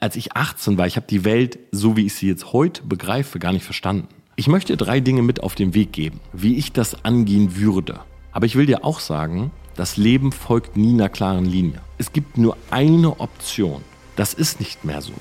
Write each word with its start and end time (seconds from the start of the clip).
als 0.00 0.14
ich 0.16 0.36
18 0.36 0.78
war, 0.78 0.86
ich 0.86 0.96
habe 0.96 1.06
die 1.08 1.24
Welt, 1.24 1.58
so 1.72 1.96
wie 1.96 2.06
ich 2.06 2.14
sie 2.14 2.28
jetzt 2.28 2.52
heute 2.52 2.82
begreife, 2.84 3.38
gar 3.38 3.52
nicht 3.52 3.64
verstanden. 3.64 4.08
Ich 4.36 4.46
möchte 4.46 4.76
drei 4.76 5.00
Dinge 5.00 5.22
mit 5.22 5.42
auf 5.42 5.56
den 5.56 5.74
Weg 5.74 5.92
geben, 5.92 6.20
wie 6.32 6.56
ich 6.56 6.72
das 6.72 7.04
angehen 7.04 7.56
würde. 7.56 8.00
Aber 8.30 8.46
ich 8.46 8.54
will 8.54 8.66
dir 8.66 8.84
auch 8.84 9.00
sagen, 9.00 9.50
das 9.74 9.96
Leben 9.96 10.30
folgt 10.30 10.76
nie 10.76 10.92
einer 10.92 11.08
klaren 11.08 11.44
Linie. 11.44 11.80
Es 11.98 12.12
gibt 12.12 12.38
nur 12.38 12.56
eine 12.70 13.18
Option. 13.18 13.82
Das 14.14 14.34
ist 14.34 14.60
nicht 14.60 14.84
mehr 14.84 15.02
so. 15.02 15.12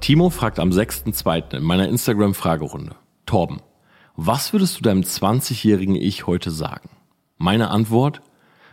Timo 0.00 0.30
fragt 0.30 0.58
am 0.58 0.70
6.2. 0.70 1.56
in 1.56 1.62
meiner 1.62 1.88
Instagram-Fragerunde. 1.88 2.94
Torben, 3.24 3.60
was 4.16 4.52
würdest 4.52 4.78
du 4.78 4.82
deinem 4.82 5.02
20-jährigen 5.02 5.94
Ich 5.94 6.26
heute 6.26 6.50
sagen? 6.50 6.90
Meine 7.36 7.70
Antwort? 7.70 8.20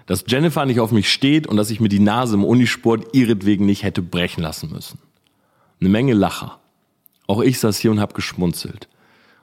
Dass 0.05 0.23
Jennifer 0.27 0.65
nicht 0.65 0.79
auf 0.79 0.91
mich 0.91 1.11
steht 1.11 1.47
und 1.47 1.57
dass 1.57 1.71
ich 1.71 1.79
mir 1.79 1.89
die 1.89 1.99
Nase 1.99 2.35
im 2.35 2.43
Unisport 2.43 3.15
ihretwegen 3.15 3.65
nicht 3.65 3.83
hätte 3.83 4.01
brechen 4.01 4.43
lassen 4.43 4.71
müssen. 4.71 4.99
Eine 5.79 5.89
Menge 5.89 6.13
Lacher. 6.13 6.59
Auch 7.27 7.41
ich 7.41 7.59
saß 7.59 7.77
hier 7.79 7.91
und 7.91 7.99
habe 7.99 8.13
geschmunzelt. 8.13 8.87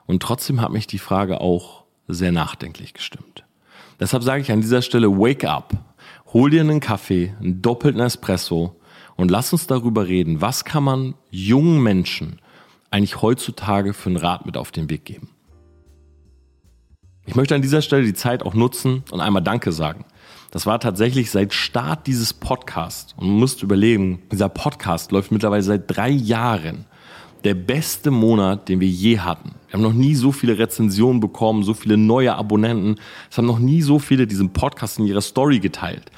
Und 0.05 0.23
trotzdem 0.23 0.61
hat 0.61 0.71
mich 0.71 0.87
die 0.87 0.99
Frage 0.99 1.41
auch 1.41 1.83
sehr 2.07 2.31
nachdenklich 2.31 2.93
gestimmt. 2.93 3.43
Deshalb 3.99 4.23
sage 4.23 4.41
ich 4.41 4.51
an 4.51 4.61
dieser 4.61 4.81
Stelle, 4.81 5.11
wake 5.11 5.45
up. 5.45 5.73
Hol 6.33 6.49
dir 6.49 6.61
einen 6.61 6.79
Kaffee, 6.79 7.33
einen 7.39 7.61
doppelten 7.61 8.01
Espresso 8.01 8.79
und 9.15 9.29
lass 9.29 9.53
uns 9.53 9.67
darüber 9.67 10.07
reden, 10.07 10.41
was 10.41 10.65
kann 10.65 10.83
man 10.83 11.13
jungen 11.29 11.81
Menschen 11.81 12.39
eigentlich 12.89 13.21
heutzutage 13.21 13.93
für 13.93 14.09
einen 14.09 14.17
Rat 14.17 14.45
mit 14.45 14.57
auf 14.57 14.71
den 14.71 14.89
Weg 14.89 15.05
geben. 15.05 15.29
Ich 17.25 17.35
möchte 17.35 17.55
an 17.55 17.61
dieser 17.61 17.81
Stelle 17.81 18.03
die 18.03 18.13
Zeit 18.13 18.43
auch 18.43 18.53
nutzen 18.53 19.03
und 19.11 19.21
einmal 19.21 19.41
Danke 19.41 19.71
sagen. 19.71 20.05
Das 20.53 20.67
war 20.67 20.79
tatsächlich 20.79 21.31
seit 21.31 21.51
Start 21.51 22.05
dieses 22.05 22.31
Podcasts. 22.31 23.15
Und 23.17 23.25
man 23.25 23.39
muss 23.39 23.59
überlegen, 23.63 24.21
dieser 24.31 24.49
Podcast 24.49 25.11
läuft 25.11 25.31
mittlerweile 25.31 25.63
seit 25.63 25.85
drei 25.87 26.11
Jahren. 26.11 26.85
Der 27.43 27.55
beste 27.55 28.11
Monat, 28.11 28.69
den 28.69 28.79
wir 28.79 28.87
je 28.87 29.17
hatten. 29.17 29.55
Wir 29.67 29.73
haben 29.73 29.81
noch 29.81 29.93
nie 29.93 30.13
so 30.13 30.31
viele 30.31 30.59
Rezensionen 30.59 31.19
bekommen, 31.19 31.63
so 31.63 31.73
viele 31.73 31.97
neue 31.97 32.35
Abonnenten. 32.35 32.99
Es 33.31 33.39
haben 33.39 33.47
noch 33.47 33.57
nie 33.57 33.81
so 33.81 33.97
viele 33.97 34.27
diesen 34.27 34.53
Podcast 34.53 34.99
in 34.99 35.07
ihrer 35.07 35.21
Story 35.21 35.57
geteilt. 35.57 36.11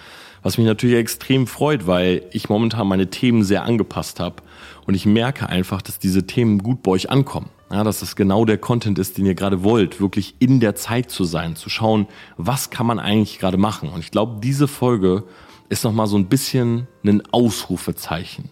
Was 0.44 0.58
mich 0.58 0.68
natürlich 0.68 0.98
extrem 0.98 1.48
freut, 1.48 1.88
weil 1.88 2.24
ich 2.34 2.50
momentan 2.50 2.90
meine 2.90 3.10
Themen 3.10 3.42
sehr 3.42 3.64
angepasst 3.64 4.20
habe. 4.20 4.44
Und 4.86 4.96
ich 4.96 5.06
merke 5.06 5.48
einfach, 5.48 5.82
dass 5.82 5.98
diese 5.98 6.28
Themen 6.28 6.58
gut 6.58 6.84
bei 6.84 6.92
euch 6.92 7.10
ankommen. 7.10 7.52
Ja, 7.72 7.84
dass 7.84 8.00
das 8.00 8.16
genau 8.16 8.46
der 8.46 8.60
Content 8.60 9.00
ist, 9.00 9.18
den 9.18 9.26
ihr 9.26 9.34
gerade 9.34 9.64
wollt, 9.64 10.00
wirklich 10.00 10.36
in 10.40 10.60
der 10.60 10.76
Zeit 10.76 11.10
zu 11.10 11.24
sein, 11.24 11.56
zu 11.56 11.70
schauen, 11.70 12.08
was 12.38 12.70
kann 12.70 12.86
man 12.86 13.00
eigentlich 13.00 13.40
gerade 13.40 13.58
machen. 13.58 13.90
Und 13.90 14.02
ich 14.02 14.12
glaube, 14.12 14.40
diese 14.42 14.68
Folge 14.68 15.24
ist 15.68 15.84
nochmal 15.84 16.08
so 16.08 16.18
ein 16.18 16.28
bisschen 16.28 16.88
ein 17.04 17.24
Ausrufezeichen 17.32 18.52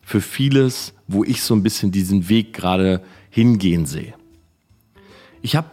für 0.00 0.20
vieles, 0.20 0.94
wo 1.08 1.24
ich 1.24 1.42
so 1.42 1.54
ein 1.54 1.62
bisschen 1.62 1.92
diesen 1.92 2.28
Weg 2.28 2.52
gerade 2.54 3.02
hingehen 3.30 3.86
sehe. 3.86 4.14
Ich 5.42 5.56
habe 5.56 5.68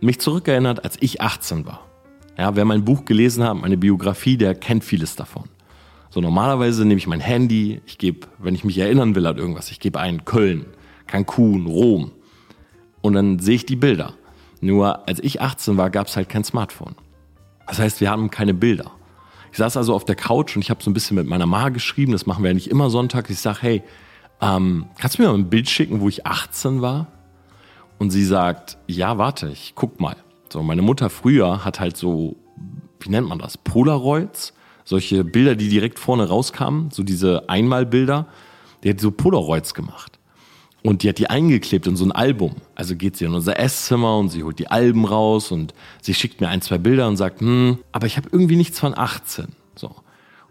mich 0.00 0.18
zurückerinnert, 0.20 0.84
als 0.84 0.96
ich 1.00 1.20
18 1.20 1.66
war. 1.66 1.86
Ja, 2.38 2.56
wer 2.56 2.64
mein 2.64 2.84
Buch 2.84 3.04
gelesen 3.04 3.44
hat, 3.44 3.56
meine 3.56 3.76
Biografie, 3.76 4.36
der 4.36 4.54
kennt 4.54 4.84
vieles 4.84 5.14
davon. 5.16 5.44
So 6.10 6.20
normalerweise 6.20 6.84
nehme 6.84 6.98
ich 6.98 7.06
mein 7.06 7.20
Handy, 7.20 7.80
ich 7.86 7.98
gebe, 7.98 8.26
wenn 8.38 8.54
ich 8.54 8.64
mich 8.64 8.78
erinnern 8.78 9.14
will 9.14 9.26
an 9.26 9.36
irgendwas, 9.36 9.70
ich 9.70 9.80
gebe 9.80 10.00
ein 10.00 10.24
Köln, 10.24 10.66
Cancun, 11.06 11.66
Rom 11.66 12.12
und 13.02 13.12
dann 13.12 13.38
sehe 13.38 13.56
ich 13.56 13.66
die 13.66 13.76
Bilder. 13.76 14.14
Nur 14.60 15.06
als 15.06 15.20
ich 15.20 15.40
18 15.40 15.76
war, 15.76 15.90
gab 15.90 16.06
es 16.06 16.16
halt 16.16 16.28
kein 16.28 16.42
Smartphone. 16.42 16.94
Das 17.66 17.78
heißt, 17.78 18.00
wir 18.00 18.10
haben 18.10 18.30
keine 18.30 18.54
Bilder. 18.54 18.92
Ich 19.52 19.58
saß 19.58 19.76
also 19.76 19.94
auf 19.94 20.04
der 20.04 20.16
Couch 20.16 20.56
und 20.56 20.62
ich 20.62 20.70
habe 20.70 20.82
so 20.82 20.90
ein 20.90 20.94
bisschen 20.94 21.16
mit 21.16 21.26
meiner 21.26 21.46
Ma 21.46 21.68
geschrieben, 21.68 22.12
das 22.12 22.26
machen 22.26 22.42
wir 22.42 22.50
ja 22.50 22.54
nicht 22.54 22.70
immer 22.70 22.90
Sonntag. 22.90 23.30
Ich 23.30 23.40
sage, 23.40 23.58
hey, 23.60 23.82
ähm, 24.40 24.86
kannst 24.98 25.18
du 25.18 25.22
mir 25.22 25.28
mal 25.28 25.34
ein 25.34 25.50
Bild 25.50 25.68
schicken, 25.68 26.00
wo 26.00 26.08
ich 26.08 26.26
18 26.26 26.82
war? 26.82 27.08
Und 27.98 28.10
sie 28.10 28.24
sagt, 28.24 28.78
ja, 28.86 29.18
warte, 29.18 29.48
ich 29.48 29.74
guck 29.74 30.00
mal. 30.00 30.16
So, 30.50 30.62
meine 30.62 30.82
Mutter 30.82 31.10
früher 31.10 31.64
hat 31.64 31.78
halt 31.78 31.96
so, 31.96 32.36
wie 33.00 33.10
nennt 33.10 33.28
man 33.28 33.38
das? 33.38 33.58
Polaroids, 33.58 34.54
solche 34.84 35.24
Bilder, 35.24 35.54
die 35.56 35.68
direkt 35.68 35.98
vorne 35.98 36.28
rauskamen, 36.28 36.90
so 36.90 37.02
diese 37.02 37.48
Einmalbilder. 37.48 38.26
Die 38.82 38.90
hat 38.90 39.00
so 39.00 39.10
Polaroids 39.10 39.74
gemacht. 39.74 40.18
Und 40.86 41.02
die 41.02 41.08
hat 41.08 41.18
die 41.18 41.30
eingeklebt 41.30 41.86
in 41.86 41.96
so 41.96 42.04
ein 42.04 42.12
Album. 42.12 42.56
Also 42.74 42.94
geht 42.94 43.16
sie 43.16 43.24
in 43.24 43.32
unser 43.32 43.58
Esszimmer 43.58 44.18
und 44.18 44.28
sie 44.28 44.42
holt 44.42 44.58
die 44.58 44.68
Alben 44.68 45.06
raus 45.06 45.50
und 45.50 45.72
sie 46.02 46.12
schickt 46.12 46.40
mir 46.42 46.48
ein, 46.48 46.60
zwei 46.60 46.76
Bilder 46.76 47.08
und 47.08 47.16
sagt, 47.16 47.40
hm, 47.40 47.78
aber 47.90 48.06
ich 48.06 48.18
habe 48.18 48.28
irgendwie 48.30 48.56
nichts 48.56 48.78
von 48.78 48.96
18. 48.96 49.46
So. 49.74 49.96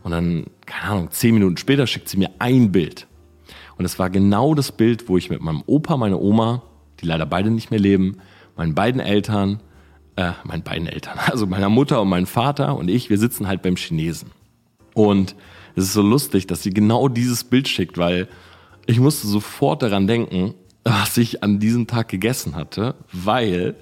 Und 0.01 0.11
dann, 0.11 0.45
keine 0.65 0.91
Ahnung, 0.91 1.11
zehn 1.11 1.35
Minuten 1.35 1.57
später 1.57 1.85
schickt 1.85 2.09
sie 2.09 2.17
mir 2.17 2.31
ein 2.39 2.71
Bild. 2.71 3.07
Und 3.77 3.85
es 3.85 3.99
war 3.99 4.09
genau 4.09 4.55
das 4.55 4.71
Bild, 4.71 5.07
wo 5.07 5.17
ich 5.17 5.29
mit 5.29 5.41
meinem 5.41 5.63
Opa, 5.67 5.97
meiner 5.97 6.19
Oma, 6.19 6.63
die 6.99 7.05
leider 7.05 7.27
beide 7.27 7.51
nicht 7.51 7.69
mehr 7.69 7.79
leben, 7.79 8.17
meinen 8.55 8.73
beiden 8.73 9.01
Eltern 9.01 9.61
äh, 10.15 10.31
meinen 10.43 10.63
beiden 10.63 10.87
Eltern, 10.87 11.17
also 11.25 11.45
meiner 11.45 11.69
Mutter 11.69 12.01
und 12.01 12.09
mein 12.09 12.25
Vater 12.25 12.75
und 12.75 12.89
ich, 12.89 13.09
wir 13.09 13.17
sitzen 13.17 13.47
halt 13.47 13.61
beim 13.61 13.75
Chinesen. 13.75 14.31
Und 14.93 15.35
es 15.75 15.85
ist 15.85 15.93
so 15.93 16.01
lustig, 16.01 16.47
dass 16.47 16.61
sie 16.61 16.71
genau 16.71 17.07
dieses 17.07 17.43
Bild 17.43 17.67
schickt, 17.67 17.97
weil 17.97 18.27
ich 18.85 18.99
musste 18.99 19.27
sofort 19.27 19.81
daran 19.81 20.07
denken, 20.07 20.53
was 20.83 21.17
ich 21.17 21.43
an 21.43 21.59
diesem 21.59 21.87
Tag 21.87 22.09
gegessen 22.09 22.55
hatte, 22.55 22.95
weil 23.11 23.75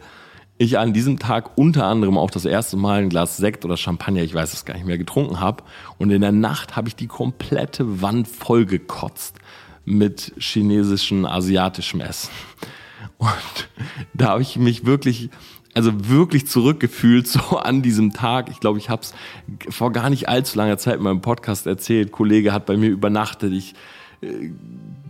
ich 0.58 0.78
an 0.78 0.94
diesem 0.94 1.18
Tag 1.18 1.58
unter 1.58 1.86
anderem 1.86 2.18
auch 2.18 2.30
das 2.30 2.46
erste 2.46 2.78
Mal 2.78 3.02
ein 3.02 3.10
Glas 3.10 3.38
Sekt 3.38 3.66
oder 3.66 3.78
Champagner, 3.78 4.22
ich 4.22 4.36
weiß 4.36 4.54
es 4.54 4.64
gar 4.64 4.76
nicht 4.76 4.86
mehr, 4.86 5.00
getrunken 5.00 5.40
habe. 5.40 5.64
Und 5.98 6.12
in 6.12 6.22
der 6.22 6.32
Nacht 6.32 6.76
habe 6.76 6.88
ich 6.88 6.96
die 6.96 7.08
komplette 7.08 8.02
Wand 8.02 8.28
vollgekotzt 8.28 9.38
mit 9.86 10.34
chinesischem, 10.38 11.26
asiatischem 11.26 12.02
Essen. 12.02 12.30
Und 13.18 13.70
da 14.14 14.30
habe 14.30 14.44
ich 14.44 14.58
mich 14.58 14.86
wirklich 14.86 15.32
also 15.74 16.10
wirklich 16.10 16.48
zurückgefühlt 16.48 17.28
so 17.28 17.58
an 17.58 17.82
diesem 17.82 18.14
Tag. 18.14 18.50
Ich 18.50 18.60
glaube, 18.60 18.78
ich 18.78 18.90
habe 18.90 19.02
es 19.02 19.14
vor 19.70 19.92
gar 19.92 20.12
nicht 20.12 20.30
allzu 20.30 20.58
langer 20.58 20.78
Zeit 20.78 20.98
in 20.98 21.04
meinem 21.04 21.22
Podcast 21.22 21.66
erzählt. 21.66 22.10
Ein 22.10 22.12
Kollege 22.12 22.54
hat 22.54 22.68
bei 22.68 22.78
mir 22.78 22.90
übernachtet. 22.90 23.54
Ich 23.54 23.74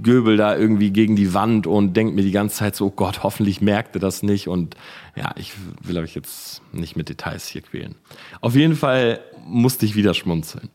göbel 0.01 0.37
da 0.37 0.55
irgendwie 0.55 0.91
gegen 0.91 1.15
die 1.15 1.33
Wand 1.33 1.67
und 1.67 1.93
denke 1.93 2.13
mir 2.13 2.23
die 2.23 2.31
ganze 2.31 2.57
Zeit 2.57 2.75
so, 2.75 2.87
oh 2.87 2.91
Gott, 2.91 3.23
hoffentlich 3.23 3.61
merkt 3.61 3.95
er 3.95 3.99
das 3.99 4.23
nicht. 4.23 4.47
Und 4.47 4.75
ja, 5.15 5.31
ich 5.35 5.53
will 5.81 5.97
euch 5.97 6.15
jetzt 6.15 6.61
nicht 6.71 6.95
mit 6.95 7.09
Details 7.09 7.47
hier 7.47 7.61
quälen. 7.61 7.95
Auf 8.39 8.55
jeden 8.55 8.75
Fall 8.75 9.19
musste 9.45 9.85
ich 9.85 9.95
wieder 9.95 10.13
schmunzeln. 10.13 10.69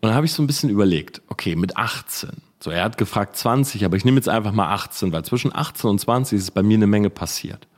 Und 0.00 0.08
dann 0.08 0.14
habe 0.14 0.26
ich 0.26 0.32
so 0.32 0.42
ein 0.42 0.46
bisschen 0.46 0.70
überlegt, 0.70 1.22
okay, 1.28 1.56
mit 1.56 1.76
18. 1.76 2.30
So, 2.60 2.70
er 2.70 2.84
hat 2.84 2.98
gefragt 2.98 3.36
20, 3.36 3.84
aber 3.84 3.96
ich 3.96 4.04
nehme 4.04 4.16
jetzt 4.16 4.28
einfach 4.28 4.52
mal 4.52 4.72
18, 4.72 5.12
weil 5.12 5.24
zwischen 5.24 5.54
18 5.54 5.90
und 5.90 5.98
20 6.00 6.38
ist 6.38 6.50
bei 6.52 6.62
mir 6.62 6.76
eine 6.76 6.86
Menge 6.86 7.10
passiert. 7.10 7.68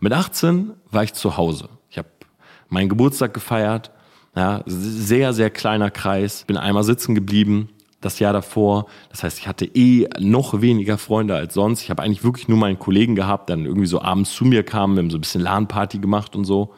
Mit 0.00 0.12
18 0.12 0.72
war 0.90 1.04
ich 1.04 1.14
zu 1.14 1.36
Hause. 1.36 1.68
Ich 1.90 1.98
habe 1.98 2.08
meinen 2.68 2.88
Geburtstag 2.88 3.34
gefeiert. 3.34 3.90
Ja, 4.34 4.62
sehr, 4.66 5.32
sehr 5.34 5.50
kleiner 5.50 5.90
Kreis. 5.90 6.44
Bin 6.44 6.56
einmal 6.56 6.84
sitzen 6.84 7.14
geblieben, 7.14 7.68
das 8.02 8.18
Jahr 8.18 8.34
davor. 8.34 8.86
Das 9.10 9.22
heißt, 9.22 9.38
ich 9.38 9.48
hatte 9.48 9.64
eh 9.64 10.08
noch 10.18 10.60
weniger 10.60 10.98
Freunde 10.98 11.34
als 11.34 11.54
sonst. 11.54 11.82
Ich 11.82 11.90
habe 11.90 12.02
eigentlich 12.02 12.24
wirklich 12.24 12.48
nur 12.48 12.58
meinen 12.58 12.78
Kollegen 12.78 13.14
gehabt, 13.14 13.48
dann 13.48 13.64
irgendwie 13.64 13.86
so 13.86 14.02
abends 14.02 14.34
zu 14.34 14.44
mir 14.44 14.62
kam, 14.62 14.94
wir 14.94 15.02
haben 15.02 15.10
so 15.10 15.16
ein 15.16 15.22
bisschen 15.22 15.40
LAN-Party 15.40 15.98
gemacht 15.98 16.36
und 16.36 16.44
so. 16.44 16.74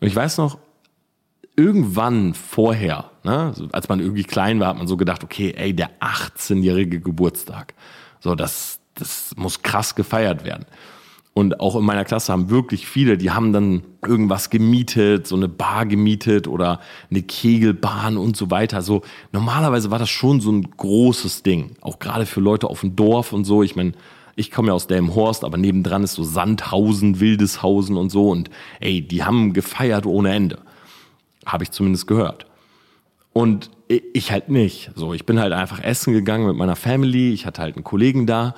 Und 0.00 0.08
ich 0.08 0.16
weiß 0.16 0.38
noch, 0.38 0.58
irgendwann 1.56 2.34
vorher, 2.34 3.10
ne, 3.22 3.54
als 3.72 3.88
man 3.88 4.00
irgendwie 4.00 4.24
klein 4.24 4.58
war, 4.58 4.68
hat 4.68 4.78
man 4.78 4.88
so 4.88 4.96
gedacht, 4.96 5.22
okay, 5.22 5.54
ey, 5.56 5.74
der 5.74 5.90
18-jährige 6.00 7.00
Geburtstag. 7.00 7.74
So, 8.20 8.34
das, 8.34 8.80
das 8.94 9.34
muss 9.36 9.62
krass 9.62 9.94
gefeiert 9.94 10.44
werden. 10.44 10.66
Und 11.36 11.58
auch 11.58 11.74
in 11.74 11.84
meiner 11.84 12.04
Klasse 12.04 12.32
haben 12.32 12.48
wirklich 12.48 12.86
viele, 12.86 13.18
die 13.18 13.32
haben 13.32 13.52
dann 13.52 13.82
irgendwas 14.06 14.50
gemietet, 14.50 15.26
so 15.26 15.34
eine 15.34 15.48
Bar 15.48 15.84
gemietet 15.84 16.46
oder 16.46 16.78
eine 17.10 17.22
Kegelbahn 17.22 18.16
und 18.16 18.36
so 18.36 18.52
weiter. 18.52 18.82
So 18.82 19.02
normalerweise 19.32 19.90
war 19.90 19.98
das 19.98 20.10
schon 20.10 20.40
so 20.40 20.52
ein 20.52 20.62
großes 20.76 21.42
Ding, 21.42 21.74
auch 21.80 21.98
gerade 21.98 22.24
für 22.24 22.40
Leute 22.40 22.70
auf 22.70 22.82
dem 22.82 22.94
Dorf 22.94 23.32
und 23.32 23.44
so. 23.44 23.64
Ich 23.64 23.74
meine, 23.74 23.92
ich 24.36 24.52
komme 24.52 24.68
ja 24.68 24.74
aus 24.74 24.86
Delmenhorst, 24.86 25.44
aber 25.44 25.56
nebendran 25.58 26.04
ist 26.04 26.14
so 26.14 26.22
Sandhausen, 26.22 27.18
Wildeshausen 27.18 27.96
und 27.96 28.10
so. 28.10 28.30
Und 28.30 28.48
ey, 28.78 29.00
die 29.00 29.24
haben 29.24 29.52
gefeiert 29.52 30.06
ohne 30.06 30.32
Ende. 30.32 30.58
Habe 31.44 31.64
ich 31.64 31.72
zumindest 31.72 32.06
gehört. 32.06 32.46
Und 33.32 33.70
ich 33.88 34.30
halt 34.30 34.48
nicht. 34.48 34.92
So, 34.94 35.12
ich 35.12 35.26
bin 35.26 35.40
halt 35.40 35.52
einfach 35.52 35.82
essen 35.82 36.12
gegangen 36.12 36.46
mit 36.46 36.56
meiner 36.56 36.76
Family. 36.76 37.32
Ich 37.32 37.44
hatte 37.44 37.60
halt 37.60 37.76
einen 37.76 37.84
Kollegen 37.84 38.26
da. 38.26 38.54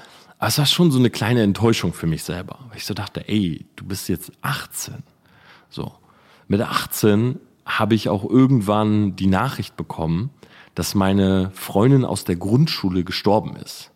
Aber 0.46 0.50
es 0.50 0.58
war 0.58 0.66
schon 0.66 0.92
so 0.92 1.00
eine 1.00 1.10
kleine 1.10 1.42
Enttäuschung 1.42 1.92
für 1.92 2.06
mich 2.06 2.22
selber. 2.22 2.60
Weil 2.68 2.76
ich 2.76 2.84
so 2.84 2.94
dachte, 2.94 3.28
ey, 3.28 3.66
du 3.74 3.84
bist 3.84 4.08
jetzt 4.08 4.30
18. 4.42 5.02
So. 5.70 5.92
Mit 6.46 6.60
18 6.60 7.40
habe 7.64 7.96
ich 7.96 8.08
auch 8.08 8.24
irgendwann 8.24 9.16
die 9.16 9.26
Nachricht 9.26 9.76
bekommen, 9.76 10.30
dass 10.76 10.94
meine 10.94 11.50
Freundin 11.52 12.04
aus 12.04 12.22
der 12.22 12.36
Grundschule 12.36 13.02
gestorben 13.02 13.56
ist. 13.56 13.90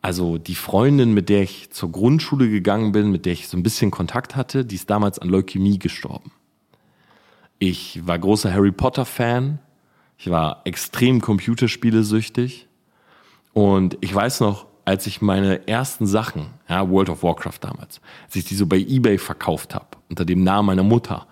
Also 0.00 0.38
die 0.38 0.56
Freundin, 0.56 1.14
mit 1.14 1.28
der 1.28 1.42
ich 1.42 1.70
zur 1.70 1.92
Grundschule 1.92 2.50
gegangen 2.50 2.90
bin, 2.90 3.12
mit 3.12 3.24
der 3.24 3.34
ich 3.34 3.46
so 3.46 3.56
ein 3.56 3.62
bisschen 3.62 3.92
Kontakt 3.92 4.34
hatte, 4.34 4.64
die 4.64 4.74
ist 4.74 4.90
damals 4.90 5.20
an 5.20 5.28
Leukämie 5.28 5.78
gestorben. 5.78 6.32
Ich 7.60 8.04
war 8.04 8.18
großer 8.18 8.52
Harry 8.52 8.72
Potter 8.72 9.04
Fan. 9.04 9.60
Ich 10.18 10.30
war 10.30 10.62
extrem 10.64 11.20
computerspielesüchtig. 11.20 12.66
Und 13.52 13.98
ich 14.00 14.12
weiß 14.12 14.40
noch, 14.40 14.71
als 14.84 15.06
ich 15.06 15.22
meine 15.22 15.66
ersten 15.68 16.06
Sachen, 16.06 16.50
ja, 16.68 16.88
World 16.88 17.10
of 17.10 17.22
Warcraft 17.22 17.58
damals, 17.60 18.00
als 18.24 18.36
ich 18.36 18.44
die 18.44 18.54
so 18.54 18.66
bei 18.66 18.78
eBay 18.78 19.18
verkauft 19.18 19.74
habe, 19.74 19.86
unter 20.08 20.24
dem 20.24 20.42
Namen 20.42 20.66
meiner 20.66 20.82
Mutter, 20.82 21.26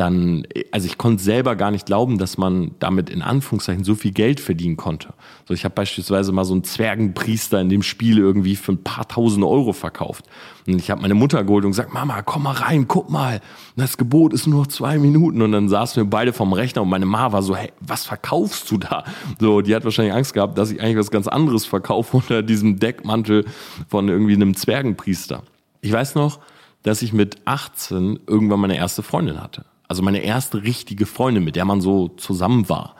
dann, 0.00 0.44
also 0.72 0.86
ich 0.86 0.96
konnte 0.96 1.22
selber 1.22 1.56
gar 1.56 1.70
nicht 1.70 1.84
glauben, 1.84 2.16
dass 2.16 2.38
man 2.38 2.70
damit 2.78 3.10
in 3.10 3.20
Anführungszeichen 3.20 3.84
so 3.84 3.94
viel 3.94 4.12
Geld 4.12 4.40
verdienen 4.40 4.78
konnte. 4.78 5.10
So, 5.46 5.52
ich 5.52 5.64
habe 5.64 5.74
beispielsweise 5.74 6.32
mal 6.32 6.46
so 6.46 6.54
einen 6.54 6.64
Zwergenpriester 6.64 7.60
in 7.60 7.68
dem 7.68 7.82
Spiel 7.82 8.16
irgendwie 8.16 8.56
für 8.56 8.72
ein 8.72 8.82
paar 8.82 9.06
tausend 9.06 9.44
Euro 9.44 9.74
verkauft. 9.74 10.24
Und 10.66 10.78
ich 10.78 10.90
habe 10.90 11.02
meine 11.02 11.12
Mutter 11.12 11.44
geholt 11.44 11.66
und 11.66 11.72
gesagt, 11.72 11.92
Mama, 11.92 12.22
komm 12.22 12.44
mal 12.44 12.54
rein, 12.54 12.88
guck 12.88 13.10
mal, 13.10 13.40
das 13.76 13.98
Gebot 13.98 14.32
ist 14.32 14.46
nur 14.46 14.60
noch 14.60 14.68
zwei 14.68 14.98
Minuten. 14.98 15.42
Und 15.42 15.52
dann 15.52 15.68
saßen 15.68 16.02
wir 16.02 16.08
beide 16.08 16.32
vom 16.32 16.54
Rechner 16.54 16.80
und 16.80 16.88
meine 16.88 17.06
Mama 17.06 17.32
war 17.32 17.42
so, 17.42 17.54
hey, 17.54 17.70
was 17.80 18.06
verkaufst 18.06 18.70
du 18.70 18.78
da? 18.78 19.04
So, 19.38 19.60
die 19.60 19.74
hat 19.74 19.84
wahrscheinlich 19.84 20.14
Angst 20.14 20.32
gehabt, 20.32 20.56
dass 20.56 20.70
ich 20.70 20.80
eigentlich 20.80 20.96
was 20.96 21.10
ganz 21.10 21.28
anderes 21.28 21.66
verkaufe 21.66 22.16
unter 22.16 22.42
diesem 22.42 22.78
Deckmantel 22.80 23.44
von 23.88 24.08
irgendwie 24.08 24.34
einem 24.34 24.56
Zwergenpriester. 24.56 25.42
Ich 25.82 25.92
weiß 25.92 26.14
noch, 26.14 26.38
dass 26.82 27.02
ich 27.02 27.12
mit 27.12 27.36
18 27.44 28.20
irgendwann 28.26 28.60
meine 28.60 28.78
erste 28.78 29.02
Freundin 29.02 29.42
hatte. 29.42 29.66
Also 29.90 30.02
meine 30.02 30.20
erste 30.20 30.62
richtige 30.62 31.04
Freundin, 31.04 31.42
mit 31.42 31.56
der 31.56 31.64
man 31.64 31.80
so 31.80 32.06
zusammen 32.10 32.68
war. 32.68 32.94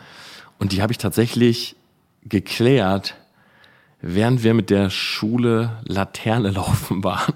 Und 0.59 0.73
die 0.73 0.83
habe 0.83 0.91
ich 0.91 0.99
tatsächlich 0.99 1.77
geklärt, 2.25 3.15
während 4.01 4.43
wir 4.43 4.55
mit 4.55 4.71
der 4.71 4.91
Schule 4.91 5.79
Laterne 5.85 6.51
laufen 6.51 7.05
waren. 7.05 7.35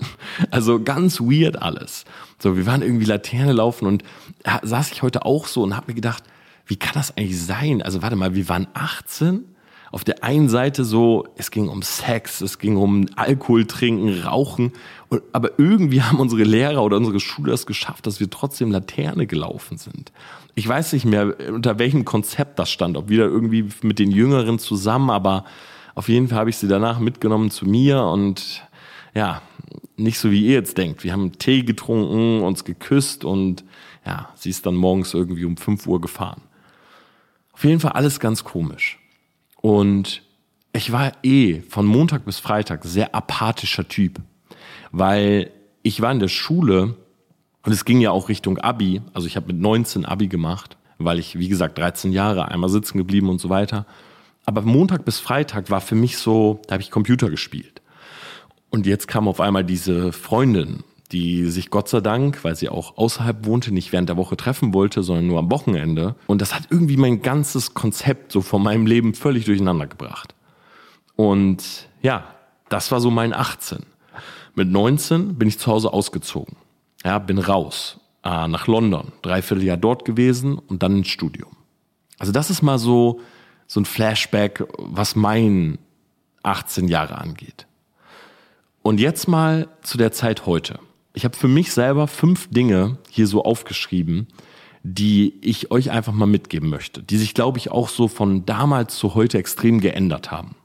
Also 0.51 0.83
ganz 0.83 1.21
weird 1.21 1.62
alles. 1.62 2.05
So, 2.41 2.56
wir 2.56 2.67
waren 2.67 2.83
irgendwie 2.83 3.05
Laterne 3.05 3.53
laufen 3.53 3.87
und 3.87 4.03
da 4.43 4.59
saß 4.61 4.91
ich 4.91 5.03
heute 5.03 5.25
auch 5.25 5.47
so 5.47 5.62
und 5.62 5.77
habe 5.77 5.87
mir 5.87 5.95
gedacht, 5.95 6.25
wie 6.67 6.75
kann 6.75 6.95
das 6.95 7.17
eigentlich 7.17 7.41
sein? 7.41 7.81
Also 7.81 8.03
warte 8.03 8.17
mal, 8.17 8.35
wir 8.35 8.49
waren 8.49 8.67
18 8.75 9.45
auf 9.94 10.02
der 10.02 10.25
einen 10.25 10.49
Seite 10.49 10.85
so, 10.85 11.25
es 11.37 11.52
ging 11.52 11.69
um 11.69 11.82
Sex, 11.82 12.41
es 12.41 12.58
ging 12.58 12.76
um 12.76 13.06
Alkohol 13.14 13.64
trinken, 13.64 14.23
Rauchen, 14.23 14.73
und, 15.08 15.23
aber 15.32 15.56
irgendwie 15.56 16.02
haben 16.02 16.19
unsere 16.19 16.43
Lehrer 16.43 16.82
oder 16.82 16.96
unsere 16.96 17.20
Schule 17.20 17.52
es 17.52 17.64
geschafft, 17.64 18.08
dass 18.08 18.19
wir 18.19 18.29
trotzdem 18.29 18.73
Laterne 18.73 19.29
gelaufen 19.29 19.79
sind. 19.79 20.11
Ich 20.56 20.67
weiß 20.67 20.94
nicht 20.94 21.05
mehr, 21.05 21.37
unter 21.49 21.79
welchem 21.79 22.05
Konzept 22.05 22.58
das 22.58 22.73
stand, 22.73 22.96
ob 22.96 23.08
wieder 23.08 23.26
irgendwie 23.26 23.69
mit 23.82 24.00
den 24.00 24.11
Jüngeren 24.11 24.58
zusammen, 24.58 25.11
aber 25.11 25.44
auf 25.94 26.08
jeden 26.08 26.26
Fall 26.26 26.38
habe 26.38 26.50
ich 26.50 26.56
sie 26.56 26.67
danach 26.67 26.99
mitgenommen 26.99 27.52
zu 27.52 27.64
mir 27.64 28.02
und 28.02 28.64
ja, 29.14 29.43
nicht 29.96 30.19
so 30.19 30.32
wie 30.32 30.44
ihr 30.44 30.55
jetzt 30.55 30.76
denkt. 30.76 31.05
Wir 31.05 31.12
haben 31.12 31.38
Tee 31.38 31.62
getrunken, 31.62 32.43
uns 32.43 32.64
geküsst 32.64 33.25
und 33.25 33.62
ja, 34.05 34.29
sie 34.35 34.50
ist 34.50 34.67
dann 34.67 34.75
morgens 34.75 35.14
irgendwie 35.14 35.44
um 35.44 35.56
5 35.56 35.87
Uhr 35.87 36.00
gefahren. 36.00 36.43
Auf 37.52 37.62
jeden 37.62 37.79
Fall 37.79 37.93
alles 37.93 38.19
ganz 38.19 38.43
komisch. 38.43 38.99
Und 39.64 40.20
ich 40.75 40.93
war 40.93 41.12
eh 41.22 41.62
von 41.62 41.87
Montag 41.87 42.26
bis 42.26 42.38
Freitag 42.38 42.84
sehr 42.84 43.14
apathischer 43.14 43.88
Typ, 43.88 44.20
weil 44.93 45.50
ich 45.82 46.02
war 46.02 46.12
in 46.12 46.19
der 46.19 46.28
Schule 46.28 46.99
und 47.62 47.72
es 47.72 47.87
ging 47.87 47.99
ja 48.02 48.11
auch 48.11 48.28
Richtung 48.28 48.58
Abi. 48.58 49.00
Also 49.14 49.26
ich 49.26 49.37
habe 49.37 49.46
mit 49.46 49.62
19 49.62 50.05
Abi 50.05 50.28
gemacht, 50.28 50.76
weil 50.99 51.19
ich, 51.19 51.38
wie 51.38 51.49
gesagt, 51.49 51.78
13 51.78 52.12
Jahre 52.12 52.49
einmal 52.49 52.69
sitzen 52.69 52.99
geblieben 52.99 53.31
und 53.31 53.40
so 53.40 53.49
weiter. 53.49 53.87
Aber 54.44 54.61
Montag 54.61 55.06
bis 55.06 55.19
Freitag 55.19 55.70
war 55.70 55.81
für 55.81 55.94
mich 55.94 56.19
so, 56.19 56.60
da 56.67 56.75
habe 56.75 56.82
ich 56.82 56.90
Computer 56.90 57.31
gespielt. 57.31 57.81
Und 58.69 58.84
jetzt 58.84 59.08
kam 59.08 59.28
auf 59.28 59.40
einmal 59.40 59.64
diese 59.64 60.12
Freundin, 60.12 60.84
die 61.14 61.46
sich 61.46 61.70
Gott 61.70 61.88
sei 61.88 62.00
Dank, 62.00 62.43
weil 62.43 62.56
sie 62.56 62.69
auch 62.69 62.99
außerhalb 62.99 63.46
wohnte, 63.46 63.72
nicht 63.72 63.93
während 63.93 64.08
der 64.08 64.16
Woche 64.16 64.37
treffen 64.37 64.75
wollte, 64.75 65.05
sondern 65.05 65.28
nur 65.28 65.38
am 65.38 65.50
Wochenende. 65.50 66.16
Und 66.26 66.43
das 66.43 66.55
hat 66.55 66.64
irgendwie 66.70 66.96
mein 66.96 67.22
ganzes 67.22 67.72
Konzept 67.72 68.32
so 68.32 68.40
von 68.40 68.61
meinem 68.62 68.84
Leben 68.84 69.14
völlig 69.14 69.44
durcheinander 69.44 69.87
gebracht. 69.87 70.34
Und 71.14 71.88
ja, 72.02 72.25
das 72.69 72.90
war 72.90 73.00
so 73.00 73.12
mein 73.12 73.32
18. 73.32 73.78
Mit 74.56 74.69
19 74.69 75.37
bin 75.37 75.46
ich 75.46 75.61
zu 75.61 75.70
Hause 75.70 75.93
ausgezogen. 75.93 76.56
Ja, 77.05 77.20
bin 77.20 77.38
raus 77.38 78.00
äh, 78.25 78.49
nach 78.49 78.67
London, 78.67 79.12
dreiviertel 79.22 79.62
Jahr 79.62 79.76
dort 79.76 80.05
gewesen 80.05 80.58
und 80.58 80.82
dann 80.82 80.96
ins 80.96 81.08
Studium. 81.08 81.56
Also 82.19 82.32
das 82.32 82.50
ist 82.50 82.62
mal 82.62 82.78
so, 82.78 83.20
so 83.69 83.81
ein 83.81 83.84
Flashback, 83.84 84.67
was 84.78 85.14
mein 85.14 85.78
18 86.43 86.88
Jahre 86.88 87.19
angeht. 87.19 87.69
Und 88.82 88.99
jetzt 88.99 89.28
mal 89.28 89.69
zu 89.82 89.96
der 89.96 90.10
Zeit 90.10 90.44
heute. 90.46 90.81
Ich 91.14 91.25
habe 91.25 91.37
für 91.37 91.49
mich 91.49 91.72
selber 91.72 92.08
fünf 92.08 92.50
Dinge 92.50 92.99
hier 93.08 93.28
so 93.28 93.44
aufgeschrieben, 93.44 94.26
die 94.82 95.38
ich 95.40 95.70
euch 95.70 95.90
einfach 95.93 96.12
mal 96.12 96.26
mitgeben 96.26 96.69
möchte, 96.69 97.02
die 97.02 97.16
sich, 97.16 97.34
glaube 97.34 97.58
ich, 97.58 97.70
auch 97.70 97.88
so 97.88 98.08
von 98.08 98.44
damals 98.44 98.96
zu 98.96 99.14
heute 99.14 99.38
extrem 99.38 99.81
geändert 99.81 100.31
haben. 100.32 100.56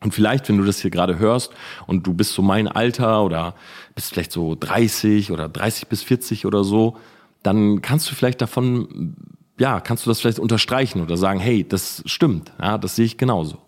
Und 0.00 0.14
vielleicht, 0.14 0.48
wenn 0.48 0.58
du 0.58 0.64
das 0.64 0.80
hier 0.80 0.90
gerade 0.90 1.18
hörst 1.18 1.52
und 1.86 2.06
du 2.06 2.14
bist 2.14 2.34
so 2.34 2.42
mein 2.42 2.68
Alter 2.68 3.24
oder 3.24 3.54
bist 3.94 4.12
vielleicht 4.12 4.30
so 4.30 4.54
30 4.54 5.32
oder 5.32 5.48
30 5.48 5.88
bis 5.88 6.02
40 6.02 6.46
oder 6.46 6.62
so, 6.62 6.96
dann 7.42 7.82
kannst 7.82 8.10
du 8.10 8.14
vielleicht 8.14 8.40
davon, 8.40 9.16
ja, 9.58 9.80
kannst 9.80 10.06
du 10.06 10.10
das 10.10 10.20
vielleicht 10.20 10.38
unterstreichen 10.38 11.02
oder 11.02 11.16
sagen, 11.16 11.40
hey, 11.40 11.66
das 11.66 12.02
stimmt, 12.06 12.52
ja, 12.60 12.78
das 12.78 12.94
sehe 12.94 13.06
ich 13.06 13.16
genauso. 13.16 13.58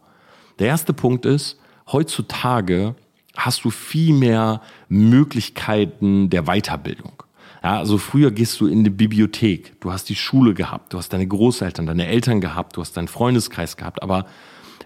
Der 0.61 0.69
erste 0.69 0.93
Punkt 0.93 1.26
ist, 1.26 1.58
heutzutage 1.90 2.94
hast 3.37 3.65
du 3.65 3.71
viel 3.71 4.15
mehr 4.15 4.61
Möglichkeiten 4.88 6.31
der 6.31 6.44
Weiterbildung. 6.44 7.23
Ja, 7.62 7.79
also 7.79 7.99
früher 7.99 8.31
gehst 8.31 8.61
du 8.61 8.67
in 8.67 8.85
die 8.85 8.91
Bibliothek, 8.91 9.81
du 9.81 9.93
hast 9.93 10.09
die 10.09 10.15
Schule 10.15 10.55
gehabt, 10.55 10.93
du 10.93 10.99
hast 10.99 11.12
deine 11.12 11.27
Großeltern, 11.27 11.87
deine 11.87 12.06
Eltern 12.06 12.41
gehabt, 12.41 12.77
du 12.77 12.81
hast 12.81 12.97
deinen 12.97 13.09
Freundeskreis 13.09 13.77
gehabt, 13.77 14.03
aber 14.03 14.27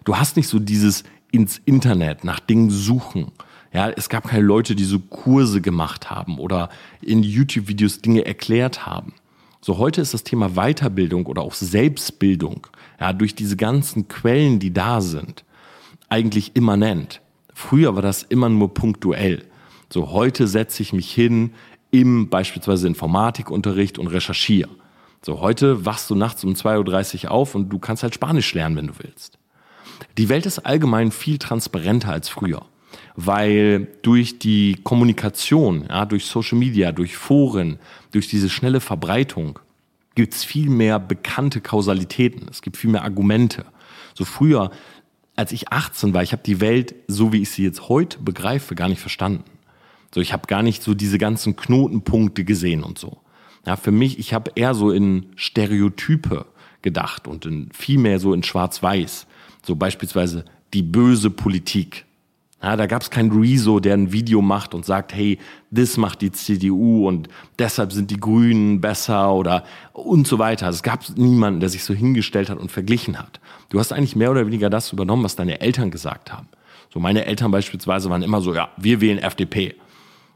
du 0.04 0.16
hast 0.16 0.36
nicht 0.36 0.48
so 0.48 0.58
dieses 0.58 1.04
ins 1.30 1.58
Internet 1.64 2.24
nach 2.24 2.40
Dingen 2.40 2.70
suchen. 2.70 3.30
Ja, 3.72 3.90
es 3.90 4.08
gab 4.08 4.28
keine 4.28 4.44
Leute, 4.44 4.74
die 4.74 4.84
so 4.84 4.98
Kurse 5.00 5.60
gemacht 5.60 6.10
haben 6.10 6.38
oder 6.38 6.68
in 7.00 7.22
YouTube-Videos 7.22 8.00
Dinge 8.00 8.24
erklärt 8.24 8.86
haben. 8.86 9.14
So 9.60 9.78
heute 9.78 10.00
ist 10.00 10.14
das 10.14 10.24
Thema 10.24 10.50
Weiterbildung 10.50 11.26
oder 11.26 11.42
auch 11.42 11.54
Selbstbildung, 11.54 12.66
ja, 13.00 13.12
durch 13.12 13.34
diese 13.34 13.56
ganzen 13.56 14.08
Quellen, 14.08 14.58
die 14.58 14.72
da 14.72 15.00
sind, 15.00 15.44
eigentlich 16.08 16.54
immanent. 16.54 17.20
Früher 17.54 17.94
war 17.94 18.02
das 18.02 18.24
immer 18.24 18.48
nur 18.48 18.74
punktuell. 18.74 19.44
So 19.88 20.10
heute 20.10 20.46
setze 20.48 20.82
ich 20.82 20.92
mich 20.92 21.12
hin 21.12 21.54
im 21.90 22.28
beispielsweise 22.28 22.88
Informatikunterricht 22.88 23.98
und 23.98 24.08
recherchiere. 24.08 24.70
So 25.22 25.40
heute 25.40 25.86
wachst 25.86 26.10
du 26.10 26.16
nachts 26.16 26.44
um 26.44 26.52
2.30 26.52 27.24
Uhr 27.24 27.30
auf 27.30 27.54
und 27.54 27.70
du 27.70 27.78
kannst 27.78 28.02
halt 28.02 28.14
Spanisch 28.14 28.52
lernen, 28.52 28.76
wenn 28.76 28.88
du 28.88 28.94
willst. 28.98 29.38
Die 30.18 30.28
Welt 30.28 30.44
ist 30.44 30.58
allgemein 30.58 31.12
viel 31.12 31.38
transparenter 31.38 32.10
als 32.10 32.28
früher, 32.28 32.66
weil 33.14 33.88
durch 34.02 34.38
die 34.38 34.76
Kommunikation, 34.82 35.86
ja, 35.88 36.04
durch 36.04 36.26
Social 36.26 36.58
Media, 36.58 36.92
durch 36.92 37.16
Foren, 37.16 37.78
durch 38.10 38.28
diese 38.28 38.50
schnelle 38.50 38.80
Verbreitung 38.80 39.60
gibt 40.14 40.34
es 40.34 40.44
viel 40.44 40.68
mehr 40.68 40.98
bekannte 40.98 41.60
Kausalitäten. 41.60 42.48
Es 42.50 42.62
gibt 42.62 42.76
viel 42.76 42.90
mehr 42.90 43.04
Argumente. 43.04 43.64
So 44.14 44.24
früher 44.24 44.70
als 45.36 45.52
ich 45.52 45.72
18 45.72 46.14
war, 46.14 46.22
ich 46.22 46.32
habe 46.32 46.42
die 46.44 46.60
Welt, 46.60 46.94
so 47.08 47.32
wie 47.32 47.42
ich 47.42 47.50
sie 47.50 47.64
jetzt 47.64 47.88
heute 47.88 48.18
begreife, 48.18 48.74
gar 48.74 48.88
nicht 48.88 49.00
verstanden. 49.00 49.44
So, 50.14 50.20
ich 50.20 50.32
habe 50.32 50.46
gar 50.46 50.62
nicht 50.62 50.82
so 50.82 50.94
diese 50.94 51.18
ganzen 51.18 51.56
Knotenpunkte 51.56 52.44
gesehen 52.44 52.84
und 52.84 52.98
so. 52.98 53.18
Ja, 53.66 53.76
für 53.76 53.90
mich, 53.90 54.18
ich 54.18 54.32
habe 54.32 54.52
eher 54.54 54.74
so 54.74 54.90
in 54.90 55.26
Stereotype 55.34 56.46
gedacht 56.82 57.26
und 57.26 57.46
in 57.46 57.70
viel 57.72 57.98
mehr 57.98 58.20
so 58.20 58.32
in 58.32 58.42
Schwarz-Weiß. 58.42 59.26
So 59.66 59.74
beispielsweise 59.74 60.44
die 60.72 60.82
böse 60.82 61.30
Politik. 61.30 62.04
Ja, 62.64 62.76
da 62.76 62.86
gab 62.86 63.02
es 63.02 63.10
keinen 63.10 63.30
Rezo, 63.30 63.78
der 63.78 63.92
ein 63.92 64.10
Video 64.10 64.40
macht 64.40 64.72
und 64.72 64.86
sagt, 64.86 65.12
hey, 65.14 65.38
das 65.70 65.98
macht 65.98 66.22
die 66.22 66.32
CDU 66.32 67.06
und 67.06 67.28
deshalb 67.58 67.92
sind 67.92 68.10
die 68.10 68.16
Grünen 68.16 68.80
besser 68.80 69.34
oder 69.34 69.64
und 69.92 70.26
so 70.26 70.38
weiter. 70.38 70.70
Es 70.70 70.82
gab 70.82 71.04
niemanden, 71.14 71.60
der 71.60 71.68
sich 71.68 71.84
so 71.84 71.92
hingestellt 71.92 72.48
hat 72.48 72.56
und 72.56 72.72
verglichen 72.72 73.18
hat. 73.18 73.38
Du 73.68 73.78
hast 73.78 73.92
eigentlich 73.92 74.16
mehr 74.16 74.30
oder 74.30 74.46
weniger 74.46 74.70
das 74.70 74.94
übernommen, 74.94 75.24
was 75.24 75.36
deine 75.36 75.60
Eltern 75.60 75.90
gesagt 75.90 76.32
haben. 76.32 76.48
So 76.90 77.00
meine 77.00 77.26
Eltern 77.26 77.50
beispielsweise 77.50 78.08
waren 78.08 78.22
immer 78.22 78.40
so, 78.40 78.54
ja, 78.54 78.70
wir 78.78 79.02
wählen 79.02 79.18
FDP. 79.18 79.74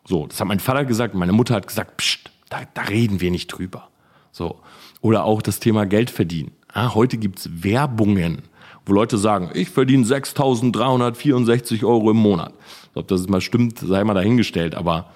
So, 0.04 0.26
das 0.26 0.38
hat 0.38 0.49
mein 0.49 0.61
Vater 0.61 0.85
gesagt 0.85 1.14
meine 1.14 1.32
Mutter 1.32 1.54
hat 1.54 1.66
gesagt, 1.66 1.97
pst, 1.97 2.30
da, 2.50 2.58
da 2.75 2.82
reden 2.82 3.23
wir 3.23 3.30
nicht 3.30 3.47
drüber. 3.47 3.88
So. 4.32 4.61
Oder 5.00 5.25
auch 5.25 5.40
das 5.40 5.61
Thema 5.61 5.87
Geld 5.87 6.11
verdienen. 6.11 6.50
Ah, 6.70 6.94
heute 6.94 7.16
gibt's 7.16 7.49
Werbungen 7.62 8.42
wo 8.88 8.92
Leute 8.95 9.18
sagen, 9.18 9.50
ich 9.54 9.71
verdiene 9.71 10.04
6.364 10.04 11.85
Euro 11.85 12.11
im 12.11 12.16
Monat. 12.16 12.54
Ob 12.95 13.09
das 13.09 13.28
mal 13.28 13.40
stimmt, 13.40 13.78
sei 13.78 14.02
mal 14.04 14.14
dahingestellt. 14.14 14.75
Aber 14.75 15.11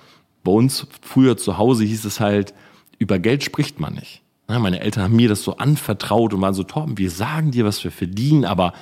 bei 0.44 0.52
uns 0.52 0.86
früher 1.00 1.36
zu 1.36 1.58
Hause 1.58 1.84
hieß 1.84 2.04
es 2.04 2.20
halt, 2.20 2.54
über 2.98 3.18
Geld 3.18 3.42
spricht 3.42 3.80
man 3.80 3.94
nicht. 3.94 4.22
meine 4.46 4.80
Eltern 4.80 5.04
haben 5.04 5.16
mir 5.16 5.28
das 5.28 5.42
so 5.42 5.56
anvertraut 5.56 6.34
und 6.34 6.40
waren 6.40 6.54
so, 6.54 6.62
Torben, 6.62 6.98
wir 6.98 7.10
sagen 7.10 7.50
dir, 7.50 7.64
was 7.64 7.82
wir 7.82 7.90
verdienen, 7.90 8.44
aber 8.44 8.72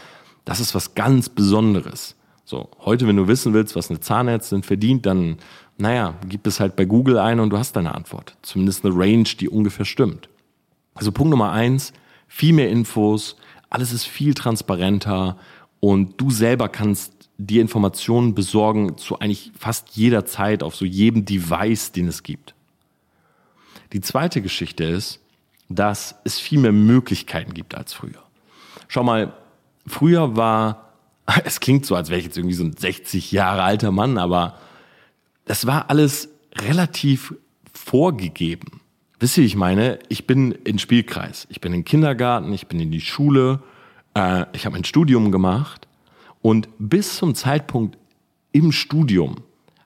das 0.45 0.61
ist 0.61 0.75
was 0.75 0.95
ganz 0.95 1.29
Besonderes. 1.29 2.17
So, 2.45 2.69
heute, 2.81 3.07
wenn 3.07 3.17
du 3.17 3.29
wissen 3.29 3.55
willst, 3.55 3.77
was 3.77 3.91
eine 3.91 4.01
Zahnärztin 4.01 4.65
verdient, 4.65 5.07
dann, 5.07 5.37
naja, 5.79 6.15
gib 6.29 6.47
es 6.47 6.59
halt 6.59 6.75
bei 6.75 6.85
Google 6.85 7.19
ein 7.19 7.39
und 7.39 7.51
du 7.51 7.59
hast 7.59 7.77
deine 7.77 7.95
Antwort. 7.95 8.37
Zumindest 8.43 8.85
eine 8.85 8.95
Range, 8.97 9.29
die 9.39 9.49
ungefähr 9.49 9.85
stimmt. 9.85 10.29
Also 10.95 11.13
Punkt 11.13 11.31
Nummer 11.31 11.53
eins, 11.53 11.93
viel 12.27 12.53
mehr 12.53 12.69
Infos, 12.69 13.37
alles 13.71 13.93
ist 13.93 14.05
viel 14.05 14.35
transparenter 14.35 15.39
und 15.81 16.21
du 16.21 16.31
selber 16.31 16.69
kannst 16.69 17.31
die 17.39 17.59
Informationen 17.59 18.35
besorgen 18.35 18.99
zu 18.99 19.19
eigentlich 19.19 19.51
fast 19.59 19.91
jeder 19.97 20.27
Zeit 20.27 20.63
auf 20.63 20.77
so 20.77 20.85
jedem 20.85 21.25
Device, 21.25 21.93
den 21.93 22.09
es 22.09 22.23
gibt. 22.23 22.55
Die 23.95 24.03
zweite 24.03 24.43
Geschichte 24.43 24.85
ist, 24.85 25.21
dass 25.71 26.17
es 26.25 26.39
viel 26.39 26.59
mehr 26.59 26.73
Möglichkeiten 26.73 27.55
gibt 27.55 27.75
als 27.75 27.95
früher. 27.95 28.23
Schau 28.89 29.05
mal, 29.05 29.33
früher 29.87 30.37
war, 30.37 30.93
es 31.45 31.61
klingt 31.61 31.87
so, 31.87 31.95
als 31.95 32.11
wäre 32.11 32.19
ich 32.19 32.27
jetzt 32.27 32.37
irgendwie 32.37 32.57
so 32.57 32.65
ein 32.65 32.77
60 32.77 33.33
Jahre 33.33 33.63
alter 33.63 33.93
Mann, 33.93 34.19
aber 34.19 34.59
das 35.47 35.67
war 35.67 35.89
alles 35.89 36.29
relativ 36.59 37.35
vorgegeben. 37.73 38.80
Wisst 39.21 39.37
ihr, 39.37 39.45
ich 39.45 39.55
meine? 39.55 39.99
Ich 40.09 40.27
bin 40.27 40.53
in 40.53 40.79
Spielkreis. 40.79 41.47
Ich 41.51 41.61
bin 41.61 41.75
im 41.75 41.85
Kindergarten, 41.85 42.55
ich 42.55 42.69
bin 42.69 42.81
in 42.81 42.91
die 42.91 43.03
Schule, 43.03 43.63
äh, 44.15 44.47
ich 44.55 44.65
habe 44.65 44.77
ein 44.77 44.85
Studium 44.85 45.31
gemacht 45.31 45.87
und 46.41 46.71
bis 46.79 47.17
zum 47.17 47.35
Zeitpunkt 47.35 47.99
im 48.53 48.73
Studium 48.73 49.37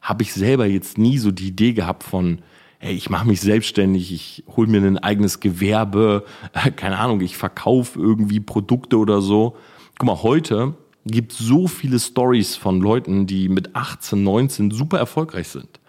habe 0.01 0.23
ich 0.23 0.33
selber 0.33 0.67
jetzt 0.67 0.99
nie 0.99 1.19
so 1.19 1.33
die 1.33 1.49
Idee 1.49 1.73
gehabt 1.73 2.05
von, 2.05 2.43
hey, 2.79 2.95
ich 2.95 3.11
mache 3.11 3.27
mich 3.27 3.41
selbstständig, 3.41 4.13
ich 4.13 4.45
hole 4.57 4.69
mir 4.69 4.81
ein 4.81 4.99
eigenes 4.99 5.41
Gewerbe, 5.41 6.25
äh, 6.53 6.71
keine 6.71 7.01
Ahnung, 7.01 7.21
ich 7.21 7.37
verkaufe 7.37 7.99
irgendwie 7.99 8.39
Produkte 8.39 8.99
oder 8.99 9.21
so. 9.21 9.57
Guck 9.99 10.07
mal, 10.07 10.23
heute 10.23 10.75
gibt 11.07 11.33
so 11.33 11.67
viele 11.67 11.99
Stories 11.99 12.55
von 12.55 12.81
Leuten, 12.81 13.27
die 13.27 13.49
mit 13.49 13.75
18, 13.75 14.23
19 14.23 14.71
super 14.71 14.99
erfolgreich 14.99 15.49
sind. 15.49 15.81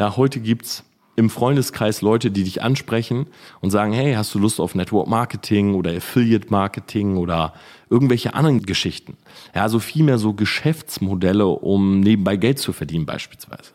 Ja, 0.00 0.16
heute 0.16 0.40
gibt's 0.40 0.82
im 1.18 1.30
Freundeskreis 1.30 2.00
Leute, 2.00 2.30
die 2.30 2.44
dich 2.44 2.62
ansprechen 2.62 3.26
und 3.60 3.70
sagen, 3.70 3.92
hey, 3.92 4.14
hast 4.14 4.32
du 4.36 4.38
Lust 4.38 4.60
auf 4.60 4.76
Network 4.76 5.08
Marketing 5.08 5.74
oder 5.74 5.90
Affiliate 5.90 6.46
Marketing 6.48 7.16
oder 7.16 7.54
irgendwelche 7.90 8.34
anderen 8.34 8.62
Geschichten? 8.62 9.16
Ja, 9.52 9.62
also 9.62 9.80
vielmehr 9.80 10.18
so 10.18 10.32
Geschäftsmodelle, 10.32 11.46
um 11.46 11.98
nebenbei 11.98 12.36
Geld 12.36 12.60
zu 12.60 12.72
verdienen 12.72 13.04
beispielsweise. 13.04 13.72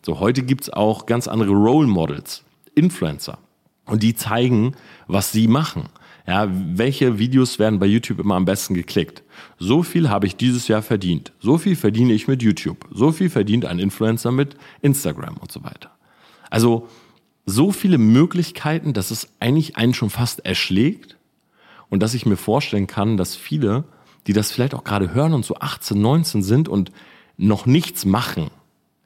So, 0.00 0.18
heute 0.18 0.42
gibt's 0.42 0.70
auch 0.70 1.04
ganz 1.04 1.28
andere 1.28 1.52
Role 1.52 1.86
Models, 1.86 2.42
Influencer. 2.74 3.36
Und 3.84 4.02
die 4.02 4.14
zeigen, 4.14 4.74
was 5.08 5.30
sie 5.30 5.46
machen. 5.46 5.90
Ja, 6.26 6.48
welche 6.50 7.18
Videos 7.18 7.58
werden 7.58 7.78
bei 7.78 7.86
YouTube 7.86 8.18
immer 8.18 8.36
am 8.36 8.46
besten 8.46 8.72
geklickt? 8.72 9.22
So 9.58 9.82
viel 9.82 10.08
habe 10.08 10.26
ich 10.26 10.36
dieses 10.36 10.68
Jahr 10.68 10.80
verdient. 10.80 11.32
So 11.38 11.58
viel 11.58 11.76
verdiene 11.76 12.14
ich 12.14 12.28
mit 12.28 12.42
YouTube. 12.42 12.86
So 12.90 13.12
viel 13.12 13.28
verdient 13.28 13.66
ein 13.66 13.78
Influencer 13.78 14.32
mit 14.32 14.56
Instagram 14.80 15.36
und 15.36 15.52
so 15.52 15.62
weiter. 15.64 15.97
Also 16.50 16.88
so 17.46 17.72
viele 17.72 17.98
Möglichkeiten, 17.98 18.92
dass 18.92 19.10
es 19.10 19.28
eigentlich 19.40 19.76
einen 19.76 19.94
schon 19.94 20.10
fast 20.10 20.44
erschlägt 20.44 21.16
und 21.88 22.02
dass 22.02 22.14
ich 22.14 22.26
mir 22.26 22.36
vorstellen 22.36 22.86
kann, 22.86 23.16
dass 23.16 23.36
viele, 23.36 23.84
die 24.26 24.32
das 24.32 24.52
vielleicht 24.52 24.74
auch 24.74 24.84
gerade 24.84 25.14
hören 25.14 25.34
und 25.34 25.44
so 25.44 25.56
18, 25.56 26.00
19 26.00 26.42
sind 26.42 26.68
und 26.68 26.92
noch 27.36 27.66
nichts 27.66 28.04
machen 28.04 28.50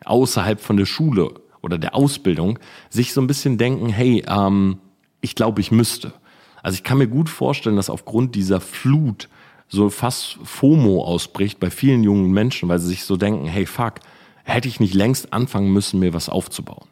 außerhalb 0.05 0.61
von 0.61 0.77
der 0.77 0.87
Schule 0.87 1.33
oder 1.61 1.79
der 1.79 1.95
Ausbildung, 1.95 2.59
sich 2.91 3.13
so 3.13 3.21
ein 3.21 3.29
bisschen 3.29 3.57
denken, 3.59 3.89
hey, 3.89 4.25
ähm, 4.27 4.79
ich 5.21 5.37
glaube, 5.37 5.61
ich 5.61 5.71
müsste. 5.71 6.13
Also 6.63 6.77
ich 6.77 6.83
kann 6.83 6.99
mir 6.99 7.07
gut 7.07 7.29
vorstellen, 7.29 7.77
dass 7.77 7.91
aufgrund 7.91 8.35
dieser 8.35 8.61
Flut 8.61 9.29
so 9.69 9.89
fast 9.89 10.39
FOMO 10.43 11.05
ausbricht 11.05 11.61
bei 11.61 11.71
vielen 11.71 12.03
jungen 12.03 12.33
Menschen, 12.33 12.69
weil 12.69 12.79
sie 12.79 12.89
sich 12.89 13.05
so 13.05 13.17
denken, 13.17 13.47
hey, 13.47 13.67
fuck, 13.67 13.95
hätte 14.45 14.69
ich 14.69 14.81
nicht 14.81 14.95
längst 14.95 15.33
anfangen 15.33 15.73
müssen, 15.73 16.01
mir 16.01 16.13
was 16.13 16.29
aufzubauen. 16.29 16.89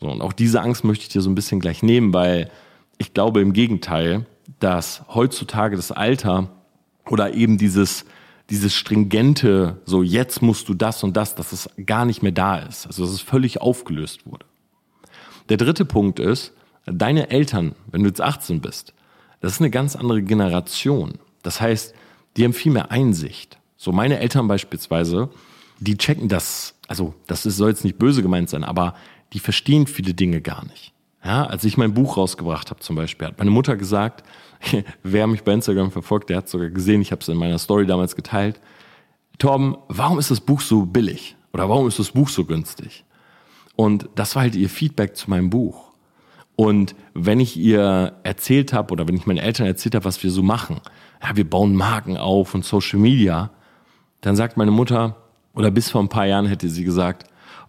So, 0.00 0.08
und 0.08 0.20
auch 0.20 0.32
diese 0.32 0.60
Angst 0.60 0.84
möchte 0.84 1.02
ich 1.02 1.08
dir 1.08 1.22
so 1.22 1.30
ein 1.30 1.34
bisschen 1.34 1.60
gleich 1.60 1.82
nehmen, 1.82 2.12
weil 2.12 2.50
ich 2.98 3.14
glaube 3.14 3.40
im 3.40 3.52
Gegenteil, 3.52 4.26
dass 4.60 5.02
heutzutage 5.08 5.76
das 5.76 5.92
Alter 5.92 6.50
oder 7.08 7.34
eben 7.34 7.58
dieses, 7.58 8.04
dieses 8.50 8.74
stringente, 8.74 9.80
so 9.84 10.02
jetzt 10.02 10.42
musst 10.42 10.68
du 10.68 10.74
das 10.74 11.02
und 11.02 11.16
das, 11.16 11.34
dass 11.34 11.52
es 11.52 11.68
gar 11.84 12.04
nicht 12.04 12.22
mehr 12.22 12.32
da 12.32 12.58
ist. 12.58 12.86
Also 12.86 13.04
dass 13.04 13.12
es 13.12 13.20
völlig 13.20 13.60
aufgelöst 13.60 14.26
wurde. 14.26 14.46
Der 15.48 15.56
dritte 15.56 15.84
Punkt 15.84 16.18
ist, 16.18 16.52
deine 16.86 17.30
Eltern, 17.30 17.74
wenn 17.90 18.02
du 18.02 18.08
jetzt 18.08 18.20
18 18.20 18.60
bist, 18.60 18.94
das 19.40 19.52
ist 19.52 19.60
eine 19.60 19.70
ganz 19.70 19.96
andere 19.96 20.22
Generation. 20.22 21.14
Das 21.42 21.60
heißt, 21.60 21.94
die 22.36 22.44
haben 22.44 22.52
viel 22.52 22.72
mehr 22.72 22.90
Einsicht. 22.90 23.58
So 23.76 23.92
meine 23.92 24.18
Eltern 24.18 24.48
beispielsweise, 24.48 25.28
die 25.78 25.96
checken 25.96 26.28
das, 26.28 26.74
also 26.88 27.14
das 27.26 27.46
ist, 27.46 27.56
soll 27.56 27.70
jetzt 27.70 27.84
nicht 27.84 27.98
böse 27.98 28.22
gemeint 28.22 28.48
sein, 28.48 28.64
aber 28.64 28.94
die 29.32 29.38
verstehen 29.38 29.86
viele 29.86 30.14
Dinge 30.14 30.40
gar 30.40 30.64
nicht. 30.66 30.92
Ja, 31.24 31.44
als 31.44 31.64
ich 31.64 31.76
mein 31.76 31.94
Buch 31.94 32.16
rausgebracht 32.16 32.70
habe 32.70 32.80
zum 32.80 32.94
Beispiel, 32.94 33.26
hat 33.26 33.38
meine 33.38 33.50
Mutter 33.50 33.76
gesagt, 33.76 34.22
wer 35.02 35.26
mich 35.26 35.42
bei 35.42 35.52
Instagram 35.52 35.90
verfolgt, 35.90 36.30
der 36.30 36.38
hat 36.38 36.48
sogar 36.48 36.70
gesehen, 36.70 37.02
ich 37.02 37.10
habe 37.10 37.20
es 37.20 37.28
in 37.28 37.36
meiner 37.36 37.58
Story 37.58 37.86
damals 37.86 38.14
geteilt. 38.14 38.60
Torben, 39.38 39.76
warum 39.88 40.18
ist 40.18 40.30
das 40.30 40.40
Buch 40.40 40.60
so 40.60 40.86
billig? 40.86 41.36
Oder 41.52 41.68
warum 41.68 41.88
ist 41.88 41.98
das 41.98 42.12
Buch 42.12 42.28
so 42.28 42.44
günstig? 42.44 43.04
Und 43.74 44.08
das 44.14 44.34
war 44.34 44.42
halt 44.42 44.54
ihr 44.54 44.70
Feedback 44.70 45.16
zu 45.16 45.28
meinem 45.28 45.50
Buch. 45.50 45.86
Und 46.54 46.94
wenn 47.12 47.40
ich 47.40 47.56
ihr 47.56 48.14
erzählt 48.22 48.72
habe 48.72 48.92
oder 48.92 49.06
wenn 49.06 49.16
ich 49.16 49.26
meinen 49.26 49.38
Eltern 49.38 49.66
erzählt 49.66 49.94
habe, 49.94 50.06
was 50.06 50.22
wir 50.22 50.30
so 50.30 50.42
machen, 50.42 50.80
ja, 51.22 51.36
wir 51.36 51.48
bauen 51.48 51.74
Marken 51.74 52.16
auf 52.16 52.54
und 52.54 52.64
Social 52.64 52.98
Media, 52.98 53.50
dann 54.22 54.36
sagt 54.36 54.56
meine 54.56 54.70
Mutter, 54.70 55.16
oder 55.54 55.70
bis 55.70 55.90
vor 55.90 56.00
ein 56.02 56.08
paar 56.08 56.26
Jahren 56.26 56.46
hätte 56.46 56.68
sie 56.68 56.84
gesagt, 56.84 57.26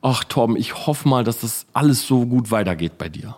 ach 0.08 0.24
Torben, 0.24 0.56
ich 0.56 0.88
hoffe 0.88 1.08
mal, 1.08 1.24
dass 1.24 1.42
das 1.42 1.66
alles 1.74 2.08
so 2.08 2.26
gut 2.26 2.52
weitergeht 2.52 2.98
bei 2.98 3.10
dir. 3.10 3.38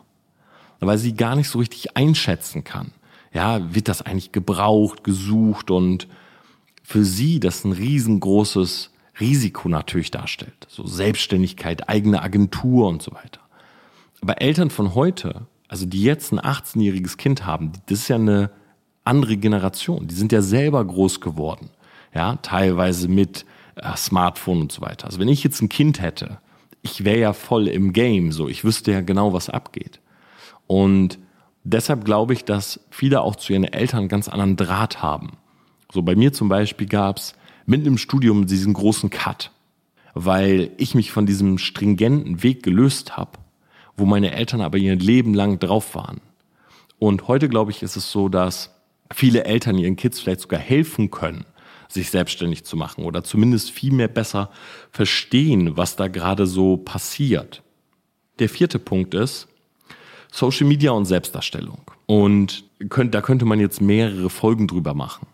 Weil 0.79 0.97
sie 0.97 1.13
gar 1.13 1.35
nicht 1.35 1.49
so 1.49 1.59
richtig 1.59 1.97
einschätzen 1.97 2.63
kann. 2.63 2.91
Ja, 3.33 3.73
wird 3.73 3.87
das 3.87 4.01
eigentlich 4.01 4.31
gebraucht, 4.31 5.03
gesucht 5.03 5.71
und 5.71 6.07
für 6.83 7.03
sie 7.03 7.39
das 7.39 7.63
ein 7.63 7.73
riesengroßes 7.73 8.91
Risiko 9.19 9.67
natürlich 9.69 10.11
darstellt. 10.11 10.67
So 10.69 10.85
Selbstständigkeit, 10.87 11.89
eigene 11.89 12.21
Agentur 12.21 12.87
und 12.87 13.01
so 13.01 13.11
weiter. 13.11 13.41
Aber 14.21 14.41
Eltern 14.41 14.69
von 14.69 14.95
heute, 14.95 15.47
also 15.67 15.85
die 15.85 16.03
jetzt 16.03 16.31
ein 16.31 16.39
18-jähriges 16.39 17.17
Kind 17.17 17.45
haben, 17.45 17.73
das 17.87 17.99
ist 17.99 18.07
ja 18.07 18.15
eine 18.15 18.51
andere 19.03 19.37
Generation. 19.37 20.07
Die 20.07 20.15
sind 20.15 20.31
ja 20.31 20.41
selber 20.41 20.83
groß 20.83 21.19
geworden. 21.21 21.69
Ja, 22.13 22.37
teilweise 22.37 23.07
mit 23.07 23.45
äh, 23.75 23.95
Smartphone 23.95 24.61
und 24.61 24.71
so 24.71 24.81
weiter. 24.81 25.05
Also 25.05 25.19
wenn 25.19 25.27
ich 25.27 25.43
jetzt 25.43 25.61
ein 25.61 25.69
Kind 25.69 26.01
hätte, 26.01 26.39
ich 26.81 27.03
wäre 27.03 27.19
ja 27.19 27.33
voll 27.33 27.67
im 27.67 27.93
Game, 27.93 28.31
so 28.31 28.47
ich 28.47 28.63
wüsste 28.63 28.91
ja 28.91 29.01
genau, 29.01 29.33
was 29.33 29.49
abgeht. 29.49 29.99
Und 30.67 31.19
deshalb 31.63 32.05
glaube 32.05 32.33
ich, 32.33 32.45
dass 32.45 32.79
viele 32.89 33.21
auch 33.21 33.35
zu 33.35 33.53
ihren 33.53 33.65
Eltern 33.65 34.01
einen 34.01 34.09
ganz 34.09 34.27
anderen 34.27 34.55
Draht 34.55 35.01
haben. 35.01 35.31
So 35.91 36.01
bei 36.01 36.15
mir 36.15 36.33
zum 36.33 36.49
Beispiel 36.49 36.87
gab 36.87 37.17
es 37.17 37.33
mitten 37.65 37.87
im 37.87 37.97
Studium 37.97 38.45
diesen 38.45 38.73
großen 38.73 39.09
Cut, 39.09 39.51
weil 40.13 40.71
ich 40.77 40.95
mich 40.95 41.11
von 41.11 41.25
diesem 41.25 41.57
stringenten 41.57 42.43
Weg 42.43 42.63
gelöst 42.63 43.17
habe, 43.17 43.31
wo 43.97 44.05
meine 44.05 44.31
Eltern 44.31 44.61
aber 44.61 44.77
ihr 44.77 44.95
Leben 44.95 45.33
lang 45.33 45.59
drauf 45.59 45.95
waren. 45.95 46.21
Und 46.97 47.27
heute 47.27 47.49
glaube 47.49 47.71
ich, 47.71 47.81
ist 47.81 47.95
es 47.95 48.11
so, 48.11 48.29
dass 48.29 48.75
viele 49.11 49.45
Eltern 49.45 49.77
ihren 49.77 49.95
Kids 49.95 50.19
vielleicht 50.19 50.41
sogar 50.41 50.59
helfen 50.59 51.11
können, 51.11 51.45
sich 51.89 52.11
selbstständig 52.11 52.63
zu 52.63 52.77
machen 52.77 53.03
oder 53.03 53.23
zumindest 53.23 53.71
viel 53.71 53.91
mehr 53.91 54.07
besser 54.07 54.51
verstehen, 54.91 55.75
was 55.75 55.95
da 55.95 56.07
gerade 56.07 56.45
so 56.45 56.77
passiert. 56.77 57.63
Der 58.37 58.47
vierte 58.47 58.79
Punkt 58.79 59.13
ist 59.13 59.47
Social 60.31 60.67
Media 60.67 60.91
und 60.91 61.05
Selbstdarstellung. 61.05 61.81
Und 62.05 62.63
könnt, 62.89 63.13
da 63.13 63.21
könnte 63.21 63.45
man 63.45 63.59
jetzt 63.59 63.81
mehrere 63.81 64.29
Folgen 64.29 64.67
drüber 64.67 64.93
machen. 64.93 65.27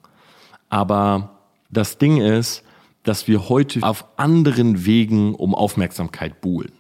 Aber 0.70 1.42
das 1.70 1.98
Ding 1.98 2.22
ist, 2.22 2.64
dass 3.04 3.28
wir 3.28 3.50
heute 3.50 3.84
auf 3.84 4.06
anderen 4.18 4.86
Wegen 4.86 5.36
um 5.36 5.54
Aufmerksamkeit 5.54 6.42
buhlen. 6.42 6.72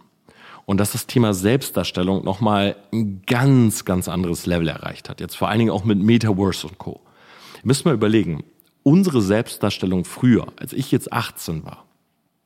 Und 0.66 0.80
dass 0.80 0.94
das 0.94 1.06
Thema 1.06 1.34
Selbstdarstellung 1.34 2.24
nochmal 2.24 2.76
ein 2.92 3.22
ganz, 3.28 3.86
ganz 3.86 4.08
anderes 4.08 4.48
Level 4.48 4.68
erreicht 4.68 5.10
hat. 5.10 5.22
Jetzt 5.22 5.36
vor 5.36 5.50
allen 5.50 5.60
Dingen 5.60 5.72
auch 5.72 5.84
mit 5.84 6.00
Metaverse 6.00 6.66
und 6.66 6.80
Co. 6.80 7.02
Müsst 7.64 7.86
mal 7.86 7.94
überlegen, 7.94 8.44
unsere 8.86 9.22
Selbstdarstellung 9.22 10.06
früher, 10.06 10.46
als 10.60 10.72
ich 10.72 10.92
jetzt 10.92 11.12
18 11.12 11.66
war, 11.66 11.86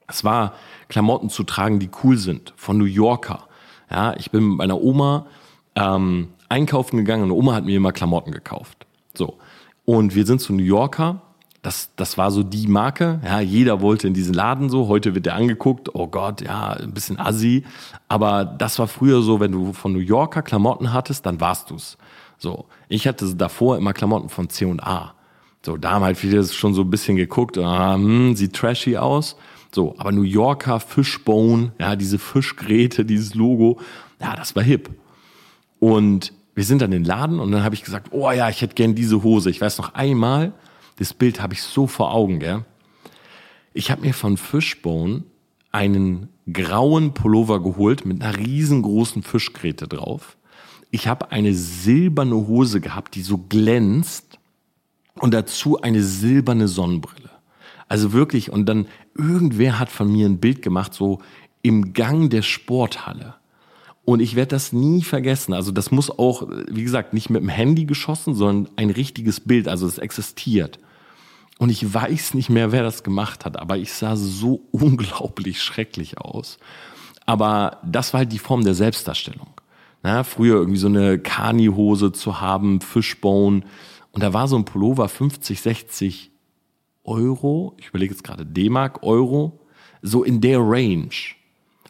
es 0.07 0.23
war 0.23 0.53
Klamotten 0.87 1.29
zu 1.29 1.43
tragen, 1.43 1.79
die 1.79 1.89
cool 2.03 2.17
sind, 2.17 2.53
von 2.55 2.77
New 2.77 2.85
Yorker. 2.85 3.47
Ja, 3.91 4.15
ich 4.15 4.31
bin 4.31 4.47
mit 4.47 4.57
meiner 4.57 4.81
Oma 4.81 5.27
ähm, 5.75 6.29
einkaufen 6.47 6.97
gegangen 6.97 7.25
und 7.25 7.31
Oma 7.31 7.53
hat 7.53 7.65
mir 7.65 7.75
immer 7.75 7.91
Klamotten 7.91 8.31
gekauft. 8.31 8.87
So. 9.13 9.37
Und 9.85 10.15
wir 10.15 10.25
sind 10.25 10.39
zu 10.39 10.53
New 10.53 10.63
Yorker. 10.63 11.21
Das, 11.61 11.89
das 11.97 12.17
war 12.17 12.31
so 12.31 12.41
die 12.41 12.67
Marke. 12.67 13.19
Ja, 13.23 13.41
jeder 13.41 13.81
wollte 13.81 14.07
in 14.07 14.13
diesen 14.13 14.33
Laden 14.33 14.69
so. 14.69 14.87
Heute 14.87 15.13
wird 15.13 15.25
der 15.25 15.35
angeguckt. 15.35 15.93
Oh 15.93 16.07
Gott, 16.07 16.41
ja, 16.41 16.71
ein 16.71 16.93
bisschen 16.93 17.19
assi. 17.19 17.65
Aber 18.07 18.45
das 18.45 18.79
war 18.79 18.87
früher 18.87 19.21
so, 19.21 19.41
wenn 19.41 19.51
du 19.51 19.73
von 19.73 19.91
New 19.91 19.99
Yorker 19.99 20.41
Klamotten 20.41 20.93
hattest, 20.93 21.25
dann 21.25 21.41
warst 21.41 21.69
du's. 21.69 21.97
So. 22.37 22.65
Ich 22.87 23.07
hatte 23.07 23.35
davor 23.35 23.77
immer 23.77 23.91
Klamotten 23.91 24.29
von 24.29 24.49
C&A. 24.49 25.13
So, 25.61 25.77
da 25.77 25.91
haben 25.91 26.03
halt 26.03 26.17
viele 26.17 26.43
schon 26.45 26.73
so 26.73 26.81
ein 26.81 26.89
bisschen 26.89 27.17
geguckt, 27.17 27.57
ah, 27.57 27.95
hm, 27.95 28.35
sieht 28.35 28.53
trashy 28.53 28.97
aus. 28.97 29.35
So, 29.73 29.95
aber 29.97 30.11
New 30.11 30.23
Yorker 30.23 30.79
Fishbone, 30.79 31.73
ja, 31.79 31.95
diese 31.95 32.17
Fischgräte, 32.17 33.05
dieses 33.05 33.35
Logo, 33.35 33.79
ja, 34.19 34.35
das 34.35 34.55
war 34.55 34.63
hip. 34.63 34.89
Und 35.79 36.33
wir 36.55 36.63
sind 36.63 36.81
dann 36.81 36.91
in 36.91 37.03
den 37.03 37.05
Laden 37.05 37.39
und 37.39 37.51
dann 37.51 37.63
habe 37.63 37.75
ich 37.75 37.83
gesagt, 37.83 38.07
oh 38.11 38.31
ja, 38.31 38.49
ich 38.49 38.61
hätte 38.61 38.75
gern 38.75 38.95
diese 38.95 39.23
Hose. 39.23 39.49
Ich 39.49 39.61
weiß 39.61 39.77
noch 39.77 39.93
einmal, 39.93 40.53
das 40.97 41.13
Bild 41.13 41.41
habe 41.41 41.53
ich 41.53 41.61
so 41.61 41.87
vor 41.87 42.13
Augen, 42.13 42.39
gell? 42.39 42.65
Ich 43.73 43.91
habe 43.91 44.01
mir 44.01 44.13
von 44.13 44.35
Fishbone 44.35 45.23
einen 45.71 46.29
grauen 46.51 47.13
Pullover 47.13 47.61
geholt 47.61 48.05
mit 48.05 48.21
einer 48.21 48.37
riesengroßen 48.37 49.23
Fischgräte 49.23 49.87
drauf. 49.87 50.35
Ich 50.91 51.07
habe 51.07 51.31
eine 51.31 51.53
silberne 51.53 52.35
Hose 52.35 52.81
gehabt, 52.81 53.15
die 53.15 53.21
so 53.21 53.37
glänzt 53.37 54.28
und 55.19 55.33
dazu 55.33 55.81
eine 55.81 56.03
silberne 56.03 56.67
Sonnenbrille. 56.67 57.29
Also 57.87 58.13
wirklich, 58.13 58.51
und 58.51 58.67
dann 58.67 58.87
irgendwer 59.15 59.79
hat 59.79 59.89
von 59.89 60.11
mir 60.11 60.27
ein 60.27 60.39
Bild 60.39 60.61
gemacht, 60.61 60.93
so 60.93 61.19
im 61.61 61.93
Gang 61.93 62.29
der 62.29 62.41
Sporthalle. 62.41 63.35
Und 64.05 64.21
ich 64.21 64.35
werde 64.35 64.49
das 64.49 64.73
nie 64.73 65.03
vergessen. 65.03 65.53
Also 65.53 65.71
das 65.71 65.91
muss 65.91 66.09
auch, 66.09 66.47
wie 66.67 66.83
gesagt, 66.83 67.13
nicht 67.13 67.29
mit 67.29 67.41
dem 67.41 67.49
Handy 67.49 67.85
geschossen, 67.85 68.33
sondern 68.33 68.73
ein 68.75 68.89
richtiges 68.89 69.39
Bild. 69.39 69.67
Also 69.67 69.87
es 69.87 69.97
existiert. 69.97 70.79
Und 71.59 71.69
ich 71.69 71.93
weiß 71.93 72.33
nicht 72.33 72.49
mehr, 72.49 72.71
wer 72.71 72.83
das 72.83 73.03
gemacht 73.03 73.43
hat, 73.43 73.57
aber 73.57 73.77
ich 73.77 73.93
sah 73.93 74.15
so 74.15 74.61
unglaublich 74.71 75.61
schrecklich 75.61 76.17
aus. 76.17 76.57
Aber 77.25 77.77
das 77.83 78.13
war 78.13 78.19
halt 78.19 78.31
die 78.31 78.39
Form 78.39 78.63
der 78.63 78.73
Selbstdarstellung. 78.73 79.49
Na, 80.01 80.23
früher 80.23 80.55
irgendwie 80.55 80.79
so 80.79 80.87
eine 80.87 81.19
Kani-Hose 81.19 82.13
zu 82.13 82.39
haben, 82.39 82.79
Fishbone. 82.79 83.63
Und 84.11 84.23
da 84.23 84.33
war 84.33 84.47
so 84.47 84.55
ein 84.57 84.65
Pullover 84.65 85.07
50, 85.07 85.61
60 85.61 86.31
Euro. 87.03 87.75
Ich 87.77 87.87
überlege 87.87 88.13
jetzt 88.13 88.23
gerade 88.23 88.45
D-Mark, 88.45 89.03
Euro. 89.03 89.59
So 90.01 90.23
in 90.23 90.41
der 90.41 90.59
Range. 90.59 91.09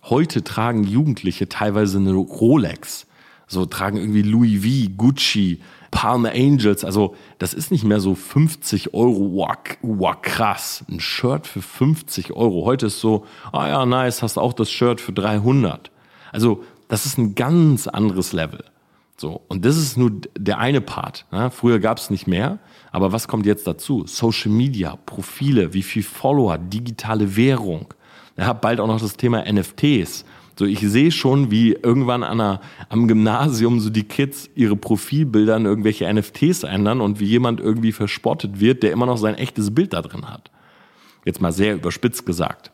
Heute 0.03 0.43
tragen 0.43 0.83
Jugendliche 0.83 1.49
teilweise 1.49 1.97
eine 1.97 2.13
Rolex. 2.13 3.05
So 3.47 3.65
tragen 3.65 3.97
irgendwie 3.97 4.21
Louis 4.21 4.63
V, 4.63 4.91
Gucci, 4.95 5.61
Palm 5.91 6.25
Angels. 6.25 6.85
Also 6.85 7.15
das 7.39 7.53
ist 7.53 7.71
nicht 7.71 7.83
mehr 7.83 7.99
so 7.99 8.15
50 8.15 8.93
Euro, 8.93 9.47
wow, 9.81 10.21
krass. 10.21 10.85
Ein 10.89 10.99
Shirt 10.99 11.47
für 11.47 11.61
50 11.61 12.31
Euro. 12.33 12.65
Heute 12.65 12.87
ist 12.87 12.99
so, 12.99 13.25
ah 13.51 13.67
ja, 13.67 13.85
nice, 13.85 14.21
hast 14.21 14.37
auch 14.37 14.53
das 14.53 14.69
Shirt 14.69 15.01
für 15.01 15.13
300. 15.13 15.91
Also 16.31 16.63
das 16.87 17.05
ist 17.05 17.17
ein 17.17 17.35
ganz 17.35 17.87
anderes 17.87 18.33
Level. 18.33 18.63
So, 19.19 19.41
und 19.49 19.65
das 19.65 19.75
ist 19.75 19.97
nur 19.97 20.11
der 20.37 20.59
eine 20.59 20.79
Part. 20.79 21.25
Ne? 21.31 21.51
Früher 21.51 21.79
gab 21.79 21.97
es 21.97 22.09
nicht 22.09 22.25
mehr, 22.25 22.59
aber 22.91 23.11
was 23.11 23.27
kommt 23.27 23.45
jetzt 23.45 23.67
dazu? 23.67 24.05
Social 24.07 24.49
Media, 24.49 24.95
Profile, 25.05 25.73
wie 25.73 25.83
viel 25.83 26.03
Follower, 26.03 26.57
digitale 26.57 27.35
Währung. 27.35 27.93
Ich 28.37 28.45
habe 28.45 28.59
bald 28.61 28.79
auch 28.79 28.87
noch 28.87 29.01
das 29.01 29.17
Thema 29.17 29.43
NFTs. 29.51 30.23
So, 30.57 30.65
ich 30.65 30.79
sehe 30.79 31.11
schon, 31.11 31.51
wie 31.51 31.73
irgendwann 31.73 32.23
an 32.23 32.39
einer, 32.39 32.61
am 32.87 33.09
Gymnasium 33.09 33.81
so 33.81 33.89
die 33.89 34.03
Kids 34.03 34.49
ihre 34.55 34.77
Profilbilder 34.77 35.57
in 35.57 35.65
irgendwelche 35.65 36.11
NFTs 36.11 36.63
ändern 36.63 37.01
und 37.01 37.19
wie 37.19 37.25
jemand 37.25 37.59
irgendwie 37.59 37.91
verspottet 37.91 38.61
wird, 38.61 38.83
der 38.83 38.93
immer 38.93 39.05
noch 39.05 39.17
sein 39.17 39.35
echtes 39.35 39.75
Bild 39.75 39.91
da 39.91 40.01
drin 40.01 40.29
hat. 40.29 40.49
Jetzt 41.25 41.41
mal 41.41 41.51
sehr 41.51 41.75
überspitzt 41.75 42.25
gesagt. 42.25 42.71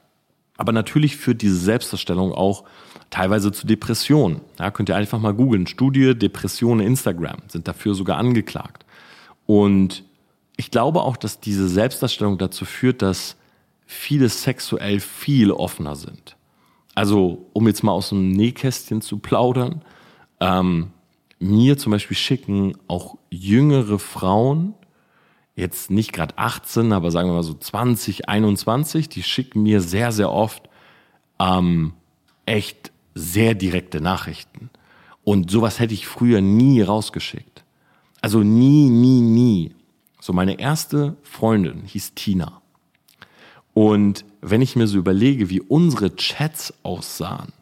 Aber 0.58 0.72
natürlich 0.72 1.18
führt 1.18 1.42
diese 1.42 1.58
Selbstdarstellung 1.58 2.32
auch 2.32 2.66
teilweise 3.10 3.52
zu 3.52 3.68
Depressionen. 3.68 4.42
Ja, 4.60 4.72
könnt 4.72 4.90
ihr 4.90 4.96
einfach 4.96 5.20
mal 5.20 5.34
googeln. 5.34 5.68
Studie 5.68 6.18
Depressionen 6.18 6.86
Instagram 6.86 7.38
sind 7.48 7.68
dafür 7.68 7.94
sogar 7.94 8.18
angeklagt. 8.18 8.86
Und 9.46 10.04
ich 10.58 10.72
glaube 10.72 11.02
auch, 11.02 11.18
dass 11.18 11.40
diese 11.40 11.68
Selbstdarstellung 11.68 12.38
dazu 12.38 12.66
führt, 12.66 13.02
dass 13.02 13.36
viele 13.86 14.30
sexuell 14.30 15.00
viel 15.00 15.52
offener 15.52 15.96
sind. 15.96 16.38
Also, 16.96 17.46
um 17.54 17.68
jetzt 17.68 17.84
mal 17.84 17.92
aus 17.92 18.10
dem 18.10 18.32
Nähkästchen 18.32 19.02
zu 19.02 19.20
plaudern, 19.20 19.84
ähm, 20.40 20.92
mir 21.40 21.78
zum 21.78 21.92
Beispiel 21.92 22.18
schicken 22.18 22.78
auch 22.88 23.18
jüngere 23.30 24.00
Frauen, 24.00 24.74
jetzt 25.56 25.92
nicht 25.92 26.14
gerade 26.14 26.38
18, 26.38 26.94
aber 26.94 27.12
sagen 27.12 27.30
wir 27.30 27.36
mal 27.36 27.44
so 27.44 27.54
20, 27.54 28.30
21, 28.30 29.10
die 29.10 29.24
schicken 29.24 29.64
mir 29.64 29.82
sehr, 29.82 30.12
sehr 30.12 30.32
oft 30.32 30.70
ähm, 31.40 31.94
echt 32.46 32.92
sehr 33.16 33.56
direkte 33.56 34.02
Nachrichten. 34.02 34.70
Und 35.24 35.50
sowas 35.50 35.80
hätte 35.80 35.94
ich 35.94 36.06
früher 36.06 36.42
nie 36.42 36.82
rausgeschickt. 36.82 37.64
Also 38.22 38.40
nie, 38.40 38.90
nie, 38.90 39.22
nie. 39.22 39.76
So 40.20 40.34
meine 40.34 40.60
erste 40.60 41.16
Freundin 41.24 41.84
hieß 41.86 42.14
Tina. 42.14 42.62
Und 43.74 44.26
wenn 44.42 44.62
ich 44.62 44.76
mir 44.76 44.88
so 44.88 44.98
überlege, 44.98 45.50
wie 45.50 45.62
unsere 45.62 46.16
Chats 46.16 46.74
aussahen, 46.84 47.54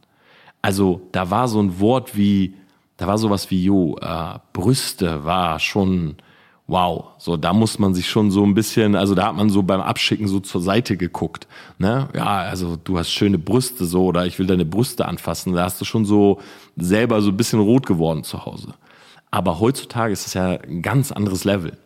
also 0.62 1.08
da 1.12 1.30
war 1.30 1.48
so 1.48 1.62
ein 1.62 1.80
Wort 1.80 2.16
wie, 2.16 2.56
da 2.98 3.08
war 3.08 3.18
sowas 3.18 3.50
wie, 3.52 3.64
jo, 3.64 3.98
äh, 3.98 4.40
Brüste 4.54 5.24
war 5.26 5.60
schon, 5.60 6.18
wow, 6.68 7.12
so 7.18 7.38
da 7.38 7.54
muss 7.54 7.78
man 7.78 7.94
sich 7.94 8.10
schon 8.10 8.32
so 8.32 8.44
ein 8.44 8.54
bisschen, 8.54 8.96
also 8.96 9.16
da 9.16 9.28
hat 9.28 9.36
man 9.36 9.50
so 9.50 9.64
beim 9.64 9.82
Abschicken 9.82 10.28
so 10.28 10.40
zur 10.40 10.62
Seite 10.62 10.98
geguckt, 10.98 11.48
ne? 11.78 12.08
Ja, 12.16 12.38
also 12.38 12.78
du 12.78 12.98
hast 12.98 13.12
schöne 13.12 13.38
Brüste 13.38 13.86
so 13.86 14.06
oder 14.06 14.26
ich 14.26 14.40
will 14.40 14.48
deine 14.48 14.66
Brüste 14.66 15.08
anfassen, 15.08 15.54
da 15.54 15.66
hast 15.66 15.82
du 15.82 15.86
schon 15.86 16.06
so 16.06 16.40
selber 16.78 17.22
so 17.22 17.30
ein 17.30 17.38
bisschen 17.38 17.60
rot 17.60 17.86
geworden 17.86 18.24
zu 18.24 18.46
Hause. 18.46 18.74
Aber 19.30 19.60
heutzutage 19.60 20.14
ist 20.14 20.28
es 20.28 20.36
ja 20.36 20.60
ein 20.60 20.82
ganz 20.82 21.12
anderes 21.12 21.44
Level. 21.44 21.78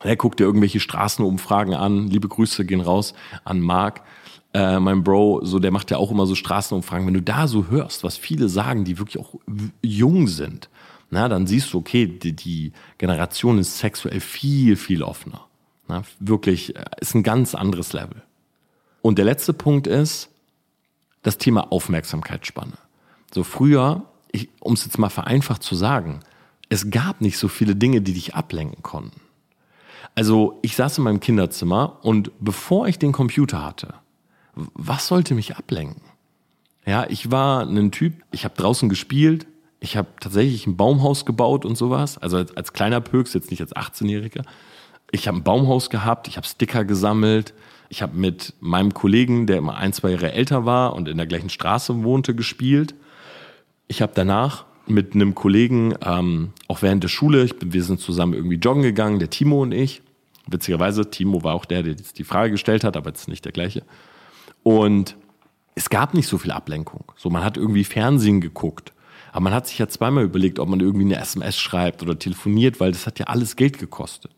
Er 0.00 0.16
guckt 0.16 0.40
dir 0.40 0.44
irgendwelche 0.44 0.80
Straßenumfragen 0.80 1.74
an. 1.74 2.08
Liebe 2.08 2.28
Grüße 2.28 2.64
gehen 2.64 2.80
raus 2.80 3.14
an 3.44 3.60
Marc, 3.60 4.02
äh, 4.54 4.78
mein 4.78 5.02
Bro. 5.02 5.40
So, 5.44 5.58
der 5.58 5.70
macht 5.70 5.90
ja 5.90 5.96
auch 5.96 6.10
immer 6.10 6.24
so 6.24 6.34
Straßenumfragen. 6.34 7.06
Wenn 7.06 7.14
du 7.14 7.22
da 7.22 7.48
so 7.48 7.66
hörst, 7.66 8.04
was 8.04 8.16
viele 8.16 8.48
sagen, 8.48 8.84
die 8.84 8.98
wirklich 8.98 9.18
auch 9.18 9.34
jung 9.82 10.28
sind, 10.28 10.70
na, 11.10 11.28
dann 11.28 11.46
siehst 11.46 11.72
du, 11.72 11.78
okay, 11.78 12.06
die, 12.06 12.34
die 12.34 12.72
Generation 12.98 13.58
ist 13.58 13.78
sexuell 13.78 14.20
viel, 14.20 14.76
viel 14.76 15.02
offener. 15.02 15.46
Na, 15.86 16.02
wirklich, 16.20 16.76
äh, 16.76 16.84
ist 17.00 17.14
ein 17.14 17.22
ganz 17.22 17.54
anderes 17.54 17.92
Level. 17.92 18.22
Und 19.00 19.18
der 19.18 19.24
letzte 19.24 19.52
Punkt 19.52 19.86
ist 19.86 20.30
das 21.22 21.38
Thema 21.38 21.72
Aufmerksamkeitsspanne. 21.72 22.78
So 23.32 23.42
früher, 23.42 24.04
um 24.60 24.74
es 24.74 24.84
jetzt 24.84 24.98
mal 24.98 25.08
vereinfacht 25.08 25.62
zu 25.62 25.74
sagen, 25.74 26.20
es 26.68 26.90
gab 26.90 27.20
nicht 27.20 27.38
so 27.38 27.48
viele 27.48 27.74
Dinge, 27.74 28.02
die 28.02 28.12
dich 28.12 28.34
ablenken 28.34 28.82
konnten. 28.82 29.20
Also 30.14 30.58
ich 30.62 30.76
saß 30.76 30.98
in 30.98 31.04
meinem 31.04 31.20
Kinderzimmer 31.20 31.98
und 32.02 32.32
bevor 32.40 32.88
ich 32.88 32.98
den 32.98 33.12
Computer 33.12 33.64
hatte, 33.64 33.94
was 34.54 35.06
sollte 35.06 35.34
mich 35.34 35.56
ablenken? 35.56 36.02
Ja, 36.84 37.06
ich 37.08 37.30
war 37.30 37.62
ein 37.62 37.92
Typ, 37.92 38.14
ich 38.30 38.44
habe 38.44 38.56
draußen 38.56 38.88
gespielt, 38.88 39.46
ich 39.80 39.96
habe 39.96 40.08
tatsächlich 40.20 40.66
ein 40.66 40.76
Baumhaus 40.76 41.24
gebaut 41.24 41.64
und 41.64 41.76
sowas, 41.76 42.18
also 42.18 42.36
als, 42.36 42.56
als 42.56 42.72
kleiner 42.72 43.00
Pöks, 43.00 43.34
jetzt 43.34 43.50
nicht 43.50 43.60
als 43.60 43.74
18-Jähriger. 43.74 44.42
Ich 45.10 45.28
habe 45.28 45.38
ein 45.38 45.44
Baumhaus 45.44 45.90
gehabt, 45.90 46.28
ich 46.28 46.36
habe 46.36 46.46
Sticker 46.46 46.84
gesammelt, 46.84 47.54
ich 47.88 48.02
habe 48.02 48.16
mit 48.16 48.54
meinem 48.60 48.92
Kollegen, 48.92 49.46
der 49.46 49.58
immer 49.58 49.76
ein, 49.76 49.92
zwei 49.92 50.10
Jahre 50.10 50.32
älter 50.32 50.64
war 50.66 50.94
und 50.94 51.08
in 51.08 51.16
der 51.16 51.26
gleichen 51.26 51.48
Straße 51.48 52.02
wohnte, 52.02 52.34
gespielt. 52.34 52.94
Ich 53.86 54.02
habe 54.02 54.12
danach 54.14 54.66
mit 54.86 55.14
einem 55.14 55.34
Kollegen, 55.34 55.94
ähm, 56.04 56.52
auch 56.66 56.82
während 56.82 57.02
der 57.04 57.08
Schule, 57.08 57.44
ich 57.44 57.54
wir 57.60 57.82
sind 57.82 58.00
zusammen 58.00 58.34
irgendwie 58.34 58.56
joggen 58.56 58.82
gegangen, 58.82 59.18
der 59.18 59.30
Timo 59.30 59.62
und 59.62 59.72
ich, 59.72 60.02
Witzigerweise, 60.50 61.10
Timo 61.10 61.44
war 61.44 61.54
auch 61.54 61.66
der, 61.66 61.82
der 61.82 61.92
jetzt 61.92 62.18
die 62.18 62.24
Frage 62.24 62.52
gestellt 62.52 62.82
hat, 62.82 62.96
aber 62.96 63.10
jetzt 63.10 63.28
nicht 63.28 63.44
der 63.44 63.52
gleiche. 63.52 63.82
Und 64.62 65.16
es 65.74 65.90
gab 65.90 66.14
nicht 66.14 66.26
so 66.26 66.38
viel 66.38 66.50
Ablenkung. 66.50 67.04
So, 67.16 67.28
man 67.30 67.44
hat 67.44 67.56
irgendwie 67.56 67.84
Fernsehen 67.84 68.40
geguckt. 68.40 68.92
Aber 69.32 69.40
man 69.40 69.54
hat 69.54 69.66
sich 69.66 69.78
ja 69.78 69.88
zweimal 69.88 70.24
überlegt, 70.24 70.58
ob 70.58 70.68
man 70.68 70.80
irgendwie 70.80 71.04
eine 71.04 71.20
SMS 71.20 71.58
schreibt 71.58 72.02
oder 72.02 72.18
telefoniert, 72.18 72.80
weil 72.80 72.92
das 72.92 73.06
hat 73.06 73.18
ja 73.18 73.26
alles 73.26 73.56
Geld 73.56 73.78
gekostet. 73.78 74.32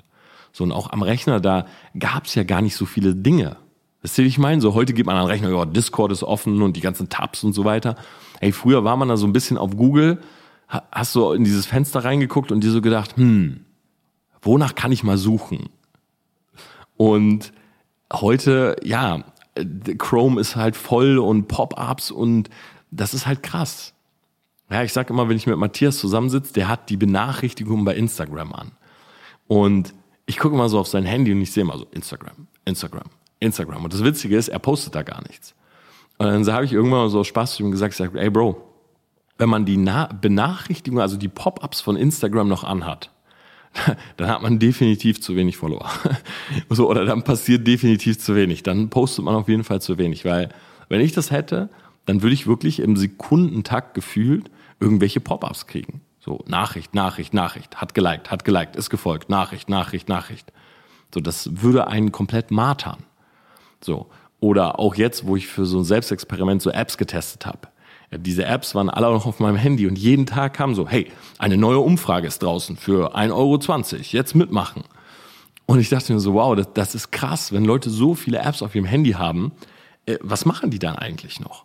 So, 0.53 0.64
und 0.64 0.72
auch 0.72 0.90
am 0.90 1.03
Rechner, 1.03 1.40
da 1.40 1.66
gab 1.98 2.26
es 2.26 2.35
ja 2.35 2.42
gar 2.42 2.61
nicht 2.61 2.76
so 2.76 2.87
viele 2.87 3.14
Dinge. 3.14 3.57
Das 4.03 4.12
ist, 4.12 4.18
wie 4.18 4.22
ich 4.22 4.38
meine. 4.38 4.61
So, 4.61 4.74
heute 4.74 4.92
geht 4.92 5.07
man 5.07 5.16
an 5.16 5.24
den 5.24 5.31
Rechner, 5.31 5.50
ja, 5.50 5.64
Discord 5.64 6.12
ist 6.12 6.22
offen 6.22 6.61
und 6.62 6.76
die 6.76 6.81
ganzen 6.81 7.09
Tabs 7.09 7.44
und 7.44 7.53
so 7.53 7.64
weiter. 7.64 7.96
Hey, 8.40 8.53
früher 8.53 8.85
war 8.85 8.96
man 8.96 9.09
da 9.09 9.16
so 9.16 9.26
ein 9.26 9.33
bisschen 9.33 9.59
auf 9.59 9.76
Google, 9.76 10.20
hast 10.68 11.14
du 11.14 11.33
in 11.33 11.44
dieses 11.44 11.66
Fenster 11.66 12.05
reingeguckt 12.05 12.53
und 12.53 12.62
dir 12.62 12.70
so 12.70 12.81
gedacht, 12.81 13.16
hm, 13.16 13.64
wonach 14.42 14.74
kann 14.74 14.92
ich 14.92 15.03
mal 15.03 15.18
suchen? 15.18 15.68
Und 16.96 17.53
heute, 18.12 18.76
ja, 18.83 19.24
Chrome 19.98 20.40
ist 20.40 20.57
halt 20.57 20.76
voll 20.76 21.18
und 21.18 21.48
Pop-ups 21.48 22.11
und 22.11 22.50
das 22.90 23.14
ist 23.14 23.26
halt 23.26 23.42
krass. 23.42 23.94
Ja, 24.70 24.85
ich 24.85 24.92
sag 24.92 25.11
immer, 25.11 25.28
wenn 25.28 25.37
ich 25.37 25.46
mit 25.46 25.56
Matthias 25.59 25.98
zusammensitze, 25.98 26.52
der 26.52 26.68
hat 26.68 26.90
die 26.90 26.96
Benachrichtigung 26.96 27.85
bei 27.85 27.96
Instagram 27.96 28.52
an. 28.52 28.72
Und 29.48 29.94
ich 30.26 30.38
gucke 30.38 30.56
mal 30.56 30.68
so 30.68 30.78
auf 30.78 30.87
sein 30.87 31.04
Handy 31.04 31.33
und 31.33 31.40
ich 31.40 31.50
sehe 31.50 31.64
mal 31.64 31.76
so 31.76 31.87
Instagram, 31.90 32.46
Instagram, 32.64 33.06
Instagram. 33.40 33.85
Und 33.85 33.92
das 33.92 34.04
Witzige 34.04 34.37
ist, 34.37 34.46
er 34.46 34.61
postet 34.61 34.94
da 34.94 35.02
gar 35.02 35.22
nichts. 35.26 35.56
Und 36.18 36.26
dann 36.26 36.54
habe 36.54 36.64
ich 36.64 36.72
irgendwann 36.72 37.09
so 37.09 37.24
Spaß 37.24 37.56
zu 37.56 37.64
ihm 37.64 37.72
gesagt, 37.72 37.94
sag, 37.94 38.14
ey 38.14 38.30
Bro, 38.30 38.62
wenn 39.38 39.48
man 39.48 39.64
die 39.64 39.76
Na 39.76 40.06
Benachrichtigung, 40.06 41.00
also 41.00 41.16
die 41.16 41.28
Pop-ups 41.28 41.80
von 41.80 41.96
Instagram 41.96 42.46
noch 42.46 42.62
anhat, 42.62 43.11
dann 44.18 44.28
hat 44.28 44.42
man 44.42 44.61
definitiv 44.61 45.20
zu 45.20 45.35
wenig 45.35 45.56
Follower. 45.56 45.90
so, 46.68 46.88
oder 46.88 47.04
dann 47.04 47.24
passiert 47.24 47.66
definitiv 47.66 48.20
zu 48.20 48.37
wenig. 48.37 48.62
Dann 48.62 48.88
postet 48.88 49.24
man 49.24 49.35
auf 49.35 49.48
jeden 49.48 49.64
Fall 49.64 49.80
zu 49.80 49.98
wenig, 49.98 50.24
weil 50.24 50.50
wenn 50.88 51.00
ich 51.00 51.12
das 51.12 51.33
hätte, 51.33 51.70
dann 52.06 52.22
würde 52.22 52.35
ich 52.35 52.46
wirklich 52.46 52.80
im 52.80 52.96
Sekundentakt 52.96 53.94
gefühlt 53.94 54.50
irgendwelche 54.80 55.20
Pop-ups 55.20 55.66
kriegen. 55.66 56.00
So, 56.20 56.44
Nachricht, 56.46 56.94
Nachricht, 56.94 57.32
Nachricht, 57.32 57.80
hat 57.80 57.94
geliked, 57.94 58.30
hat 58.30 58.44
geliked, 58.44 58.76
ist 58.76 58.90
gefolgt, 58.90 59.30
Nachricht, 59.30 59.68
Nachricht, 59.68 60.08
Nachricht. 60.08 60.52
So, 61.14 61.20
das 61.20 61.62
würde 61.62 61.86
einen 61.86 62.12
komplett 62.12 62.50
martern. 62.50 63.04
So. 63.80 64.10
Oder 64.38 64.78
auch 64.78 64.94
jetzt, 64.94 65.26
wo 65.26 65.36
ich 65.36 65.46
für 65.46 65.66
so 65.66 65.78
ein 65.78 65.84
Selbstexperiment 65.84 66.62
so 66.62 66.70
Apps 66.70 66.96
getestet 66.96 67.46
habe. 67.46 67.68
Ja, 68.10 68.18
diese 68.18 68.44
Apps 68.44 68.74
waren 68.74 68.90
alle 68.90 69.10
noch 69.10 69.26
auf 69.26 69.38
meinem 69.38 69.56
Handy 69.56 69.86
und 69.86 69.98
jeden 69.98 70.26
Tag 70.26 70.54
kam 70.54 70.74
so, 70.74 70.88
hey, 70.88 71.10
eine 71.38 71.56
neue 71.56 71.78
Umfrage 71.78 72.26
ist 72.26 72.42
draußen 72.42 72.76
für 72.76 73.14
1,20 73.14 73.32
Euro, 73.32 74.02
jetzt 74.02 74.34
mitmachen. 74.34 74.84
Und 75.66 75.78
ich 75.78 75.88
dachte 75.88 76.12
mir 76.12 76.20
so, 76.20 76.34
wow, 76.34 76.56
das, 76.56 76.72
das 76.74 76.94
ist 76.94 77.12
krass, 77.12 77.52
wenn 77.52 77.64
Leute 77.64 77.90
so 77.90 78.14
viele 78.14 78.38
Apps 78.38 78.62
auf 78.62 78.74
ihrem 78.74 78.86
Handy 78.86 79.12
haben, 79.12 79.52
äh, 80.06 80.18
was 80.20 80.44
machen 80.44 80.70
die 80.70 80.78
dann 80.78 80.96
eigentlich 80.96 81.38
noch? 81.38 81.64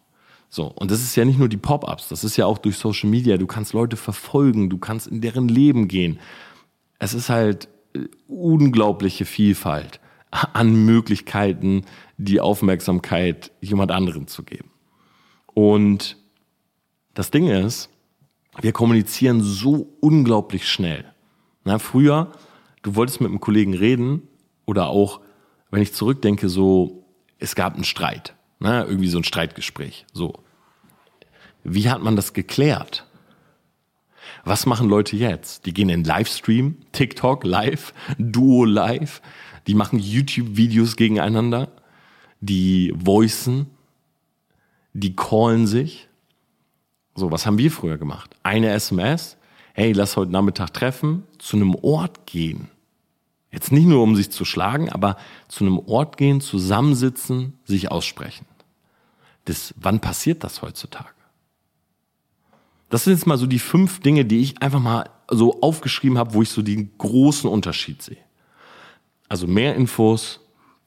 So, 0.56 0.68
und 0.68 0.90
das 0.90 1.02
ist 1.02 1.18
ja 1.18 1.26
nicht 1.26 1.38
nur 1.38 1.50
die 1.50 1.58
Pop-ups, 1.58 2.08
das 2.08 2.24
ist 2.24 2.38
ja 2.38 2.46
auch 2.46 2.58
durch 2.58 2.78
Social 2.78 3.10
Media. 3.10 3.36
Du 3.36 3.46
kannst 3.46 3.74
Leute 3.74 3.98
verfolgen, 3.98 4.70
du 4.70 4.78
kannst 4.78 5.06
in 5.06 5.20
deren 5.20 5.50
Leben 5.50 5.90
gehen. 5.90 6.18
Es 6.98 7.14
ist 7.14 7.28
halt 7.28 7.68
äh, 7.94 8.06
unglaubliche 8.30 9.26
Vielfalt 9.26 10.00
an 10.32 10.86
Möglichkeiten, 10.86 11.84
die 12.16 12.40
Aufmerksamkeit 12.40 13.52
jemand 13.60 13.92
anderen 13.92 14.28
zu 14.28 14.44
geben. 14.44 14.72
Und 15.54 16.16
das 17.14 17.32
Ding 17.32 17.50
ist, 17.50 17.90
wir 18.62 18.72
kommunizieren 18.72 19.42
so 19.42 19.98
unglaublich 20.00 20.70
schnell. 20.70 21.04
Na, 21.66 21.80
früher, 21.80 22.32
du 22.82 22.96
wolltest 22.96 23.20
mit 23.20 23.30
einem 23.30 23.42
Kollegen 23.42 23.74
reden 23.74 24.22
oder 24.66 24.88
auch, 24.88 25.20
wenn 25.70 25.82
ich 25.82 25.92
zurückdenke, 25.92 26.48
so, 26.48 27.06
es 27.40 27.56
gab 27.56 27.76
einen 27.76 27.84
Streit, 27.84 28.36
ne, 28.62 28.86
irgendwie 28.88 29.10
so 29.10 29.18
ein 29.18 29.26
Streitgespräch, 29.26 30.06
so. 30.14 30.45
Wie 31.66 31.90
hat 31.90 32.02
man 32.02 32.16
das 32.16 32.34
geklärt? 32.34 33.06
Was 34.44 34.68
machen 34.68 34.88
Leute 34.88 35.16
jetzt? 35.16 35.66
Die 35.66 35.74
gehen 35.74 35.90
in 35.90 36.04
Livestream, 36.04 36.78
TikTok 36.92 37.44
live, 37.44 37.92
Duo 38.20 38.66
live, 38.66 39.22
die 39.66 39.74
machen 39.74 39.98
YouTube-Videos 39.98 40.96
gegeneinander, 40.96 41.70
die 42.40 42.94
voicen, 42.96 43.66
die 44.94 45.16
callen 45.16 45.66
sich. 45.66 46.08
So, 47.16 47.32
was 47.32 47.48
haben 47.48 47.58
wir 47.58 47.72
früher 47.72 47.98
gemacht? 47.98 48.36
Eine 48.44 48.70
SMS, 48.70 49.36
hey, 49.74 49.92
lass 49.92 50.18
heute 50.18 50.32
Nachmittag 50.32 50.72
treffen, 50.72 51.24
zu 51.40 51.58
einem 51.58 51.74
Ort 51.74 52.28
gehen. 52.28 52.70
Jetzt 53.52 53.72
nicht 53.72 53.88
nur, 53.88 54.04
um 54.04 54.16
sich 54.16 54.30
zu 54.30 54.46
schlagen, 54.46 54.92
aber 54.92 55.18
zu 55.48 55.64
einem 55.64 55.80
Ort 55.80 56.18
gehen, 56.18 56.42
zusammensitzen, 56.42 57.58
sich 57.64 57.90
aussprechen. 57.90 58.46
Das, 59.46 59.74
wann 59.78 60.00
passiert 60.02 60.44
das 60.44 60.62
heutzutage? 60.62 61.15
Das 62.90 63.04
sind 63.04 63.14
jetzt 63.14 63.28
mal 63.28 63.38
so 63.38 63.48
die 63.48 63.60
fünf 63.60 64.00
Dinge, 64.00 64.26
die 64.26 64.42
ich 64.42 64.62
einfach 64.62 64.80
mal 64.80 65.10
so 65.30 65.62
aufgeschrieben 65.62 66.18
habe, 66.18 66.34
wo 66.34 66.42
ich 66.42 66.50
so 66.50 66.62
den 66.62 66.98
großen 66.98 67.50
Unterschied 67.50 68.02
sehe. 68.02 68.18
Also 69.28 69.48
mehr 69.48 69.76
Infos, 69.76 70.42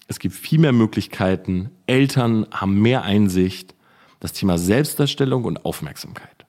es 0.06 0.18
gibt 0.18 0.34
viel 0.34 0.58
mehr 0.58 0.72
Möglichkeiten, 0.72 1.70
Eltern 1.86 2.46
haben 2.52 2.80
mehr 2.80 3.02
Einsicht, 3.02 3.74
das 4.20 4.32
Thema 4.32 4.58
Selbstdarstellung 4.58 5.44
und 5.44 5.64
Aufmerksamkeit. 5.64 6.46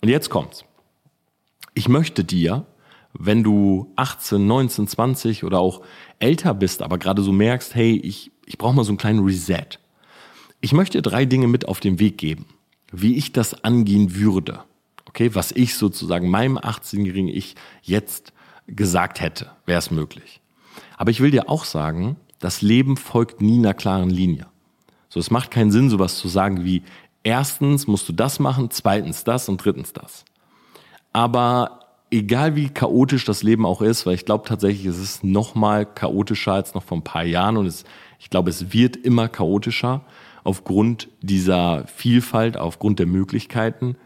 Und 0.00 0.08
jetzt 0.08 0.30
kommt's. 0.30 0.64
Ich 1.74 1.88
möchte 1.88 2.22
dir, 2.22 2.66
wenn 3.12 3.42
du 3.42 3.92
18, 3.96 4.46
19, 4.46 4.88
20 4.88 5.44
oder 5.44 5.60
auch 5.60 5.82
älter 6.18 6.54
bist, 6.54 6.82
aber 6.82 6.98
gerade 6.98 7.22
so 7.22 7.32
merkst, 7.32 7.74
hey, 7.74 7.96
ich, 7.96 8.30
ich 8.46 8.58
brauche 8.58 8.74
mal 8.74 8.84
so 8.84 8.90
einen 8.90 8.98
kleinen 8.98 9.24
Reset. 9.24 9.78
Ich 10.60 10.72
möchte 10.72 11.02
drei 11.02 11.24
Dinge 11.24 11.48
mit 11.48 11.66
auf 11.68 11.80
den 11.80 11.98
Weg 11.98 12.18
geben, 12.18 12.46
wie 12.92 13.16
ich 13.16 13.32
das 13.32 13.64
angehen 13.64 14.14
würde. 14.14 14.64
Okay, 15.12 15.34
was 15.34 15.52
ich 15.52 15.76
sozusagen 15.76 16.30
meinem 16.30 16.56
18-jährigen 16.56 17.28
Ich 17.28 17.54
jetzt 17.82 18.32
gesagt 18.66 19.20
hätte, 19.20 19.50
wäre 19.66 19.78
es 19.78 19.90
möglich. 19.90 20.40
Aber 20.96 21.10
ich 21.10 21.20
will 21.20 21.30
dir 21.30 21.50
auch 21.50 21.66
sagen, 21.66 22.16
das 22.38 22.62
Leben 22.62 22.96
folgt 22.96 23.42
nie 23.42 23.58
einer 23.58 23.74
klaren 23.74 24.08
Linie. 24.08 24.46
So, 25.10 25.20
es 25.20 25.30
macht 25.30 25.50
keinen 25.50 25.70
Sinn, 25.70 25.90
sowas 25.90 26.16
zu 26.16 26.28
sagen 26.28 26.64
wie, 26.64 26.82
erstens 27.24 27.86
musst 27.86 28.08
du 28.08 28.14
das 28.14 28.38
machen, 28.38 28.70
zweitens 28.70 29.22
das 29.22 29.50
und 29.50 29.62
drittens 29.62 29.92
das. 29.92 30.24
Aber 31.12 31.80
egal 32.10 32.56
wie 32.56 32.70
chaotisch 32.70 33.26
das 33.26 33.42
Leben 33.42 33.66
auch 33.66 33.82
ist, 33.82 34.06
weil 34.06 34.14
ich 34.14 34.24
glaube 34.24 34.48
tatsächlich, 34.48 34.86
es 34.86 34.98
ist 34.98 35.24
noch 35.24 35.54
mal 35.54 35.84
chaotischer 35.84 36.54
als 36.54 36.72
noch 36.72 36.84
vor 36.84 36.96
ein 36.96 37.04
paar 37.04 37.24
Jahren 37.24 37.58
und 37.58 37.66
es, 37.66 37.84
ich 38.18 38.30
glaube, 38.30 38.48
es 38.48 38.72
wird 38.72 38.96
immer 38.96 39.28
chaotischer 39.28 40.06
aufgrund 40.42 41.08
dieser 41.20 41.86
Vielfalt, 41.86 42.56
aufgrund 42.56 42.98
der 42.98 43.06
Möglichkeiten 43.06 43.96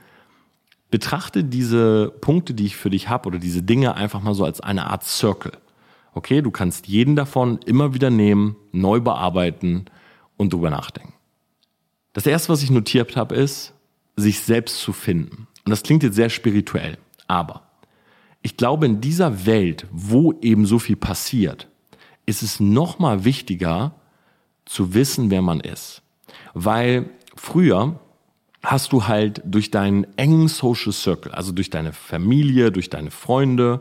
betrachte 0.91 1.45
diese 1.45 2.13
Punkte, 2.21 2.55
die 2.55 2.67
ich 2.67 2.77
für 2.77 2.91
dich 2.91 3.09
habe 3.09 3.29
oder 3.29 3.39
diese 3.39 3.63
Dinge 3.63 3.95
einfach 3.95 4.23
mal 4.23 4.35
so 4.35 4.45
als 4.45 4.61
eine 4.61 4.87
Art 4.87 5.05
Circle. 5.05 5.53
Okay, 6.15 6.43
du 6.43 6.51
kannst 6.51 6.87
jeden 6.87 7.17
davon 7.17 7.59
immer 7.67 7.93
wieder 7.93 8.11
nehmen, 8.11 8.57
neu 8.73 9.01
bearbeiten 9.01 9.87
und 10.37 10.53
drüber 10.53 10.71
nachdenken. 10.71 11.13
Das 12.13 12.27
erste, 12.27 12.49
was 12.49 12.63
ich 12.63 12.71
notiert 12.71 13.17
habe, 13.17 13.35
ist, 13.35 13.75
sich 14.17 14.41
selbst 14.41 14.81
zu 14.81 14.93
finden. 14.93 15.47
Und 15.65 15.71
das 15.71 15.83
klingt 15.83 16.03
jetzt 16.03 16.15
sehr 16.15 16.31
spirituell, 16.31 16.97
aber 17.27 17.63
ich 18.41 18.57
glaube, 18.57 18.87
in 18.87 19.01
dieser 19.01 19.45
Welt, 19.45 19.87
wo 19.91 20.33
eben 20.41 20.67
so 20.67 20.79
viel 20.79 20.97
passiert, 20.97 21.69
ist 22.27 22.43
es 22.43 22.61
noch 22.61 22.99
mal 22.99 23.25
wichtiger 23.25 23.95
zu 24.65 24.95
wissen, 24.95 25.31
wer 25.31 25.43
man 25.43 25.61
ist. 25.61 26.03
Weil 26.55 27.11
früher 27.35 27.99
hast 28.63 28.93
du 28.93 29.07
halt 29.07 29.43
durch 29.45 29.71
deinen 29.71 30.07
engen 30.17 30.49
Social 30.49 30.93
Circle, 30.93 31.33
also 31.33 31.53
durch 31.53 31.71
deine 31.71 31.93
Familie, 31.93 32.73
durch 32.73 32.91
deine 32.91 33.11
Freunde, 33.11 33.81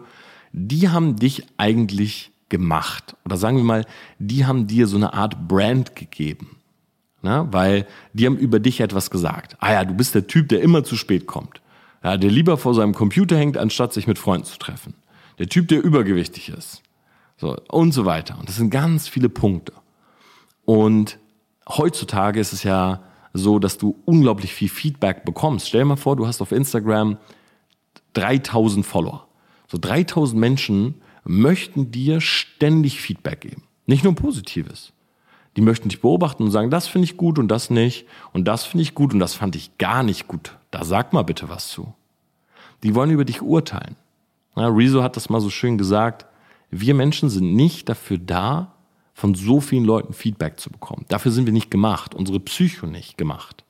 die 0.51 0.89
haben 0.89 1.15
dich 1.15 1.43
eigentlich 1.57 2.31
gemacht. 2.49 3.15
Oder 3.25 3.37
sagen 3.37 3.57
wir 3.57 3.63
mal, 3.63 3.85
die 4.19 4.45
haben 4.45 4.67
dir 4.67 4.87
so 4.87 4.97
eine 4.97 5.13
Art 5.13 5.47
Brand 5.47 5.95
gegeben. 5.95 6.57
Na, 7.21 7.51
weil 7.51 7.87
die 8.13 8.27
haben 8.27 8.37
über 8.37 8.59
dich 8.59 8.81
etwas 8.81 9.09
gesagt. 9.09 9.57
Ah 9.59 9.73
ja, 9.73 9.83
du 9.83 9.95
bist 9.95 10.13
der 10.13 10.27
Typ, 10.27 10.47
der 10.49 10.61
immer 10.61 10.83
zu 10.83 10.95
spät 10.95 11.25
kommt. 11.25 11.59
Ja, 12.03 12.17
der 12.17 12.29
lieber 12.29 12.55
vor 12.55 12.75
seinem 12.75 12.93
Computer 12.93 13.35
hängt, 13.35 13.57
anstatt 13.57 13.93
sich 13.93 14.05
mit 14.05 14.19
Freunden 14.19 14.45
zu 14.45 14.59
treffen. 14.59 14.93
Der 15.39 15.49
Typ, 15.49 15.67
der 15.67 15.83
übergewichtig 15.83 16.49
ist. 16.49 16.83
So, 17.37 17.57
und 17.69 17.93
so 17.93 18.05
weiter. 18.05 18.37
Und 18.39 18.47
das 18.47 18.57
sind 18.57 18.69
ganz 18.69 19.07
viele 19.07 19.27
Punkte. 19.27 19.73
Und 20.65 21.17
heutzutage 21.67 22.39
ist 22.39 22.53
es 22.53 22.61
ja 22.61 23.01
so, 23.37 23.59
dass 23.59 23.77
du 23.77 23.97
unglaublich 24.05 24.53
viel 24.53 24.69
Feedback 24.69 25.25
bekommst. 25.25 25.67
Stell 25.67 25.81
dir 25.81 25.85
mal 25.85 25.95
vor, 25.97 26.15
du 26.15 26.25
hast 26.25 26.41
auf 26.41 26.53
Instagram 26.53 27.17
3000 28.13 28.85
Follower. 28.85 29.27
So 29.67 29.77
3000 29.77 30.39
Menschen 30.39 30.95
möchten 31.25 31.91
dir 31.91 32.21
ständig 32.21 33.01
Feedback 33.01 33.41
geben. 33.41 33.63
Nicht 33.87 34.05
nur 34.05 34.15
Positives. 34.15 34.93
Die 35.57 35.61
möchten 35.61 35.89
dich 35.89 36.01
beobachten 36.01 36.43
und 36.43 36.51
sagen, 36.51 36.69
das 36.69 36.87
finde 36.87 37.05
ich 37.05 37.17
gut 37.17 37.37
und 37.37 37.49
das 37.49 37.69
nicht 37.69 38.05
und 38.31 38.45
das 38.45 38.63
finde 38.63 38.83
ich 38.83 38.95
gut 38.95 39.13
und 39.13 39.19
das 39.19 39.33
fand 39.33 39.55
ich 39.55 39.77
gar 39.77 40.03
nicht 40.03 40.27
gut. 40.27 40.57
Da 40.71 40.85
sag 40.85 41.11
mal 41.11 41.23
bitte 41.23 41.49
was 41.49 41.67
zu. 41.67 41.93
Die 42.83 42.95
wollen 42.95 43.11
über 43.11 43.25
dich 43.25 43.41
urteilen. 43.41 43.97
Na, 44.55 44.67
Rezo 44.67 45.03
hat 45.03 45.17
das 45.17 45.29
mal 45.29 45.41
so 45.41 45.49
schön 45.49 45.77
gesagt. 45.77 46.25
Wir 46.71 46.93
Menschen 46.93 47.29
sind 47.29 47.53
nicht 47.53 47.89
dafür 47.89 48.17
da, 48.17 48.74
von 49.15 49.33
so 49.33 49.61
vielen 49.61 49.85
Leuten 49.85 50.13
Feedback 50.13 50.59
zu 50.59 50.69
bekommen. 50.69 51.05
Dafür 51.07 51.31
sind 51.31 51.45
wir 51.45 51.53
nicht 51.53 51.71
gemacht, 51.71 52.13
unsere 52.13 52.41
Psycho 52.41 52.85
nicht 52.85 53.17
gemacht. 53.17 53.63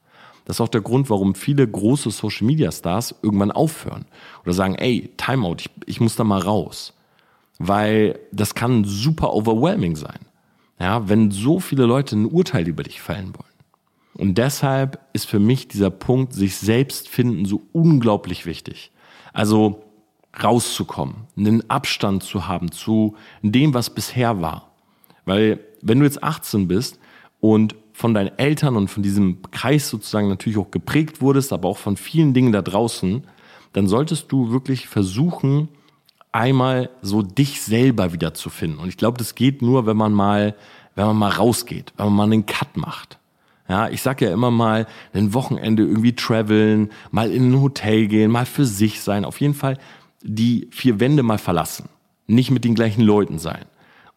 Das 0.44 0.58
ist 0.58 0.62
auch 0.62 0.70
der 0.70 0.82
Grund, 0.82 1.10
warum 1.10 1.36
viele 1.36 1.68
große 1.68 2.10
Social 2.10 2.48
Media 2.48 2.72
Stars 2.72 3.16
irgendwann 3.22 3.52
aufhören 3.52 4.06
oder 4.44 4.54
sagen, 4.54 4.76
ey, 4.76 5.12
Timeout, 5.18 5.58
ich, 5.60 5.70
ich 5.86 6.02
muss 6.02 6.16
da 6.16 6.24
mal 6.24 6.42
raus. 6.42 6.94
Weil 7.60 8.20
das 8.32 8.56
kann 8.56 8.84
super 8.86 9.34
overwhelming 9.34 9.96
sein. 9.96 10.20
Ja, 10.80 11.08
wenn 11.08 11.32
so 11.32 11.60
viele 11.60 11.86
Leute 11.86 12.16
ein 12.16 12.26
Urteil 12.26 12.68
über 12.68 12.84
dich 12.84 13.02
fällen 13.02 13.34
wollen. 13.36 13.56
Und 14.16 14.38
deshalb 14.38 15.00
ist 15.14 15.26
für 15.28 15.40
mich 15.40 15.68
dieser 15.68 15.92
Punkt, 15.92 16.34
sich 16.34 16.58
selbst 16.58 17.08
finden, 17.08 17.46
so 17.46 17.62
unglaublich 17.72 18.46
wichtig. 18.46 18.92
Also 19.32 19.84
rauszukommen, 20.42 21.28
einen 21.38 21.70
Abstand 21.70 22.24
zu 22.24 22.48
haben 22.48 22.72
zu 22.72 23.16
dem, 23.42 23.74
was 23.74 23.92
bisher 23.92 24.42
war. 24.42 24.75
Weil 25.26 25.60
wenn 25.82 26.00
du 26.00 26.06
jetzt 26.06 26.24
18 26.24 26.68
bist 26.68 27.00
und 27.40 27.76
von 27.94 28.14
deinen 28.14 28.38
Eltern 28.38 28.76
und 28.76 28.90
von 28.90 29.04
diesem 29.04 29.42
Kreis 29.52 29.90
sozusagen 29.90 30.28
natürlich 30.28 30.58
auch 30.58 30.72
geprägt 30.72 31.22
wurdest, 31.22 31.54
aber 31.54 31.70
auch 31.70 31.78
von 31.78 31.98
vielen 31.98 32.34
Dingen 32.34 32.52
da 32.52 32.62
draußen, 32.62 33.24
dann 33.74 33.88
solltest 33.88 34.32
du 34.32 34.52
wirklich 34.52 34.88
versuchen, 34.88 35.70
einmal 36.32 36.90
so 37.02 37.22
dich 37.22 37.62
selber 37.62 38.12
wieder 38.14 38.34
zu 38.34 38.50
finden. 38.50 38.80
Und 38.80 38.90
ich 38.90 38.98
glaube, 38.98 39.18
das 39.18 39.36
geht 39.36 39.62
nur, 39.62 39.86
wenn 39.86 39.96
man 39.96 40.12
mal, 40.12 40.56
wenn 40.96 41.06
man 41.06 41.18
mal 41.18 41.32
rausgeht, 41.32 41.94
wenn 41.98 42.08
man 42.08 42.16
mal 42.16 42.24
einen 42.24 42.46
Cut 42.46 42.76
macht. 42.76 43.18
Ja, 43.68 43.90
ich 43.90 44.02
sag 44.02 44.22
ja 44.22 44.32
immer 44.32 44.52
mal, 44.52 44.86
ein 45.14 45.34
Wochenende 45.34 45.84
irgendwie 45.84 46.14
traveln, 46.14 46.92
mal 47.12 47.32
in 47.32 47.52
ein 47.52 47.62
Hotel 47.62 48.08
gehen, 48.08 48.30
mal 48.30 48.46
für 48.46 48.66
sich 48.66 49.02
sein, 49.02 49.26
auf 49.26 49.42
jeden 49.42 49.56
Fall 49.56 49.78
die 50.22 50.68
vier 50.72 51.00
Wände 51.00 51.24
mal 51.24 51.38
verlassen. 51.38 51.90
Nicht 52.28 52.52
mit 52.52 52.64
den 52.64 52.76
gleichen 52.76 53.02
Leuten 53.02 53.40
sein 53.40 53.66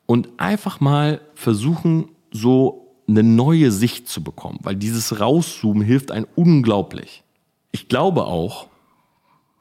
und 0.09 0.31
einfach 0.39 0.81
mal 0.81 1.21
versuchen, 1.35 2.09
so 2.31 2.95
eine 3.07 3.23
neue 3.23 3.71
Sicht 3.71 4.09
zu 4.09 4.25
bekommen, 4.25 4.59
weil 4.63 4.75
dieses 4.75 5.21
Rauszoomen 5.21 5.83
hilft 5.83 6.11
einem 6.11 6.27
unglaublich. 6.35 7.25
Ich 7.73 7.89
glaube 7.89 8.25
auch, 8.25 8.69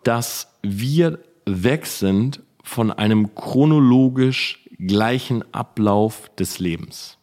dass 0.04 0.54
wir 0.64 1.20
weg 1.46 1.86
sind 1.86 2.42
von 2.64 2.92
einem 2.94 3.36
chronologisch 3.36 4.66
gleichen 4.80 5.44
Ablauf 5.54 6.32
des 6.36 6.60
Lebens. 6.60 7.18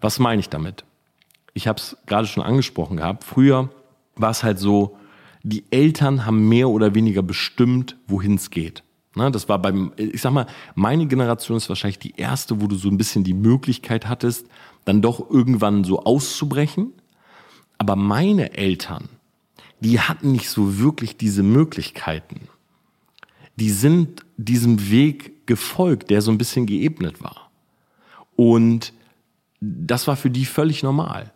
Was 0.00 0.18
meine 0.18 0.40
ich 0.40 0.48
damit? 0.48 0.84
Ich 1.52 1.68
habe 1.68 1.78
es 1.78 1.98
gerade 2.06 2.26
schon 2.26 2.42
angesprochen 2.42 2.96
gehabt. 2.96 3.24
Früher 3.24 3.68
war 4.16 4.30
es 4.30 4.42
halt 4.42 4.58
so, 4.58 4.96
die 5.42 5.64
Eltern 5.70 6.24
haben 6.24 6.48
mehr 6.48 6.70
oder 6.70 6.94
weniger 6.94 7.22
bestimmt, 7.22 7.96
wohin 8.06 8.36
es 8.36 8.48
geht. 8.48 8.82
Ne, 9.18 9.32
das 9.32 9.48
war 9.48 9.58
beim, 9.58 9.92
ich 9.96 10.22
sag 10.22 10.32
mal, 10.32 10.46
meine 10.76 11.06
Generation 11.06 11.56
ist 11.56 11.68
wahrscheinlich 11.68 11.98
die 11.98 12.14
erste, 12.16 12.60
wo 12.60 12.68
du 12.68 12.76
so 12.76 12.88
ein 12.88 12.96
bisschen 12.98 13.24
die 13.24 13.34
Möglichkeit 13.34 14.08
hattest, 14.08 14.46
dann 14.84 15.02
doch 15.02 15.28
irgendwann 15.28 15.82
so 15.82 16.04
auszubrechen. 16.04 16.92
Aber 17.78 17.96
meine 17.96 18.56
Eltern, 18.56 19.08
die 19.80 19.98
hatten 19.98 20.30
nicht 20.30 20.48
so 20.48 20.78
wirklich 20.78 21.16
diese 21.16 21.42
Möglichkeiten. 21.42 22.42
Die 23.56 23.70
sind 23.70 24.24
diesem 24.36 24.88
Weg 24.88 25.48
gefolgt, 25.48 26.10
der 26.10 26.22
so 26.22 26.30
ein 26.30 26.38
bisschen 26.38 26.66
geebnet 26.66 27.20
war. 27.20 27.50
Und 28.36 28.92
das 29.60 30.06
war 30.06 30.14
für 30.14 30.30
die 30.30 30.44
völlig 30.44 30.84
normal. 30.84 31.32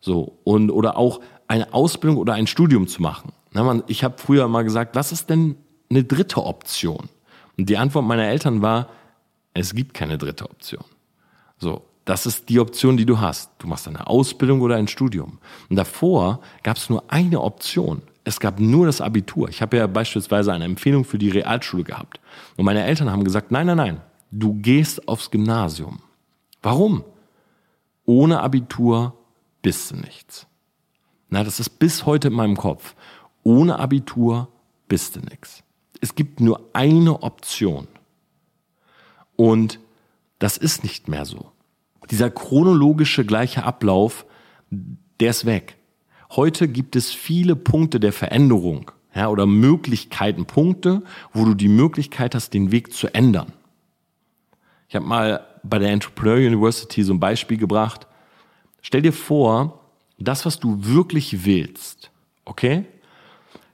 So, 0.00 0.38
und, 0.44 0.70
oder 0.70 0.96
auch 0.96 1.20
eine 1.46 1.74
Ausbildung 1.74 2.16
oder 2.16 2.32
ein 2.32 2.46
Studium 2.46 2.88
zu 2.88 3.02
machen. 3.02 3.32
Ich 3.86 4.02
habe 4.02 4.16
früher 4.16 4.48
mal 4.48 4.62
gesagt, 4.64 4.96
was 4.96 5.12
ist 5.12 5.28
denn 5.28 5.56
eine 5.90 6.04
dritte 6.04 6.42
Option? 6.42 7.10
Und 7.58 7.68
die 7.68 7.76
Antwort 7.76 8.06
meiner 8.06 8.28
Eltern 8.28 8.62
war, 8.62 8.88
es 9.52 9.74
gibt 9.74 9.92
keine 9.92 10.16
dritte 10.16 10.48
Option. 10.48 10.84
So, 11.58 11.82
das 12.04 12.24
ist 12.24 12.48
die 12.48 12.60
Option, 12.60 12.96
die 12.96 13.04
du 13.04 13.20
hast. 13.20 13.50
Du 13.58 13.66
machst 13.66 13.88
eine 13.88 14.06
Ausbildung 14.06 14.60
oder 14.62 14.76
ein 14.76 14.88
Studium. 14.88 15.38
Und 15.68 15.76
davor 15.76 16.40
gab 16.62 16.76
es 16.76 16.88
nur 16.88 17.04
eine 17.08 17.40
Option. 17.40 18.02
Es 18.24 18.40
gab 18.40 18.60
nur 18.60 18.86
das 18.86 19.00
Abitur. 19.00 19.48
Ich 19.48 19.60
habe 19.60 19.76
ja 19.76 19.86
beispielsweise 19.86 20.52
eine 20.52 20.64
Empfehlung 20.64 21.04
für 21.04 21.18
die 21.18 21.30
Realschule 21.30 21.84
gehabt. 21.84 22.20
Und 22.56 22.64
meine 22.64 22.84
Eltern 22.84 23.10
haben 23.10 23.24
gesagt, 23.24 23.50
nein, 23.50 23.66
nein, 23.66 23.76
nein, 23.76 24.00
du 24.30 24.54
gehst 24.54 25.08
aufs 25.08 25.30
Gymnasium. 25.30 26.00
Warum? 26.62 27.04
Ohne 28.04 28.40
Abitur 28.40 29.14
bist 29.60 29.90
du 29.90 29.96
nichts. 29.96 30.46
Na, 31.28 31.44
das 31.44 31.60
ist 31.60 31.78
bis 31.78 32.06
heute 32.06 32.28
in 32.28 32.34
meinem 32.34 32.56
Kopf. 32.56 32.94
Ohne 33.42 33.78
Abitur 33.78 34.48
bist 34.88 35.16
du 35.16 35.20
nichts. 35.20 35.62
Es 36.00 36.14
gibt 36.14 36.40
nur 36.40 36.68
eine 36.72 37.22
Option. 37.22 37.88
Und 39.36 39.80
das 40.38 40.56
ist 40.56 40.82
nicht 40.82 41.08
mehr 41.08 41.24
so. 41.24 41.52
Dieser 42.10 42.30
chronologische 42.30 43.24
gleiche 43.24 43.64
Ablauf, 43.64 44.24
der 44.70 45.30
ist 45.30 45.44
weg. 45.44 45.76
Heute 46.30 46.68
gibt 46.68 46.96
es 46.96 47.12
viele 47.12 47.56
Punkte 47.56 48.00
der 48.00 48.12
Veränderung 48.12 48.90
ja, 49.14 49.28
oder 49.28 49.46
Möglichkeiten, 49.46 50.46
Punkte, 50.46 51.02
wo 51.32 51.44
du 51.44 51.54
die 51.54 51.68
Möglichkeit 51.68 52.34
hast, 52.34 52.54
den 52.54 52.70
Weg 52.70 52.92
zu 52.92 53.12
ändern. 53.14 53.52
Ich 54.88 54.94
habe 54.94 55.06
mal 55.06 55.46
bei 55.62 55.78
der 55.78 55.90
Entrepreneur 55.90 56.36
University 56.36 57.02
so 57.02 57.12
ein 57.12 57.20
Beispiel 57.20 57.58
gebracht. 57.58 58.06
Stell 58.80 59.02
dir 59.02 59.12
vor, 59.12 59.80
das, 60.18 60.46
was 60.46 60.58
du 60.58 60.84
wirklich 60.84 61.44
willst, 61.44 62.10
okay, 62.44 62.84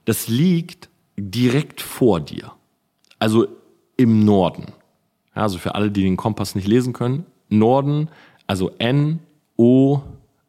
das 0.05 0.27
liegt 0.27 0.89
direkt 1.17 1.81
vor 1.81 2.19
dir. 2.19 2.51
Also 3.19 3.47
im 3.97 4.25
Norden. 4.25 4.73
Ja, 5.35 5.43
also 5.43 5.57
für 5.57 5.75
alle, 5.75 5.91
die 5.91 6.03
den 6.03 6.17
Kompass 6.17 6.55
nicht 6.55 6.67
lesen 6.67 6.93
können, 6.93 7.25
Norden, 7.49 8.09
also 8.47 8.71
N, 8.77 9.19
O, 9.57 10.01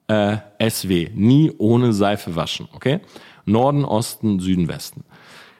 äh, 0.09 0.39
SW. 0.59 1.11
Nie 1.15 1.53
ohne 1.59 1.93
Seife 1.93 2.37
waschen, 2.37 2.69
okay? 2.73 3.01
Norden, 3.45 3.85
Osten, 3.85 4.41
Süden, 4.41 4.69
Westen. 4.69 5.05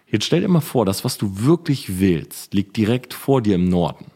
Jetzt 0.09 0.25
stell 0.25 0.41
dir 0.41 0.49
mal 0.49 0.61
vor, 0.61 0.85
das, 0.85 1.05
was 1.05 1.19
du 1.19 1.41
wirklich 1.41 1.99
willst, 1.99 2.55
liegt 2.55 2.77
direkt 2.77 3.15
vor 3.15 3.43
dir 3.43 3.57
im 3.57 3.69
Norden. 3.69 4.07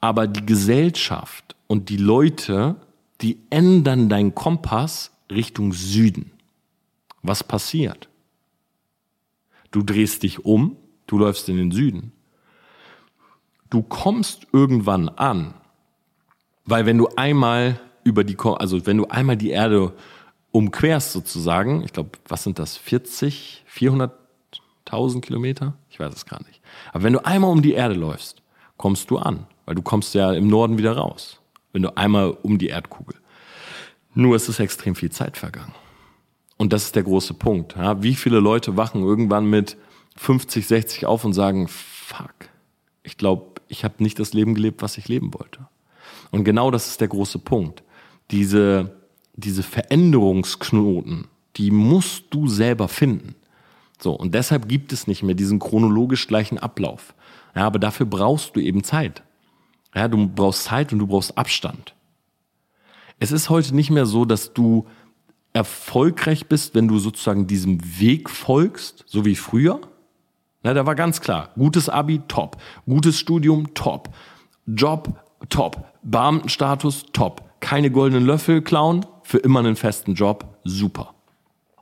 Aber 0.00 0.26
die 0.26 0.44
Gesellschaft 0.44 1.56
und 1.66 1.88
die 1.88 1.96
Leute, 1.96 2.76
die 3.20 3.38
ändern 3.50 4.08
deinen 4.08 4.34
Kompass 4.34 5.12
Richtung 5.30 5.72
Süden. 5.72 6.32
Was 7.22 7.42
passiert? 7.42 8.08
Du 9.74 9.82
drehst 9.82 10.22
dich 10.22 10.44
um, 10.44 10.76
du 11.08 11.18
läufst 11.18 11.48
in 11.48 11.56
den 11.56 11.72
Süden. 11.72 12.12
Du 13.70 13.82
kommst 13.82 14.46
irgendwann 14.52 15.08
an, 15.08 15.54
weil 16.64 16.86
wenn 16.86 16.96
du 16.96 17.08
einmal 17.16 17.80
über 18.04 18.22
die, 18.22 18.38
also 18.38 18.86
wenn 18.86 18.98
du 18.98 19.06
einmal 19.06 19.36
die 19.36 19.50
Erde 19.50 19.92
umquerst 20.52 21.10
sozusagen, 21.10 21.82
ich 21.82 21.92
glaube, 21.92 22.10
was 22.28 22.44
sind 22.44 22.60
das, 22.60 22.76
40, 22.76 23.64
400.000 23.68 25.20
Kilometer? 25.22 25.74
Ich 25.90 25.98
weiß 25.98 26.14
es 26.14 26.24
gar 26.24 26.40
nicht. 26.46 26.60
Aber 26.92 27.02
wenn 27.02 27.14
du 27.14 27.24
einmal 27.26 27.50
um 27.50 27.60
die 27.60 27.72
Erde 27.72 27.96
läufst, 27.96 28.42
kommst 28.76 29.10
du 29.10 29.18
an, 29.18 29.48
weil 29.66 29.74
du 29.74 29.82
kommst 29.82 30.14
ja 30.14 30.32
im 30.34 30.46
Norden 30.46 30.78
wieder 30.78 30.96
raus, 30.96 31.40
wenn 31.72 31.82
du 31.82 31.96
einmal 31.96 32.30
um 32.30 32.58
die 32.58 32.68
Erdkugel. 32.68 33.16
Nur 34.14 34.36
ist 34.36 34.48
es 34.48 34.60
extrem 34.60 34.94
viel 34.94 35.10
Zeit 35.10 35.36
vergangen. 35.36 35.74
Und 36.56 36.72
das 36.72 36.84
ist 36.84 36.96
der 36.96 37.02
große 37.02 37.34
Punkt. 37.34 37.76
Ja, 37.76 38.02
wie 38.02 38.14
viele 38.14 38.40
Leute 38.40 38.76
wachen 38.76 39.02
irgendwann 39.02 39.46
mit 39.46 39.76
50, 40.16 40.66
60 40.66 41.06
auf 41.06 41.24
und 41.24 41.32
sagen, 41.32 41.68
fuck, 41.68 42.34
ich 43.02 43.16
glaube, 43.16 43.60
ich 43.68 43.84
habe 43.84 44.02
nicht 44.02 44.18
das 44.18 44.32
Leben 44.32 44.54
gelebt, 44.54 44.82
was 44.82 44.98
ich 44.98 45.08
leben 45.08 45.34
wollte. 45.34 45.66
Und 46.30 46.44
genau 46.44 46.70
das 46.70 46.88
ist 46.88 47.00
der 47.00 47.08
große 47.08 47.38
Punkt. 47.38 47.82
Diese, 48.30 48.96
diese 49.34 49.62
Veränderungsknoten, 49.62 51.26
die 51.56 51.70
musst 51.70 52.24
du 52.30 52.48
selber 52.48 52.88
finden. 52.88 53.34
So, 54.00 54.12
und 54.12 54.34
deshalb 54.34 54.68
gibt 54.68 54.92
es 54.92 55.06
nicht 55.06 55.22
mehr 55.22 55.34
diesen 55.34 55.58
chronologisch 55.58 56.26
gleichen 56.26 56.58
Ablauf. 56.58 57.14
Ja, 57.54 57.62
aber 57.66 57.78
dafür 57.78 58.06
brauchst 58.06 58.56
du 58.56 58.60
eben 58.60 58.82
Zeit. 58.82 59.22
Ja, 59.94 60.08
du 60.08 60.26
brauchst 60.28 60.64
Zeit 60.64 60.92
und 60.92 60.98
du 60.98 61.06
brauchst 61.06 61.38
Abstand. 61.38 61.94
Es 63.20 63.30
ist 63.30 63.48
heute 63.48 63.74
nicht 63.74 63.90
mehr 63.90 64.06
so, 64.06 64.24
dass 64.24 64.52
du 64.52 64.86
erfolgreich 65.54 66.46
bist, 66.46 66.74
wenn 66.74 66.88
du 66.88 66.98
sozusagen 66.98 67.46
diesem 67.46 67.80
Weg 67.98 68.28
folgst, 68.28 69.04
so 69.06 69.24
wie 69.24 69.36
früher. 69.36 69.80
Na, 70.62 70.74
da 70.74 70.84
war 70.84 70.96
ganz 70.96 71.20
klar, 71.20 71.50
gutes 71.56 71.88
Abi, 71.88 72.20
top. 72.28 72.56
Gutes 72.86 73.18
Studium, 73.18 73.72
top. 73.72 74.10
Job, 74.66 75.20
top. 75.48 75.84
Beamtenstatus, 76.02 77.06
top. 77.12 77.42
Keine 77.60 77.90
goldenen 77.90 78.26
Löffel 78.26 78.62
klauen, 78.62 79.06
für 79.22 79.38
immer 79.38 79.60
einen 79.60 79.76
festen 79.76 80.14
Job, 80.14 80.58
super. 80.64 81.14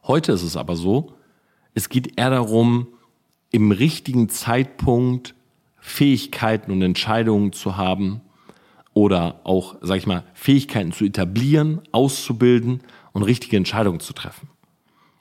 Heute 0.04 0.32
ist 0.32 0.42
es 0.42 0.56
aber 0.56 0.76
so, 0.76 1.14
es 1.74 1.88
geht 1.88 2.18
eher 2.18 2.30
darum, 2.30 2.88
im 3.50 3.72
richtigen 3.72 4.28
Zeitpunkt 4.28 5.34
Fähigkeiten 5.78 6.70
und 6.70 6.82
Entscheidungen 6.82 7.52
zu 7.52 7.76
haben 7.76 8.20
oder 8.94 9.40
auch, 9.44 9.76
sag 9.80 9.96
ich 9.96 10.06
mal, 10.06 10.24
Fähigkeiten 10.34 10.92
zu 10.92 11.04
etablieren, 11.04 11.80
auszubilden 11.92 12.82
und 13.12 13.22
richtige 13.22 13.56
Entscheidungen 13.56 14.00
zu 14.00 14.12
treffen. 14.12 14.48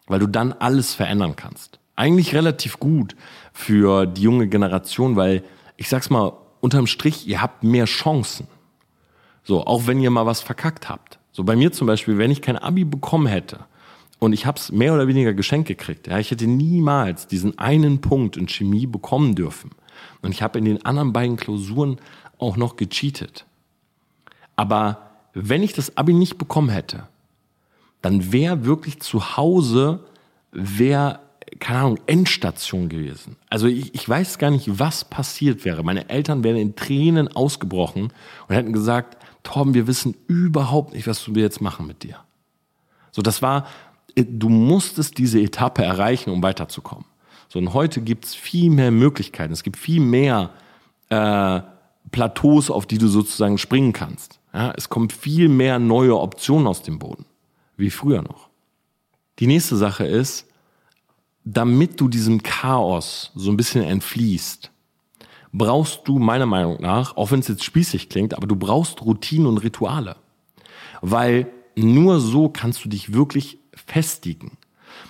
Weil 0.08 0.20
du 0.20 0.28
dann 0.28 0.54
alles 0.54 0.94
verändern 0.94 1.36
kannst. 1.36 1.80
Eigentlich 1.96 2.34
relativ 2.34 2.80
gut 2.80 3.16
für 3.54 4.06
die 4.06 4.22
junge 4.22 4.48
Generation, 4.48 5.16
weil 5.16 5.44
ich 5.78 5.90
sag's 5.90 6.10
mal, 6.10 6.34
unterm 6.60 6.88
Strich, 6.88 7.28
ihr 7.28 7.42
habt 7.42 7.64
mehr 7.64 7.86
Chancen. 7.86 8.48
So, 9.44 9.66
auch 9.66 9.88
wenn 9.88 10.00
ihr 10.00 10.12
mal 10.12 10.26
was 10.26 10.42
verkackt 10.42 10.90
habt. 10.90 11.20
So 11.32 11.44
bei 11.44 11.56
mir 11.56 11.72
zum 11.72 11.88
Beispiel, 11.88 12.18
wenn 12.18 12.32
ich 12.32 12.42
kein 12.42 12.58
Abi 12.58 12.84
bekommen 12.84 13.28
hätte 13.28 13.66
und 14.20 14.34
ich 14.34 14.46
hab's 14.46 14.72
mehr 14.72 14.94
oder 14.94 15.08
weniger 15.08 15.34
geschenkt 15.34 15.68
gekriegt, 15.68 16.08
ja, 16.08 16.20
ich 16.20 16.32
hätte 16.32 16.46
niemals 16.46 17.28
diesen 17.28 17.58
einen 17.58 18.02
Punkt 18.02 18.38
in 18.38 18.48
Chemie 18.48 18.86
bekommen 18.86 19.36
dürfen. 19.36 19.72
Und 20.22 20.32
ich 20.32 20.42
habe 20.42 20.60
in 20.60 20.66
den 20.66 20.86
anderen 20.86 21.14
beiden 21.14 21.38
Klausuren 21.38 21.98
auch 22.38 22.58
noch 22.58 22.76
gecheatet. 22.76 23.46
Aber 24.56 25.10
wenn 25.34 25.64
ich 25.64 25.74
das 25.74 25.98
Abi 25.98 26.14
nicht 26.14 26.38
bekommen 26.38 26.70
hätte, 26.70 27.08
dann 28.02 28.32
wäre 28.32 28.66
wirklich 28.66 29.00
zu 29.00 29.38
Hause, 29.38 30.04
wäre, 30.52 31.20
keine 31.60 31.80
Ahnung, 31.80 32.00
Endstation 32.08 32.90
gewesen. 32.90 33.38
Also 33.50 33.68
ich, 33.68 33.94
ich 33.94 34.08
weiß 34.08 34.38
gar 34.38 34.52
nicht, 34.52 34.80
was 34.80 35.06
passiert 35.06 35.66
wäre. 35.66 35.84
Meine 35.84 36.10
Eltern 36.10 36.44
wären 36.44 36.58
in 36.58 36.76
Tränen 36.76 37.28
ausgebrochen 37.28 38.12
und 38.48 38.56
hätten 38.56 38.74
gesagt, 38.74 39.18
Torben, 39.44 39.74
wir 39.74 39.88
wissen 39.88 40.16
überhaupt 40.28 40.94
nicht, 40.94 41.08
was 41.08 41.34
wir 41.34 41.42
jetzt 41.42 41.62
machen 41.62 41.88
mit 41.88 42.04
dir. 42.04 42.18
So, 43.12 43.22
das 43.22 43.42
war, 43.42 43.68
du 44.16 44.50
musstest 44.50 45.18
diese 45.18 45.40
Etappe 45.40 45.84
erreichen, 45.84 46.32
um 46.32 46.42
weiterzukommen. 46.42 47.06
So, 47.50 47.60
und 47.60 47.74
heute 47.74 48.02
gibt's 48.02 48.34
viel 48.34 48.70
mehr 48.70 48.92
Möglichkeiten. 48.92 49.52
Es 49.52 49.64
gibt 49.64 49.78
viel 49.78 50.00
mehr 50.00 50.52
äh, 51.10 51.62
Plateaus, 52.12 52.72
auf 52.72 52.86
die 52.86 52.98
du 52.98 53.08
sozusagen 53.08 53.58
springen 53.58 53.94
kannst. 53.94 54.40
Ja, 54.54 54.74
es 54.76 54.90
kommen 54.90 55.10
viel 55.10 55.50
mehr 55.50 55.78
neue 55.78 56.18
Optionen 56.18 56.68
aus 56.68 56.82
dem 56.82 57.00
Boden 57.00 57.26
wie 57.82 57.90
früher 57.90 58.22
noch. 58.22 58.50
Die 59.40 59.48
nächste 59.48 59.76
Sache 59.76 60.06
ist, 60.06 60.48
damit 61.44 62.00
du 62.00 62.08
diesem 62.08 62.44
Chaos 62.44 63.32
so 63.36 63.52
ein 63.52 63.58
bisschen 63.58 63.84
entfließt, 63.84 64.72
brauchst 65.52 66.08
du 66.08 66.20
meiner 66.20 66.46
Meinung 66.46 66.82
nach, 66.82 67.18
auch 67.18 67.32
wenn 67.32 67.42
es 67.42 67.50
jetzt 67.50 67.66
spießig 67.66 68.08
klingt, 68.08 68.36
aber 68.36 68.48
du 68.48 68.56
brauchst 68.56 69.02
Routinen 69.02 69.48
und 69.48 69.58
Rituale. 69.58 70.16
Weil 71.02 71.48
nur 71.76 72.20
so 72.20 72.48
kannst 72.48 72.86
du 72.86 72.90
dich 72.90 73.14
wirklich 73.14 73.58
festigen. 73.74 74.58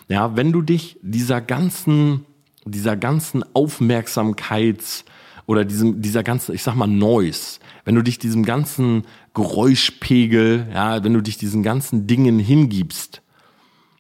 Ja, 0.07 0.35
wenn 0.35 0.51
du 0.51 0.61
dich 0.61 0.97
dieser 1.01 1.41
ganzen 1.41 2.25
dieser 2.65 2.95
ganzen 2.95 3.43
Aufmerksamkeits- 3.43 5.03
oder 5.47 5.65
diesem, 5.65 6.01
dieser 6.01 6.23
ganzen, 6.23 6.53
ich 6.53 6.63
sag 6.63 6.75
mal, 6.75 6.87
Noise, 6.87 7.59
wenn 7.85 7.95
du 7.95 8.01
dich 8.01 8.19
diesem 8.19 8.43
ganzen 8.43 9.03
Geräuschpegel, 9.33 10.67
ja, 10.73 11.03
wenn 11.03 11.13
du 11.13 11.21
dich 11.21 11.37
diesen 11.37 11.63
ganzen 11.63 12.07
Dingen 12.07 12.39
hingibst, 12.39 13.21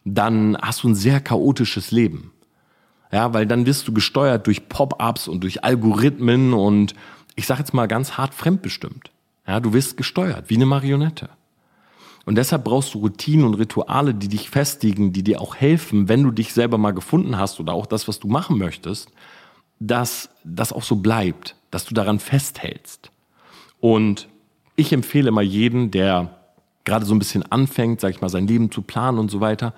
dann 0.03 0.57
hast 0.61 0.83
du 0.83 0.89
ein 0.89 0.95
sehr 0.95 1.19
chaotisches 1.21 1.91
Leben. 1.91 2.31
Ja, 3.11 3.33
weil 3.33 3.45
dann 3.45 3.65
wirst 3.65 3.87
du 3.87 3.93
gesteuert 3.93 4.47
durch 4.47 4.69
Pop-ups 4.69 5.27
und 5.27 5.41
durch 5.43 5.63
Algorithmen 5.63 6.53
und 6.53 6.95
ich 7.35 7.45
sag 7.45 7.59
jetzt 7.59 7.73
mal 7.73 7.87
ganz 7.87 8.13
hart 8.13 8.33
fremdbestimmt. 8.33 9.11
Ja, 9.47 9.59
du 9.59 9.73
wirst 9.73 9.97
gesteuert 9.97 10.49
wie 10.49 10.55
eine 10.55 10.65
Marionette. 10.65 11.29
Und 12.25 12.35
deshalb 12.35 12.63
brauchst 12.63 12.93
du 12.93 12.99
Routinen 12.99 13.45
und 13.45 13.55
Rituale, 13.55 14.13
die 14.13 14.27
dich 14.27 14.49
festigen, 14.49 15.11
die 15.11 15.23
dir 15.23 15.41
auch 15.41 15.55
helfen, 15.55 16.07
wenn 16.07 16.23
du 16.23 16.31
dich 16.31 16.53
selber 16.53 16.77
mal 16.77 16.91
gefunden 16.91 17.37
hast 17.37 17.59
oder 17.59 17.73
auch 17.73 17.87
das, 17.87 18.07
was 18.07 18.19
du 18.19 18.27
machen 18.27 18.57
möchtest, 18.57 19.09
dass 19.79 20.29
das 20.43 20.71
auch 20.71 20.83
so 20.83 20.97
bleibt, 20.97 21.55
dass 21.71 21.85
du 21.85 21.93
daran 21.93 22.19
festhältst. 22.19 23.11
Und 23.79 24.29
ich 24.75 24.93
empfehle 24.93 25.31
mal 25.31 25.43
jeden, 25.43 25.91
der 25.91 26.37
gerade 26.83 27.05
so 27.05 27.13
ein 27.13 27.19
bisschen 27.19 27.43
anfängt, 27.51 28.01
sag 28.01 28.09
ich 28.09 28.21
mal, 28.21 28.29
sein 28.29 28.47
Leben 28.47 28.71
zu 28.71 28.81
planen 28.81 29.19
und 29.19 29.29
so 29.29 29.39
weiter, 29.39 29.73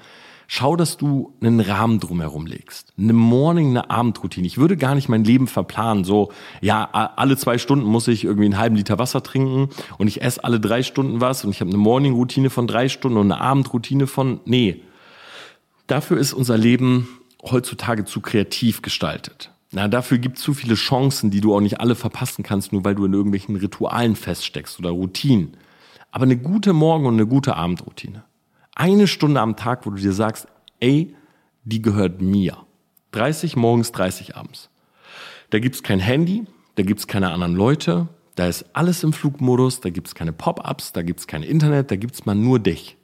schau, 0.47 0.75
dass 0.75 0.97
du 0.97 1.33
einen 1.41 1.59
Rahmen 1.59 1.99
drumherum 1.99 2.45
legst. 2.45 2.93
Eine 2.97 3.13
Morning, 3.13 3.69
eine 3.69 3.89
Abendroutine. 3.89 4.47
Ich 4.47 4.57
würde 4.57 4.77
gar 4.77 4.95
nicht 4.95 5.09
mein 5.09 5.23
Leben 5.23 5.47
verplanen. 5.47 6.03
So, 6.03 6.31
ja, 6.61 6.83
alle 6.83 7.37
zwei 7.37 7.57
Stunden 7.57 7.85
muss 7.85 8.07
ich 8.07 8.23
irgendwie 8.23 8.45
einen 8.45 8.57
halben 8.57 8.75
Liter 8.75 8.99
Wasser 8.99 9.23
trinken 9.23 9.69
und 9.97 10.07
ich 10.07 10.21
esse 10.21 10.43
alle 10.43 10.59
drei 10.59 10.83
Stunden 10.83 11.21
was 11.21 11.43
und 11.43 11.51
ich 11.51 11.61
habe 11.61 11.69
eine 11.69 11.77
Morning-Routine 11.77 12.49
von 12.49 12.67
drei 12.67 12.89
Stunden 12.89 13.17
und 13.17 13.31
eine 13.31 13.41
Abendroutine 13.41 14.07
von, 14.07 14.39
nee. 14.45 14.81
Dafür 15.87 16.17
ist 16.17 16.33
unser 16.33 16.57
Leben 16.57 17.07
heutzutage 17.43 18.05
zu 18.05 18.21
kreativ 18.21 18.81
gestaltet. 18.81 19.52
Na, 19.75 19.87
dafür 19.87 20.19
gibt 20.19 20.37
es 20.37 20.43
zu 20.43 20.53
viele 20.53 20.75
Chancen, 20.75 21.31
die 21.31 21.41
du 21.41 21.55
auch 21.55 21.59
nicht 21.59 21.79
alle 21.79 21.95
verpassen 21.95 22.43
kannst, 22.43 22.71
nur 22.71 22.85
weil 22.85 22.93
du 22.93 23.05
in 23.05 23.13
irgendwelchen 23.13 23.55
Ritualen 23.55 24.15
feststeckst 24.15 24.77
oder 24.77 24.91
Routinen. 24.91 25.57
Aber 26.11 26.23
eine 26.23 26.37
gute 26.37 26.73
Morgen- 26.73 27.07
und 27.07 27.15
eine 27.15 27.25
gute 27.25 27.55
Abendroutine. 27.55 28.23
Eine 28.75 29.07
Stunde 29.07 29.41
am 29.41 29.55
Tag, 29.55 29.87
wo 29.87 29.89
du 29.89 29.95
dir 29.95 30.13
sagst, 30.13 30.47
ey, 30.79 31.15
die 31.63 31.81
gehört 31.81 32.21
mir. 32.21 32.57
30 33.13 33.55
morgens, 33.55 33.91
30 33.91 34.35
abends. 34.35 34.69
Da 35.49 35.57
gibt's 35.57 35.81
kein 35.81 35.99
Handy, 35.99 36.45
da 36.75 36.83
gibt's 36.83 37.07
keine 37.07 37.31
anderen 37.31 37.55
Leute, 37.55 38.09
da 38.35 38.47
ist 38.47 38.65
alles 38.73 39.03
im 39.03 39.11
Flugmodus, 39.11 39.81
da 39.81 39.89
gibt's 39.89 40.13
keine 40.13 40.33
Pop-ups, 40.33 40.93
da 40.93 41.01
gibt's 41.01 41.25
kein 41.25 41.41
Internet, 41.41 41.89
da 41.89 41.95
gibt's 41.95 42.27
mal 42.27 42.35
nur 42.35 42.59
dich. 42.59 42.95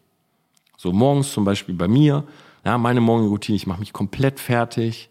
So 0.78 0.94
morgens 0.94 1.32
zum 1.32 1.46
Beispiel 1.46 1.74
bei 1.74 1.88
mir, 1.88 2.26
ja, 2.64 2.78
meine 2.78 3.02
Morgenroutine, 3.02 3.56
ich 3.56 3.66
mache 3.66 3.80
mich 3.80 3.92
komplett 3.92 4.40
fertig, 4.40 5.09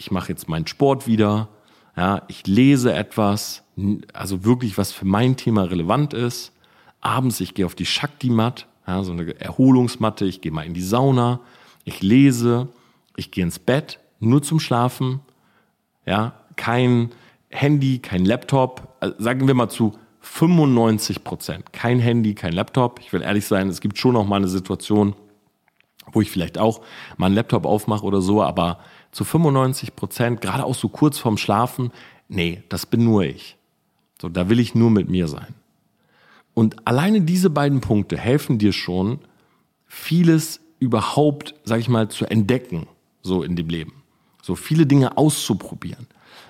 ich 0.00 0.10
mache 0.10 0.30
jetzt 0.30 0.48
meinen 0.48 0.66
Sport 0.66 1.06
wieder, 1.06 1.48
ja, 1.94 2.22
ich 2.28 2.46
lese 2.46 2.94
etwas, 2.94 3.62
also 4.14 4.44
wirklich 4.44 4.78
was 4.78 4.92
für 4.92 5.04
mein 5.04 5.36
Thema 5.36 5.64
relevant 5.64 6.14
ist. 6.14 6.52
Abends, 7.02 7.38
ich 7.40 7.52
gehe 7.52 7.66
auf 7.66 7.74
die 7.74 7.84
Shakti-Mat, 7.84 8.66
ja, 8.86 9.02
so 9.04 9.12
eine 9.12 9.38
Erholungsmatte, 9.38 10.24
ich 10.24 10.40
gehe 10.40 10.52
mal 10.52 10.64
in 10.64 10.72
die 10.72 10.82
Sauna, 10.82 11.40
ich 11.84 12.00
lese, 12.00 12.68
ich 13.14 13.30
gehe 13.30 13.44
ins 13.44 13.58
Bett, 13.58 14.00
nur 14.20 14.42
zum 14.42 14.58
Schlafen, 14.58 15.20
ja, 16.06 16.32
kein 16.56 17.10
Handy, 17.50 17.98
kein 17.98 18.24
Laptop, 18.24 18.96
also 19.00 19.14
sagen 19.18 19.46
wir 19.46 19.54
mal 19.54 19.68
zu 19.68 19.92
95 20.22 21.24
Prozent. 21.24 21.72
Kein 21.72 21.98
Handy, 21.98 22.34
kein 22.34 22.52
Laptop. 22.52 23.00
Ich 23.00 23.12
will 23.12 23.22
ehrlich 23.22 23.46
sein, 23.46 23.68
es 23.68 23.80
gibt 23.80 23.98
schon 23.98 24.12
noch 24.12 24.26
mal 24.26 24.36
eine 24.36 24.48
Situation, 24.48 25.14
wo 26.12 26.20
ich 26.20 26.30
vielleicht 26.30 26.58
auch 26.58 26.80
mal 27.16 27.26
einen 27.26 27.34
Laptop 27.34 27.66
aufmache 27.66 28.04
oder 28.04 28.20
so, 28.20 28.42
aber 28.42 28.78
zu 29.12 29.24
95 29.24 29.96
Prozent, 29.96 30.40
gerade 30.40 30.64
auch 30.64 30.74
so 30.74 30.88
kurz 30.88 31.18
vorm 31.18 31.36
Schlafen, 31.36 31.90
nee, 32.28 32.62
das 32.68 32.86
bin 32.86 33.04
nur 33.04 33.24
ich. 33.24 33.56
So, 34.20 34.28
da 34.28 34.48
will 34.48 34.60
ich 34.60 34.74
nur 34.74 34.90
mit 34.90 35.08
mir 35.08 35.28
sein. 35.28 35.54
Und 36.54 36.86
alleine 36.86 37.22
diese 37.22 37.50
beiden 37.50 37.80
Punkte 37.80 38.18
helfen 38.18 38.58
dir 38.58 38.72
schon, 38.72 39.20
vieles 39.86 40.60
überhaupt, 40.78 41.54
sag 41.64 41.80
ich 41.80 41.88
mal, 41.88 42.08
zu 42.08 42.26
entdecken, 42.26 42.86
so 43.22 43.42
in 43.42 43.56
dem 43.56 43.68
Leben. 43.68 44.02
So 44.42 44.54
viele 44.54 44.86
Dinge 44.86 45.16
auszuprobieren. 45.16 46.06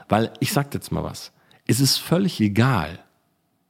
Weil 0.08 0.32
ich 0.40 0.52
sag 0.52 0.72
jetzt 0.74 0.92
mal 0.92 1.04
was. 1.04 1.32
Es 1.66 1.80
ist 1.80 1.98
völlig 1.98 2.40
egal. 2.40 2.98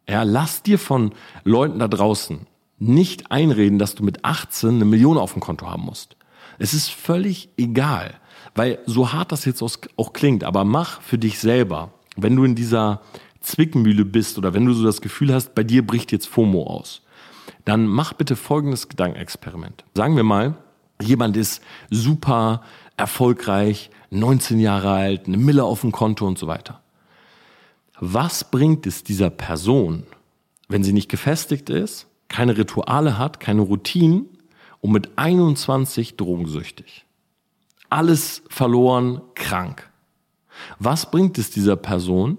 Ja, 0.08 0.22
lass 0.22 0.62
dir 0.62 0.78
von 0.78 1.12
Leuten 1.44 1.78
da 1.78 1.88
draußen 1.88 2.46
nicht 2.78 3.30
einreden, 3.30 3.78
dass 3.78 3.94
du 3.94 4.02
mit 4.02 4.24
18 4.24 4.70
eine 4.70 4.84
Million 4.86 5.18
auf 5.18 5.34
dem 5.34 5.40
Konto 5.40 5.66
haben 5.66 5.84
musst. 5.84 6.16
Es 6.58 6.74
ist 6.74 6.90
völlig 6.90 7.50
egal. 7.56 8.14
Weil 8.54 8.78
so 8.86 9.12
hart 9.12 9.32
das 9.32 9.44
jetzt 9.44 9.62
auch 9.62 10.12
klingt, 10.12 10.44
aber 10.44 10.64
mach 10.64 11.00
für 11.02 11.18
dich 11.18 11.38
selber, 11.38 11.92
wenn 12.16 12.36
du 12.36 12.44
in 12.44 12.54
dieser 12.54 13.00
Zwickmühle 13.40 14.04
bist 14.04 14.38
oder 14.38 14.54
wenn 14.54 14.66
du 14.66 14.72
so 14.72 14.84
das 14.84 15.00
Gefühl 15.00 15.32
hast, 15.32 15.54
bei 15.54 15.62
dir 15.62 15.86
bricht 15.86 16.12
jetzt 16.12 16.26
FOMO 16.26 16.64
aus, 16.64 17.02
dann 17.64 17.86
mach 17.86 18.12
bitte 18.12 18.36
folgendes 18.36 18.88
Gedankenexperiment. 18.88 19.84
Sagen 19.94 20.16
wir 20.16 20.24
mal, 20.24 20.56
jemand 21.00 21.36
ist 21.36 21.62
super 21.90 22.62
erfolgreich, 22.96 23.90
19 24.10 24.58
Jahre 24.58 24.90
alt, 24.90 25.26
eine 25.26 25.36
Mille 25.36 25.64
auf 25.64 25.82
dem 25.82 25.92
Konto 25.92 26.26
und 26.26 26.38
so 26.38 26.46
weiter. 26.46 26.80
Was 27.98 28.50
bringt 28.50 28.86
es 28.86 29.04
dieser 29.04 29.30
Person, 29.30 30.04
wenn 30.68 30.82
sie 30.82 30.92
nicht 30.92 31.08
gefestigt 31.08 31.70
ist, 31.70 32.06
keine 32.28 32.56
Rituale 32.56 33.18
hat, 33.18 33.40
keine 33.40 33.62
Routinen 33.62 34.26
und 34.80 34.92
mit 34.92 35.10
21 35.16 36.16
drogensüchtig? 36.16 37.04
alles 37.90 38.42
verloren, 38.48 39.20
krank. 39.34 39.90
Was 40.78 41.10
bringt 41.10 41.36
es 41.38 41.50
dieser 41.50 41.76
Person, 41.76 42.38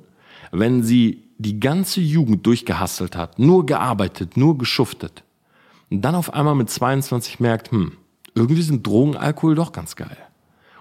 wenn 0.51 0.81
sie 0.81 1.27
die 1.37 1.59
ganze 1.59 2.01
Jugend 2.01 2.45
durchgehastelt 2.45 3.15
hat, 3.15 3.37
nur 3.37 3.65
gearbeitet, 3.65 4.37
nur 4.37 4.57
geschuftet 4.57 5.23
und 5.89 6.01
dann 6.01 6.15
auf 6.15 6.33
einmal 6.33 6.55
mit 6.55 6.69
22 6.69 7.39
merkt, 7.39 7.71
hm, 7.71 7.97
irgendwie 8.33 8.61
sind 8.61 8.85
Drogen, 8.87 9.17
Alkohol 9.17 9.55
doch 9.55 9.71
ganz 9.71 9.95
geil 9.95 10.17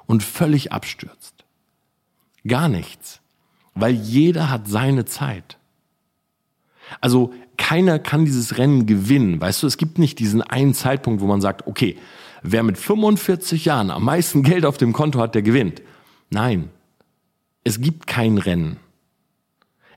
und 0.07 0.23
völlig 0.23 0.73
abstürzt. 0.73 1.44
Gar 2.46 2.68
nichts, 2.68 3.20
weil 3.75 3.94
jeder 3.94 4.51
hat 4.51 4.68
seine 4.68 5.05
Zeit. 5.05 5.59
Also 7.01 7.33
keiner 7.61 7.99
kann 7.99 8.25
dieses 8.25 8.57
Rennen 8.57 8.87
gewinnen, 8.87 9.38
weißt 9.38 9.62
du, 9.62 9.66
es 9.66 9.77
gibt 9.77 9.99
nicht 9.99 10.18
diesen 10.18 10.40
einen 10.40 10.73
Zeitpunkt, 10.73 11.20
wo 11.20 11.27
man 11.27 11.42
sagt, 11.42 11.66
okay, 11.66 11.96
wer 12.42 12.62
mit 12.62 12.79
45 12.79 13.66
Jahren 13.66 13.90
am 13.90 14.03
meisten 14.03 14.42
Geld 14.42 14.64
auf 14.64 14.79
dem 14.79 14.94
Konto 14.94 15.20
hat, 15.20 15.35
der 15.35 15.42
gewinnt. 15.42 15.83
Nein, 16.31 16.70
es 17.62 17.81
gibt 17.81 18.07
kein 18.07 18.38
Rennen. 18.38 18.79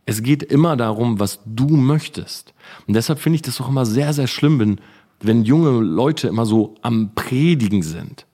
Es 0.06 0.22
geht 0.22 0.44
immer 0.44 0.76
darum, 0.76 1.22
was 1.22 1.40
du 1.46 1.68
möchtest. 1.70 2.54
Und 2.86 2.96
deshalb 2.96 3.20
finde 3.20 3.38
ich 3.38 3.42
das 3.44 3.62
auch 3.62 3.70
immer 3.70 3.86
sehr, 3.86 4.12
sehr 4.12 4.28
schlimm, 4.28 4.60
wenn, 4.60 4.82
wenn 5.22 5.46
junge 5.46 5.80
Leute 5.80 6.28
immer 6.28 6.46
so 6.46 6.76
am 6.82 7.16
Predigen 7.16 7.82
sind. 7.82 8.26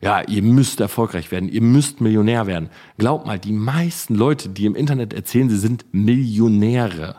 Ja, 0.00 0.20
ihr 0.22 0.42
müsst 0.42 0.78
erfolgreich 0.78 1.32
werden, 1.32 1.48
ihr 1.48 1.62
müsst 1.62 2.00
Millionär 2.00 2.46
werden. 2.46 2.70
Glaub 2.98 3.26
mal, 3.26 3.40
die 3.40 3.52
meisten 3.52 4.14
Leute, 4.14 4.48
die 4.48 4.66
im 4.66 4.76
Internet 4.76 5.12
erzählen, 5.12 5.50
sie 5.50 5.58
sind 5.58 5.86
Millionäre, 5.90 7.16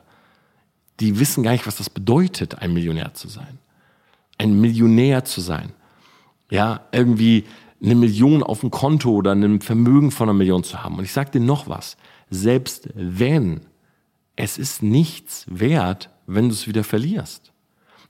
die 0.99 1.19
wissen 1.19 1.43
gar 1.43 1.51
nicht, 1.51 1.67
was 1.67 1.77
das 1.77 1.89
bedeutet, 1.89 2.60
ein 2.60 2.73
Millionär 2.73 3.13
zu 3.13 3.27
sein. 3.27 3.60
Ein 4.38 4.60
Millionär 4.60 5.25
zu 5.25 5.41
sein 5.41 5.73
ja, 6.49 6.88
irgendwie 6.91 7.45
eine 7.81 7.95
Million 7.95 8.43
auf 8.43 8.62
dem 8.62 8.71
Konto 8.71 9.12
oder 9.12 9.33
ein 9.33 9.62
Vermögen 9.62 10.12
von 10.12 10.29
einer 10.29 10.38
Million 10.38 10.63
zu 10.63 10.83
haben. 10.83 10.97
Und 10.97 11.03
ich 11.03 11.13
sage 11.13 11.31
dir 11.31 11.39
noch 11.39 11.67
was. 11.67 11.97
Selbst 12.29 12.89
wenn, 12.95 13.62
es 14.36 14.57
ist 14.57 14.81
nichts 14.81 15.45
wert, 15.47 16.10
wenn 16.25 16.49
du 16.49 16.53
es 16.53 16.67
wieder 16.67 16.83
verlierst. 16.83 17.51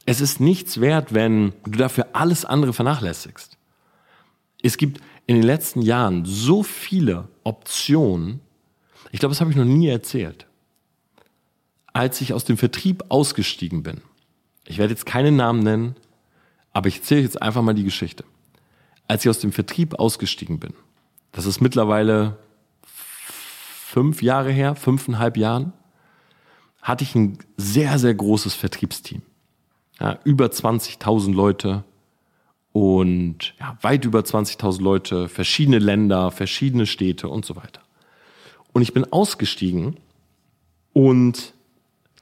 Es 0.06 0.22
ist 0.22 0.40
nichts 0.40 0.80
wert, 0.80 1.14
wenn 1.14 1.54
du 1.66 1.78
dafür 1.78 2.08
alles 2.14 2.46
andere 2.46 2.74
vernachlässigst. 2.74 3.58
Es 4.64 4.78
gibt 4.78 5.02
in 5.26 5.36
den 5.36 5.44
letzten 5.44 5.82
Jahren 5.82 6.24
so 6.26 6.64
viele 6.64 7.28
Optionen. 7.44 8.40
Ich 9.12 9.20
glaube, 9.20 9.34
das 9.34 9.42
habe 9.42 9.52
ich 9.52 9.58
noch 9.58 9.66
nie 9.66 9.88
erzählt. 9.88 10.47
Als 11.98 12.22
ich 12.22 12.32
aus 12.32 12.44
dem 12.44 12.60
Vertrieb 12.60 13.06
ausgestiegen 13.10 13.82
bin, 13.82 14.02
ich 14.68 14.78
werde 14.78 14.94
jetzt 14.94 15.08
keinen 15.08 15.36
Namen 15.36 15.64
nennen, 15.64 15.96
aber 16.72 16.90
ich 16.90 16.98
erzähle 16.98 17.22
jetzt 17.22 17.42
einfach 17.42 17.64
mal 17.64 17.74
die 17.74 17.86
Geschichte. 17.86 18.24
Als 19.08 19.26
ich 19.26 19.32
aus 19.32 19.40
dem 19.40 19.52
Vertrieb 19.52 19.96
ausgestiegen 19.96 20.60
bin, 20.60 20.76
das 21.32 21.48
ist 21.48 21.60
mittlerweile 21.60 22.38
fünf 22.84 24.22
Jahre 24.22 24.52
her, 24.52 24.76
fünfeinhalb 24.76 25.38
Jahren, 25.38 25.74
hatte 26.84 27.04
ich 27.04 27.16
ein 27.16 27.40
sehr, 27.58 27.98
sehr 27.98 28.14
großes 28.14 28.54
Vertriebsteam. 28.54 29.24
Ja, 30.00 30.20
über 30.24 30.46
20.000 30.46 31.34
Leute 31.34 31.84
und 32.74 33.56
ja, 33.60 33.76
weit 33.82 34.06
über 34.06 34.20
20.000 34.20 34.84
Leute, 34.84 35.30
verschiedene 35.30 35.80
Länder, 35.80 36.30
verschiedene 36.30 36.86
Städte 36.86 37.28
und 37.28 37.44
so 37.44 37.56
weiter. 37.56 37.82
Und 38.72 38.84
ich 38.84 38.94
bin 38.94 39.12
ausgestiegen 39.12 39.98
und 40.94 41.57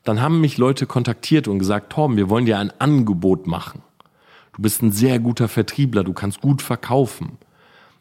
dann 0.06 0.22
haben 0.22 0.40
mich 0.40 0.58
Leute 0.58 0.86
kontaktiert 0.86 1.48
und 1.48 1.60
gesagt, 1.60 1.92
Torben, 1.92 2.16
wir 2.16 2.30
wollen 2.30 2.46
dir 2.46 2.60
ein 2.60 2.72
Angebot 2.80 3.48
machen. 3.48 3.82
Du 4.56 4.62
bist 4.62 4.82
ein 4.82 4.92
sehr 4.92 5.20
guter 5.20 5.50
Vertriebler, 5.50 6.04
du 6.04 6.14
kannst 6.14 6.40
gut 6.40 6.62
verkaufen. 6.62 7.38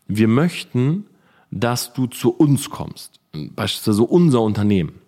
Wir 0.06 0.28
möchten, 0.28 1.06
dass 1.50 1.94
du 1.94 2.06
zu 2.06 2.30
uns 2.30 2.70
kommst. 2.70 3.20
Beispielsweise 3.32 4.04
unser 4.04 4.42
Unternehmen. 4.42 5.00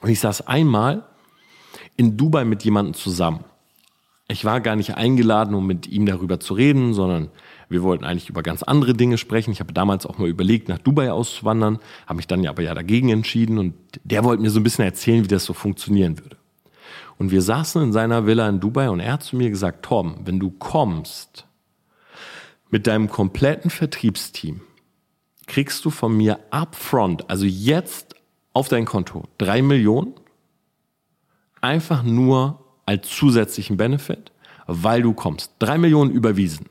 Und 0.00 0.10
ich 0.10 0.20
saß 0.20 0.46
einmal 0.46 1.04
in 1.96 2.16
Dubai 2.16 2.44
mit 2.44 2.62
jemandem 2.64 2.94
zusammen. 2.94 3.44
Ich 4.28 4.44
war 4.44 4.60
gar 4.60 4.76
nicht 4.76 4.94
eingeladen, 4.94 5.54
um 5.54 5.66
mit 5.66 5.88
ihm 5.88 6.04
darüber 6.04 6.38
zu 6.38 6.52
reden, 6.52 6.92
sondern 6.92 7.30
wir 7.68 7.82
wollten 7.82 8.04
eigentlich 8.04 8.28
über 8.28 8.42
ganz 8.42 8.62
andere 8.62 8.94
Dinge 8.94 9.18
sprechen. 9.18 9.50
Ich 9.50 9.60
habe 9.60 9.72
damals 9.72 10.06
auch 10.06 10.18
mal 10.18 10.28
überlegt, 10.28 10.68
nach 10.68 10.78
Dubai 10.78 11.12
auszuwandern, 11.12 11.78
habe 12.06 12.16
mich 12.16 12.26
dann 12.26 12.46
aber 12.46 12.62
ja 12.62 12.74
dagegen 12.74 13.10
entschieden 13.10 13.58
und 13.58 13.74
der 14.04 14.24
wollte 14.24 14.42
mir 14.42 14.50
so 14.50 14.60
ein 14.60 14.64
bisschen 14.64 14.84
erzählen, 14.84 15.24
wie 15.24 15.28
das 15.28 15.44
so 15.44 15.52
funktionieren 15.52 16.18
würde. 16.18 16.36
Und 17.18 17.30
wir 17.30 17.42
saßen 17.42 17.82
in 17.82 17.92
seiner 17.92 18.26
Villa 18.26 18.48
in 18.48 18.60
Dubai 18.60 18.88
und 18.90 19.00
er 19.00 19.14
hat 19.14 19.24
zu 19.24 19.36
mir 19.36 19.50
gesagt, 19.50 19.84
Tom, 19.84 20.20
wenn 20.24 20.38
du 20.38 20.50
kommst 20.50 21.46
mit 22.70 22.86
deinem 22.86 23.08
kompletten 23.08 23.70
Vertriebsteam, 23.70 24.60
kriegst 25.46 25.84
du 25.84 25.90
von 25.90 26.16
mir 26.16 26.38
upfront, 26.50 27.28
also 27.28 27.44
jetzt 27.44 28.14
auf 28.52 28.68
dein 28.68 28.84
Konto, 28.84 29.24
drei 29.38 29.62
Millionen, 29.62 30.14
einfach 31.60 32.02
nur 32.02 32.64
als 32.86 33.08
zusätzlichen 33.08 33.76
Benefit, 33.76 34.32
weil 34.66 35.02
du 35.02 35.12
kommst. 35.12 35.52
Drei 35.58 35.78
Millionen 35.78 36.10
überwiesen. 36.10 36.66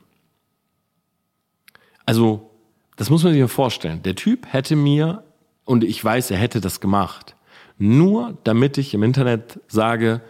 Also, 2.08 2.50
das 2.96 3.10
muss 3.10 3.22
man 3.22 3.34
sich 3.34 3.42
mal 3.42 3.48
vorstellen. 3.48 4.02
Der 4.02 4.14
Typ 4.14 4.50
hätte 4.50 4.76
mir, 4.76 5.24
und 5.66 5.84
ich 5.84 6.02
weiß, 6.02 6.30
er 6.30 6.38
hätte 6.38 6.62
das 6.62 6.80
gemacht, 6.80 7.36
nur 7.76 8.38
damit 8.44 8.78
ich 8.78 8.94
im 8.94 9.02
Internet 9.02 9.60
sage, 9.68 10.22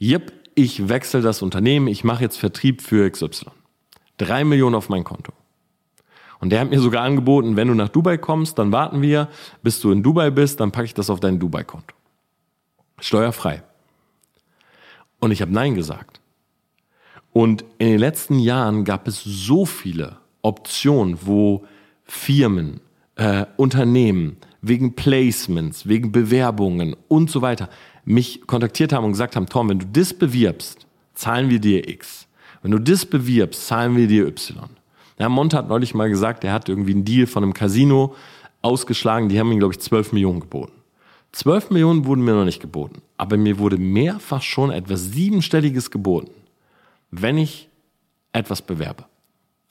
yep, 0.00 0.32
ich 0.54 0.88
wechsle 0.88 1.22
das 1.22 1.42
Unternehmen, 1.42 1.88
ich 1.88 2.04
mache 2.04 2.22
jetzt 2.22 2.36
Vertrieb 2.36 2.82
für 2.82 3.10
XY. 3.10 3.46
Drei 4.16 4.44
Millionen 4.44 4.76
auf 4.76 4.88
mein 4.88 5.02
Konto. 5.02 5.32
Und 6.38 6.50
der 6.50 6.60
hat 6.60 6.70
mir 6.70 6.78
sogar 6.78 7.02
angeboten, 7.02 7.56
wenn 7.56 7.66
du 7.66 7.74
nach 7.74 7.88
Dubai 7.88 8.16
kommst, 8.16 8.56
dann 8.60 8.70
warten 8.70 9.02
wir, 9.02 9.28
bis 9.64 9.80
du 9.80 9.90
in 9.90 10.04
Dubai 10.04 10.30
bist, 10.30 10.60
dann 10.60 10.70
packe 10.70 10.84
ich 10.84 10.94
das 10.94 11.10
auf 11.10 11.18
dein 11.18 11.40
Dubai-Konto. 11.40 11.96
Steuerfrei. 13.00 13.64
Und 15.18 15.32
ich 15.32 15.42
habe 15.42 15.50
Nein 15.50 15.74
gesagt. 15.74 16.20
Und 17.32 17.64
in 17.78 17.88
den 17.88 17.98
letzten 17.98 18.38
Jahren 18.38 18.84
gab 18.84 19.08
es 19.08 19.20
so 19.24 19.66
viele 19.66 20.18
Option, 20.44 21.18
wo 21.22 21.64
Firmen, 22.04 22.80
äh, 23.16 23.46
Unternehmen 23.56 24.36
wegen 24.60 24.94
Placements, 24.94 25.88
wegen 25.88 26.12
Bewerbungen 26.12 26.96
und 27.08 27.30
so 27.30 27.42
weiter 27.42 27.68
mich 28.04 28.46
kontaktiert 28.46 28.92
haben 28.92 29.04
und 29.04 29.12
gesagt 29.12 29.36
haben, 29.36 29.46
Tom, 29.46 29.70
wenn 29.70 29.78
du 29.78 29.86
das 29.86 30.12
bewirbst, 30.12 30.86
zahlen 31.14 31.48
wir 31.50 31.58
dir 31.58 31.88
X. 31.88 32.26
Wenn 32.62 32.70
du 32.70 32.78
das 32.78 33.06
bewirbst, 33.06 33.66
zahlen 33.66 33.96
wir 33.96 34.06
dir 34.06 34.26
Y. 34.26 34.68
Ja, 35.18 35.28
Monte 35.28 35.56
hat 35.56 35.68
neulich 35.68 35.94
mal 35.94 36.10
gesagt, 36.10 36.44
er 36.44 36.52
hat 36.52 36.68
irgendwie 36.68 36.92
einen 36.92 37.04
Deal 37.04 37.26
von 37.26 37.42
einem 37.42 37.54
Casino 37.54 38.14
ausgeschlagen, 38.62 39.28
die 39.28 39.38
haben 39.38 39.52
ihm, 39.52 39.58
glaube 39.58 39.74
ich, 39.74 39.80
12 39.80 40.12
Millionen 40.12 40.40
geboten. 40.40 40.72
12 41.32 41.70
Millionen 41.70 42.04
wurden 42.04 42.24
mir 42.24 42.34
noch 42.34 42.44
nicht 42.44 42.60
geboten, 42.60 43.02
aber 43.16 43.36
mir 43.36 43.58
wurde 43.58 43.76
mehrfach 43.76 44.42
schon 44.42 44.70
etwas 44.70 45.12
Siebenstelliges 45.12 45.90
geboten, 45.90 46.30
wenn 47.10 47.38
ich 47.38 47.68
etwas 48.32 48.62
bewerbe. 48.62 49.04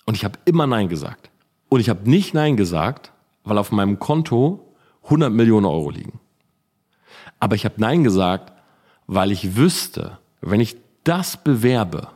Und 0.06 0.16
ich 0.16 0.24
habe 0.24 0.40
immer 0.46 0.68
Nein 0.68 0.90
gesagt. 0.90 1.30
Und 1.70 1.80
ich 1.80 1.90
habe 1.90 2.10
nicht 2.10 2.34
Nein 2.34 2.58
gesagt, 2.58 3.12
weil 3.44 3.58
auf 3.58 3.72
meinem 3.72 4.00
Konto 4.00 4.74
100 5.04 5.32
Millionen 5.32 5.66
Euro 5.66 5.90
liegen. 5.90 6.20
Aber 7.40 7.56
ich 7.56 7.66
habe 7.66 7.76
Nein 7.78 8.04
gesagt, 8.04 8.54
weil 9.08 9.32
ich 9.32 9.56
wüsste, 9.56 10.18
wenn 10.42 10.60
ich 10.60 10.78
das 11.04 11.44
bewerbe, 11.44 12.08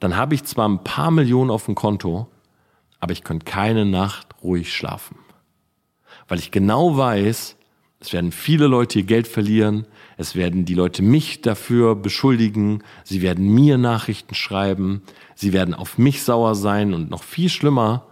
dann 0.00 0.16
habe 0.16 0.34
ich 0.34 0.44
zwar 0.44 0.68
ein 0.68 0.84
paar 0.84 1.10
Millionen 1.10 1.50
auf 1.50 1.66
dem 1.66 1.74
Konto, 1.74 2.28
aber 3.00 3.12
ich 3.12 3.24
könnte 3.24 3.44
keine 3.44 3.84
Nacht 3.84 4.28
ruhig 4.42 4.72
schlafen. 4.72 5.18
Weil 6.26 6.38
ich 6.38 6.50
genau 6.50 6.96
weiß, 6.96 7.56
es 8.00 8.12
werden 8.12 8.30
viele 8.30 8.66
Leute 8.66 9.00
ihr 9.00 9.04
Geld 9.04 9.26
verlieren, 9.26 9.86
es 10.16 10.34
werden 10.36 10.64
die 10.64 10.74
Leute 10.74 11.02
mich 11.02 11.42
dafür 11.42 11.96
beschuldigen, 11.96 12.82
sie 13.04 13.22
werden 13.22 13.52
mir 13.52 13.76
Nachrichten 13.76 14.34
schreiben, 14.34 15.02
sie 15.34 15.52
werden 15.52 15.74
auf 15.74 15.98
mich 15.98 16.22
sauer 16.22 16.54
sein 16.54 16.94
und 16.94 17.10
noch 17.10 17.24
viel 17.24 17.48
schlimmer, 17.48 18.06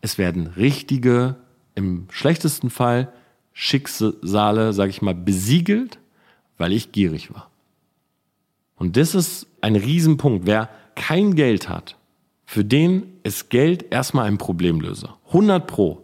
es 0.00 0.18
werden 0.18 0.48
richtige, 0.48 1.36
im 1.74 2.06
schlechtesten 2.10 2.70
Fall 2.70 3.12
Schicksale, 3.54 4.72
sage 4.72 4.90
ich 4.90 5.02
mal, 5.02 5.14
besiegelt, 5.14 5.98
weil 6.58 6.72
ich 6.72 6.92
gierig 6.92 7.32
war. 7.32 7.50
Und 8.76 8.96
das 8.96 9.14
ist 9.14 9.46
ein 9.60 9.76
Riesenpunkt. 9.76 10.46
Wer 10.46 10.68
kein 10.94 11.34
Geld 11.34 11.68
hat, 11.68 11.96
für 12.44 12.64
den 12.64 13.04
ist 13.22 13.50
Geld 13.50 13.92
erstmal 13.92 14.26
ein 14.26 14.38
Problemlöser. 14.38 15.18
100 15.28 15.66
Pro. 15.66 16.01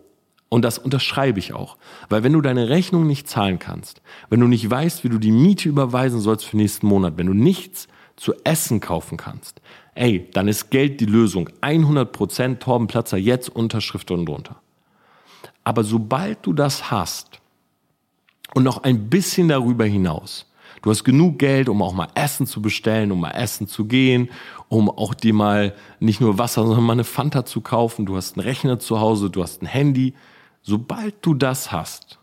Und 0.49 0.63
das 0.65 0.79
unterschreibe 0.79 1.39
ich 1.39 1.53
auch. 1.53 1.77
Weil 2.09 2.23
wenn 2.23 2.33
du 2.33 2.41
deine 2.41 2.69
Rechnung 2.69 3.07
nicht 3.07 3.29
zahlen 3.29 3.59
kannst, 3.59 4.01
wenn 4.31 4.41
du 4.41 4.47
nicht 4.47 4.69
weißt, 4.69 5.05
wie 5.05 5.11
du 5.11 5.19
die 5.19 5.33
Miete 5.33 5.69
überweisen 5.69 6.21
sollst 6.21 6.47
für 6.47 6.57
nächsten 6.57 6.87
Monat, 6.87 7.15
wenn 7.17 7.27
du 7.27 7.35
nichts 7.35 7.89
zu 8.17 8.35
essen 8.45 8.81
kaufen 8.81 9.19
kannst, 9.19 9.61
ey, 9.95 10.29
dann 10.33 10.49
ist 10.49 10.71
Geld 10.71 11.01
die 11.01 11.07
Lösung. 11.07 11.51
100 11.61 12.13
Prozent 12.13 12.63
Torben 12.63 12.87
Platzer 12.87 13.19
jetzt 13.19 13.49
Unterschrift 13.49 14.11
und 14.11 14.27
drunter. 14.27 14.57
Aber 15.65 15.85
sobald 15.85 16.47
du 16.47 16.55
das 16.55 16.91
hast 16.91 17.41
und 18.55 18.63
noch 18.63 18.83
ein 18.85 19.11
bisschen 19.11 19.49
darüber 19.49 19.85
hinaus, 19.85 20.47
du 20.81 20.91
hast 20.91 21.05
genug 21.05 21.39
Geld, 21.39 21.69
um 21.69 21.83
auch 21.83 21.93
mal 21.93 22.09
Essen 22.15 22.47
zu 22.47 22.63
bestellen, 22.63 23.13
um 23.13 23.21
mal 23.21 23.33
Essen 23.33 23.69
zu 23.69 23.85
gehen, 23.85 24.31
um 24.69 24.89
auch 24.89 25.13
dir 25.13 25.35
mal 25.35 25.75
nicht 26.01 26.23
nur 26.23 26.39
Wasser, 26.39 26.65
sondern 26.65 26.85
mal 26.85 26.95
eine 26.95 27.05
Fanta 27.05 27.45
zu 27.45 27.61
kaufen, 27.61 28.07
du 28.07 28.17
hast 28.17 28.39
einen 28.39 28.47
Rechner 28.47 28.79
zu 28.79 28.99
Hause, 28.99 29.29
du 29.29 29.43
hast 29.43 29.61
ein 29.61 29.67
Handy, 29.67 30.15
Sobald 30.69 31.15
du 31.23 31.33
das 31.33 31.73
hast, 31.73 32.19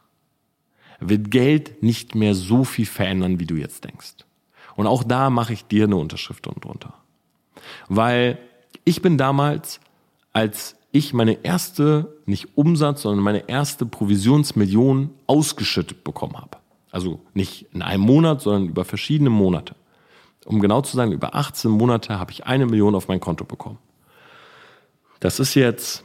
wird 1.00 1.32
Geld 1.32 1.82
nicht 1.82 2.14
mehr 2.14 2.36
so 2.36 2.64
viel 2.64 2.86
verändern, 2.86 3.40
wie 3.40 3.48
du 3.48 3.56
jetzt 3.56 3.86
denkst. 3.86 4.18
Und 4.76 4.86
auch 4.86 5.04
da 5.04 5.32
mache 5.32 5.54
ich 5.54 5.66
dir 5.66 5.86
eine 5.86 5.96
Unterschrift 5.96 6.46
unten 6.46 6.62
drunter. 6.62 6.94
Weil 7.90 8.38
ich 8.84 9.02
bin 9.02 9.18
damals, 9.18 9.80
als 10.32 10.76
ich 10.92 11.12
meine 11.12 11.44
erste, 11.44 12.20
nicht 12.28 12.56
Umsatz, 12.56 13.02
sondern 13.02 13.24
meine 13.24 13.50
erste 13.50 13.88
Provisionsmillion 13.88 15.10
ausgeschüttet 15.26 16.04
bekommen 16.04 16.38
habe. 16.38 16.60
Also 16.92 17.22
nicht 17.34 17.66
in 17.74 17.82
einem 17.82 18.04
Monat, 18.04 18.42
sondern 18.42 18.70
über 18.70 18.86
verschiedene 18.86 19.32
Monate. 19.32 19.74
Um 20.46 20.60
genau 20.60 20.82
zu 20.82 20.96
sagen, 20.96 21.14
über 21.14 21.34
18 21.34 21.72
Monate 21.72 22.20
habe 22.20 22.32
ich 22.32 22.46
eine 22.46 22.68
Million 22.68 22.94
auf 22.94 23.08
mein 23.08 23.20
Konto 23.20 23.44
bekommen. 23.44 23.80
Das 25.20 25.40
ist 25.40 25.56
jetzt 25.56 26.04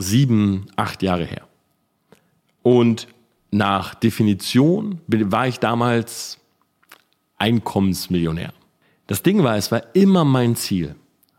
sieben, 0.00 0.66
acht 0.74 1.04
Jahre 1.04 1.24
her. 1.24 1.48
Und 2.62 3.08
nach 3.50 3.94
Definition 3.94 5.00
war 5.06 5.46
ich 5.46 5.58
damals 5.58 6.38
Einkommensmillionär. 7.38 8.52
Das 9.06 9.22
Ding 9.22 9.42
war, 9.42 9.56
es 9.56 9.72
war 9.72 9.94
immer 9.94 10.24
mein 10.24 10.54
Ziel. 10.56 10.94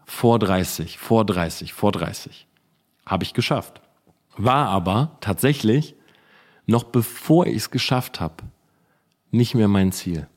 Vor 0.05 0.39
30, 0.39 0.97
vor 0.97 1.23
30, 1.23 1.73
vor 1.73 1.91
30. 1.91 2.47
Habe 3.05 3.23
ich 3.23 3.33
geschafft. 3.33 3.81
War 4.37 4.69
aber 4.69 5.17
tatsächlich, 5.21 5.95
noch 6.65 6.83
bevor 6.83 7.45
ich 7.45 7.57
es 7.57 7.71
geschafft 7.71 8.19
habe, 8.19 8.43
nicht 9.29 9.53
mehr 9.53 9.67
mein 9.67 9.91
Ziel. 9.91 10.27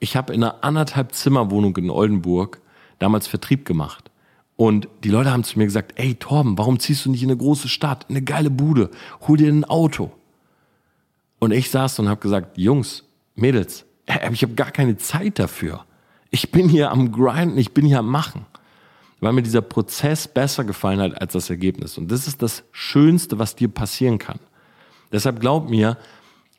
Ich 0.00 0.16
habe 0.16 0.34
in 0.34 0.44
einer 0.44 0.62
anderthalb 0.64 1.14
Zimmerwohnung 1.14 1.76
in 1.78 1.88
Oldenburg 1.88 2.60
damals 2.98 3.26
Vertrieb 3.26 3.64
gemacht. 3.64 4.10
Und 4.56 4.88
die 5.02 5.08
Leute 5.08 5.32
haben 5.32 5.44
zu 5.44 5.58
mir 5.58 5.64
gesagt, 5.64 5.92
ey 5.96 6.14
Torben, 6.14 6.58
warum 6.58 6.78
ziehst 6.78 7.04
du 7.04 7.10
nicht 7.10 7.22
in 7.22 7.30
eine 7.30 7.38
große 7.38 7.68
Stadt, 7.68 8.06
in 8.08 8.16
eine 8.16 8.24
geile 8.24 8.50
Bude, 8.50 8.90
hol 9.26 9.36
dir 9.36 9.50
ein 9.50 9.64
Auto. 9.64 10.12
Und 11.38 11.52
ich 11.52 11.70
saß 11.70 11.98
und 11.98 12.08
habe 12.08 12.20
gesagt, 12.20 12.58
Jungs, 12.58 13.04
Mädels, 13.34 13.84
ich 14.30 14.42
habe 14.42 14.54
gar 14.54 14.70
keine 14.70 14.96
Zeit 14.96 15.38
dafür. 15.38 15.84
Ich 16.30 16.50
bin 16.50 16.68
hier 16.68 16.90
am 16.90 17.12
Grinden, 17.12 17.58
ich 17.58 17.72
bin 17.74 17.84
hier 17.84 17.98
am 17.98 18.08
Machen. 18.08 18.46
Weil 19.20 19.32
mir 19.32 19.42
dieser 19.42 19.62
Prozess 19.62 20.26
besser 20.26 20.64
gefallen 20.64 21.00
hat 21.00 21.20
als 21.20 21.32
das 21.32 21.48
Ergebnis. 21.48 21.96
Und 21.96 22.10
das 22.10 22.26
ist 22.26 22.42
das 22.42 22.64
Schönste, 22.72 23.38
was 23.38 23.54
dir 23.54 23.68
passieren 23.68 24.18
kann. 24.18 24.40
Deshalb 25.12 25.40
glaub 25.40 25.70
mir, 25.70 25.96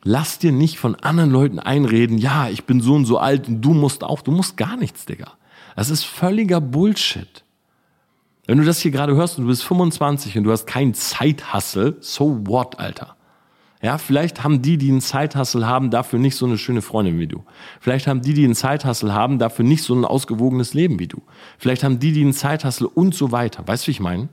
lass 0.03 0.39
dir 0.39 0.51
nicht 0.51 0.77
von 0.77 0.95
anderen 0.95 1.31
Leuten 1.31 1.59
einreden, 1.59 2.17
ja, 2.17 2.49
ich 2.49 2.65
bin 2.65 2.81
so 2.81 2.93
und 2.93 3.05
so 3.05 3.17
alt 3.17 3.47
und 3.47 3.61
du 3.61 3.73
musst 3.73 4.03
auch, 4.03 4.21
du 4.21 4.31
musst 4.31 4.57
gar 4.57 4.77
nichts, 4.77 5.05
Digga. 5.05 5.33
Das 5.75 5.89
ist 5.89 6.03
völliger 6.03 6.61
Bullshit. 6.61 7.42
Wenn 8.45 8.57
du 8.57 8.65
das 8.65 8.79
hier 8.79 8.91
gerade 8.91 9.15
hörst 9.15 9.37
und 9.37 9.45
du 9.45 9.49
bist 9.49 9.63
25 9.63 10.37
und 10.37 10.43
du 10.43 10.51
hast 10.51 10.65
keinen 10.67 10.93
Zeithassel, 10.93 11.97
so 12.01 12.45
what, 12.45 12.77
Alter? 12.79 13.15
Ja, 13.81 13.97
vielleicht 13.97 14.43
haben 14.43 14.61
die, 14.61 14.77
die 14.77 14.89
einen 14.89 15.01
Zeithassel 15.01 15.65
haben, 15.67 15.89
dafür 15.89 16.17
nicht 16.17 16.37
so 16.37 16.45
eine 16.45 16.57
schöne 16.57 16.81
Freundin 16.81 17.19
wie 17.19 17.27
du. 17.27 17.43
Vielleicht 17.79 18.07
haben 18.07 18.21
die, 18.21 18.33
die 18.33 18.45
einen 18.45 18.55
Zeithassel 18.55 19.13
haben, 19.13 19.39
dafür 19.39 19.65
nicht 19.65 19.83
so 19.83 19.93
ein 19.93 20.05
ausgewogenes 20.05 20.73
Leben 20.73 20.99
wie 20.99 21.07
du. 21.07 21.21
Vielleicht 21.57 21.83
haben 21.83 21.99
die, 21.99 22.13
die 22.13 22.21
einen 22.21 22.33
Zeithassel 22.33 22.87
und 22.87 23.13
so 23.13 23.31
weiter. 23.33 23.67
Weißt 23.67 23.83
du, 23.83 23.87
wie 23.87 23.91
ich 23.91 23.99
meine? 23.99 24.29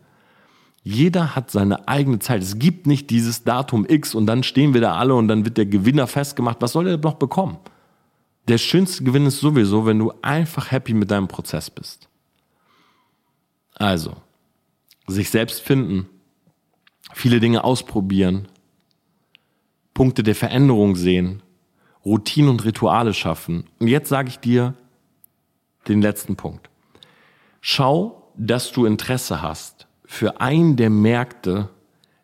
Jeder 0.83 1.35
hat 1.35 1.51
seine 1.51 1.89
eigene 1.89 2.21
Zeit. 2.21 2.43
Es 2.43 2.59
gibt 2.59 2.87
nicht 2.87 3.11
dieses 3.11 3.45
Datum 3.45 3.87
X 3.89 4.15
und 4.15 4.27
dann 4.27 4.43
stehen 4.43 4.73
wir 4.73 4.81
da 4.81 4.97
alle 4.97 5.15
und 5.15 5.29
dann 5.29 5.45
wird 5.45 5.57
der 5.57 5.67
Gewinner 5.67 6.07
festgemacht. 6.07 6.59
Was 6.61 6.73
soll 6.73 6.85
der 6.85 6.99
noch 6.99 7.15
bekommen? 7.15 7.59
Der 8.49 8.59
schönste 8.59 9.05
Gewinn 9.05 9.27
ist 9.27 9.41
sowieso, 9.41 9.85
wenn 9.85 9.99
du 9.99 10.13
einfach 10.23 10.71
happy 10.71 10.95
mit 10.95 11.11
deinem 11.11 11.29
Prozess 11.29 11.71
bist. 11.71 12.10
Also, 13.81 14.15
sich 15.07 15.31
selbst 15.31 15.63
finden 15.63 16.07
viele 17.15 17.41
Dinge 17.41 17.65
ausprobieren, 17.65 18.47
Punkte 19.95 20.23
der 20.23 20.35
Veränderung 20.35 20.97
sehen, 20.97 21.43
Routinen 22.05 22.51
und 22.51 22.65
Rituale 22.67 23.15
schaffen. 23.15 23.65
Und 23.79 23.89
jetzt 23.89 24.11
sage 24.11 24.29
ich 24.29 24.39
dir 24.39 24.75
den 25.89 26.03
letzten 26.03 26.37
Punkt. 26.37 26.69
Schau, 27.63 28.31
dass 28.37 28.71
du 28.71 28.85
Interesse 28.85 29.41
hast 29.41 29.87
für 30.05 30.43
einen 30.43 30.77
der 30.77 30.91
Märkte, 30.91 31.71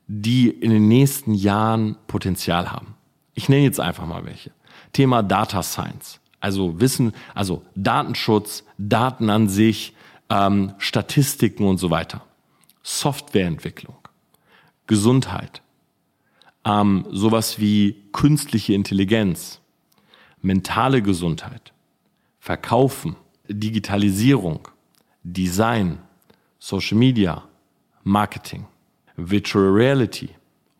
die 0.08 0.50
in 0.50 0.70
den 0.70 0.88
nächsten 0.88 1.32
Jahren 1.32 1.96
Potenzial 2.06 2.70
haben. 2.70 2.96
Ich 3.34 3.48
nenne 3.48 3.64
jetzt 3.64 3.80
einfach 3.80 4.06
mal 4.06 4.26
welche. 4.26 4.50
Thema 4.92 5.22
Data 5.22 5.62
Science. 5.62 6.20
Also 6.38 6.80
Wissen, 6.80 7.12
also 7.34 7.62
Datenschutz, 7.74 8.64
Daten 8.76 9.30
an 9.30 9.48
sich, 9.48 9.95
ähm, 10.30 10.74
Statistiken 10.78 11.64
und 11.64 11.78
so 11.78 11.90
weiter. 11.90 12.24
Softwareentwicklung, 12.82 13.96
Gesundheit, 14.86 15.62
ähm, 16.64 17.06
sowas 17.10 17.58
wie 17.58 18.02
künstliche 18.12 18.74
Intelligenz, 18.74 19.60
mentale 20.40 21.02
Gesundheit, 21.02 21.72
Verkaufen, 22.38 23.16
Digitalisierung, 23.48 24.68
Design, 25.24 25.98
Social 26.58 26.96
Media, 26.96 27.42
Marketing, 28.04 28.66
Virtual 29.16 29.68
Reality, 29.68 30.30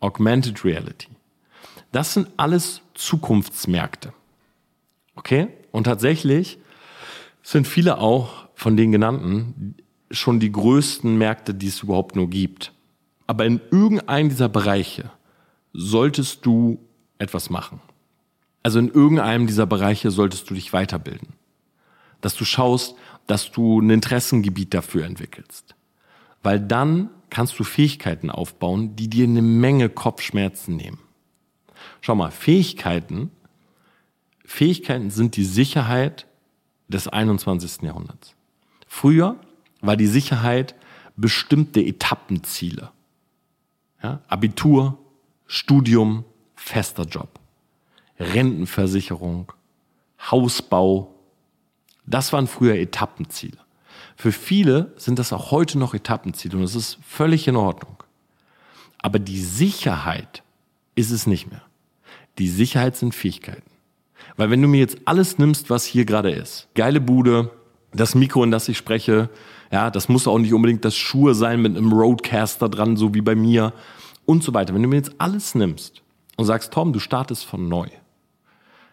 Augmented 0.00 0.64
Reality. 0.64 1.08
Das 1.90 2.14
sind 2.14 2.28
alles 2.36 2.82
Zukunftsmärkte. 2.94 4.12
Okay? 5.16 5.48
Und 5.72 5.84
tatsächlich 5.84 6.58
sind 7.42 7.66
viele 7.66 7.98
auch 7.98 8.45
von 8.56 8.76
den 8.76 8.90
genannten 8.90 9.76
schon 10.10 10.40
die 10.40 10.50
größten 10.50 11.16
Märkte, 11.16 11.54
die 11.54 11.68
es 11.68 11.82
überhaupt 11.82 12.16
nur 12.16 12.28
gibt. 12.28 12.72
Aber 13.26 13.44
in 13.44 13.60
irgendeinem 13.70 14.30
dieser 14.30 14.48
Bereiche 14.48 15.10
solltest 15.72 16.46
du 16.46 16.78
etwas 17.18 17.50
machen. 17.50 17.80
Also 18.62 18.78
in 18.78 18.88
irgendeinem 18.88 19.46
dieser 19.46 19.66
Bereiche 19.66 20.10
solltest 20.10 20.48
du 20.48 20.54
dich 20.54 20.72
weiterbilden. 20.72 21.28
Dass 22.20 22.34
du 22.34 22.44
schaust, 22.44 22.96
dass 23.26 23.52
du 23.52 23.80
ein 23.80 23.90
Interessengebiet 23.90 24.72
dafür 24.72 25.04
entwickelst. 25.04 25.74
Weil 26.42 26.58
dann 26.58 27.10
kannst 27.28 27.58
du 27.58 27.64
Fähigkeiten 27.64 28.30
aufbauen, 28.30 28.96
die 28.96 29.08
dir 29.08 29.24
eine 29.24 29.42
Menge 29.42 29.88
Kopfschmerzen 29.90 30.76
nehmen. 30.76 30.98
Schau 32.00 32.14
mal, 32.14 32.30
Fähigkeiten, 32.30 33.30
Fähigkeiten 34.44 35.10
sind 35.10 35.36
die 35.36 35.44
Sicherheit 35.44 36.26
des 36.88 37.08
21. 37.08 37.82
Jahrhunderts. 37.82 38.35
Früher 38.98 39.36
war 39.82 39.94
die 39.98 40.06
Sicherheit 40.06 40.74
bestimmte 41.16 41.82
Etappenziele. 41.82 42.92
Ja, 44.02 44.22
Abitur, 44.26 44.96
Studium, 45.46 46.24
fester 46.54 47.02
Job, 47.02 47.28
Rentenversicherung, 48.18 49.52
Hausbau. 50.30 51.14
Das 52.06 52.32
waren 52.32 52.46
früher 52.46 52.76
Etappenziele. 52.76 53.58
Für 54.16 54.32
viele 54.32 54.94
sind 54.96 55.18
das 55.18 55.30
auch 55.34 55.50
heute 55.50 55.78
noch 55.78 55.92
Etappenziele 55.92 56.56
und 56.56 56.62
das 56.62 56.74
ist 56.74 56.96
völlig 57.06 57.46
in 57.48 57.56
Ordnung. 57.56 58.02
Aber 58.96 59.18
die 59.18 59.42
Sicherheit 59.42 60.42
ist 60.94 61.10
es 61.10 61.26
nicht 61.26 61.50
mehr. 61.50 61.62
Die 62.38 62.48
Sicherheit 62.48 62.96
sind 62.96 63.14
Fähigkeiten. 63.14 63.70
Weil 64.38 64.48
wenn 64.48 64.62
du 64.62 64.68
mir 64.68 64.80
jetzt 64.80 64.96
alles 65.04 65.36
nimmst, 65.36 65.68
was 65.68 65.84
hier 65.84 66.06
gerade 66.06 66.30
ist, 66.30 66.68
geile 66.74 67.02
Bude, 67.02 67.50
das 67.96 68.14
Mikro, 68.14 68.44
in 68.44 68.50
das 68.50 68.68
ich 68.68 68.76
spreche, 68.76 69.30
ja, 69.70 69.90
das 69.90 70.08
muss 70.08 70.28
auch 70.28 70.38
nicht 70.38 70.54
unbedingt 70.54 70.84
das 70.84 70.96
Schuhe 70.96 71.34
sein 71.34 71.60
mit 71.60 71.76
einem 71.76 71.92
Roadcaster 71.92 72.68
dran, 72.68 72.96
so 72.96 73.14
wie 73.14 73.20
bei 73.20 73.34
mir 73.34 73.72
und 74.24 74.42
so 74.42 74.54
weiter. 74.54 74.74
Wenn 74.74 74.82
du 74.82 74.88
mir 74.88 74.96
jetzt 74.96 75.14
alles 75.18 75.54
nimmst 75.54 76.02
und 76.36 76.44
sagst, 76.44 76.72
Tom, 76.72 76.92
du 76.92 76.98
startest 76.98 77.44
von 77.44 77.68
neu. 77.68 77.86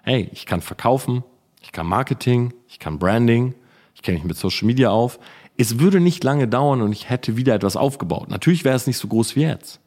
Hey, 0.02 0.30
ich 0.34 0.46
kann 0.46 0.62
verkaufen, 0.62 1.24
ich 1.62 1.72
kann 1.72 1.88
Marketing, 1.88 2.54
ich 2.68 2.80
kann 2.80 3.00
Branding, 3.00 3.56
ich 3.96 4.02
kenne 4.02 4.18
mich 4.18 4.26
mit 4.26 4.38
Social 4.38 4.66
Media 4.66 4.90
auf. 4.90 5.20
Es 5.56 5.80
würde 5.80 6.00
nicht 6.00 6.24
lange 6.24 6.48
dauern 6.48 6.82
und 6.82 6.92
ich 6.92 7.10
hätte 7.10 7.38
wieder 7.38 7.54
etwas 7.54 7.76
aufgebaut. 7.76 8.30
Natürlich 8.30 8.64
wäre 8.64 8.76
es 8.76 8.88
nicht 8.88 8.98
so 8.98 9.08
groß 9.08 9.36
wie 9.36 9.42
jetzt. 9.42 9.80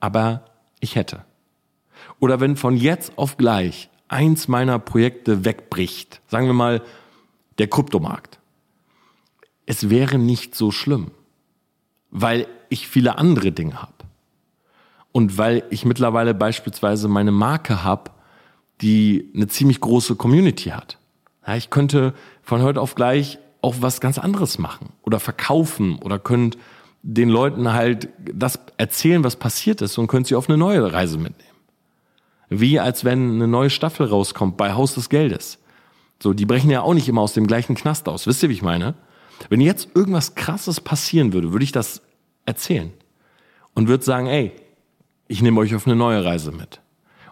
Aber 0.00 0.46
ich 0.80 0.96
hätte. 0.96 1.24
Oder 2.18 2.40
wenn 2.40 2.56
von 2.56 2.76
jetzt 2.76 3.16
auf 3.16 3.36
gleich 3.36 3.90
eins 4.08 4.48
meiner 4.48 4.78
Projekte 4.78 5.44
wegbricht, 5.44 6.20
sagen 6.26 6.46
wir 6.46 6.54
mal 6.54 6.82
der 7.58 7.68
Kryptomarkt, 7.68 8.38
es 9.66 9.90
wäre 9.90 10.18
nicht 10.18 10.54
so 10.54 10.70
schlimm, 10.70 11.10
weil 12.10 12.46
ich 12.68 12.88
viele 12.88 13.18
andere 13.18 13.52
Dinge 13.52 13.80
habe. 13.80 13.92
Und 15.12 15.36
weil 15.38 15.64
ich 15.70 15.84
mittlerweile 15.84 16.34
beispielsweise 16.34 17.06
meine 17.08 17.32
Marke 17.32 17.84
habe, 17.84 18.10
die 18.80 19.30
eine 19.34 19.46
ziemlich 19.46 19.80
große 19.80 20.16
Community 20.16 20.70
hat. 20.70 20.98
Ja, 21.46 21.56
ich 21.56 21.70
könnte 21.70 22.14
von 22.42 22.62
heute 22.62 22.80
auf 22.80 22.94
gleich 22.94 23.38
auch 23.60 23.76
was 23.80 24.00
ganz 24.00 24.18
anderes 24.18 24.58
machen 24.58 24.90
oder 25.02 25.20
verkaufen 25.20 25.98
oder 25.98 26.18
könnt 26.18 26.58
den 27.02 27.28
Leuten 27.28 27.72
halt 27.72 28.08
das 28.18 28.60
erzählen, 28.76 29.24
was 29.24 29.36
passiert 29.36 29.82
ist 29.82 29.98
und 29.98 30.06
könnt 30.06 30.26
sie 30.26 30.34
auf 30.34 30.48
eine 30.48 30.58
neue 30.58 30.92
Reise 30.92 31.18
mitnehmen. 31.18 31.50
Wie 32.48 32.78
als 32.78 33.04
wenn 33.04 33.34
eine 33.34 33.48
neue 33.48 33.70
Staffel 33.70 34.06
rauskommt 34.06 34.56
bei 34.56 34.72
Haus 34.72 34.94
des 34.94 35.08
Geldes. 35.08 35.58
So, 36.22 36.32
die 36.32 36.46
brechen 36.46 36.70
ja 36.70 36.82
auch 36.82 36.94
nicht 36.94 37.08
immer 37.08 37.20
aus 37.20 37.32
dem 37.32 37.48
gleichen 37.48 37.74
Knast 37.74 38.08
aus. 38.08 38.28
Wisst 38.28 38.44
ihr, 38.44 38.48
wie 38.48 38.54
ich 38.54 38.62
meine? 38.62 38.94
Wenn 39.48 39.60
jetzt 39.60 39.88
irgendwas 39.96 40.36
krasses 40.36 40.80
passieren 40.80 41.32
würde, 41.32 41.50
würde 41.50 41.64
ich 41.64 41.72
das 41.72 42.00
erzählen 42.46 42.92
und 43.74 43.88
würde 43.88 44.04
sagen, 44.04 44.28
ey, 44.28 44.52
ich 45.26 45.42
nehme 45.42 45.58
euch 45.58 45.74
auf 45.74 45.84
eine 45.84 45.96
neue 45.96 46.24
Reise 46.24 46.52
mit. 46.52 46.80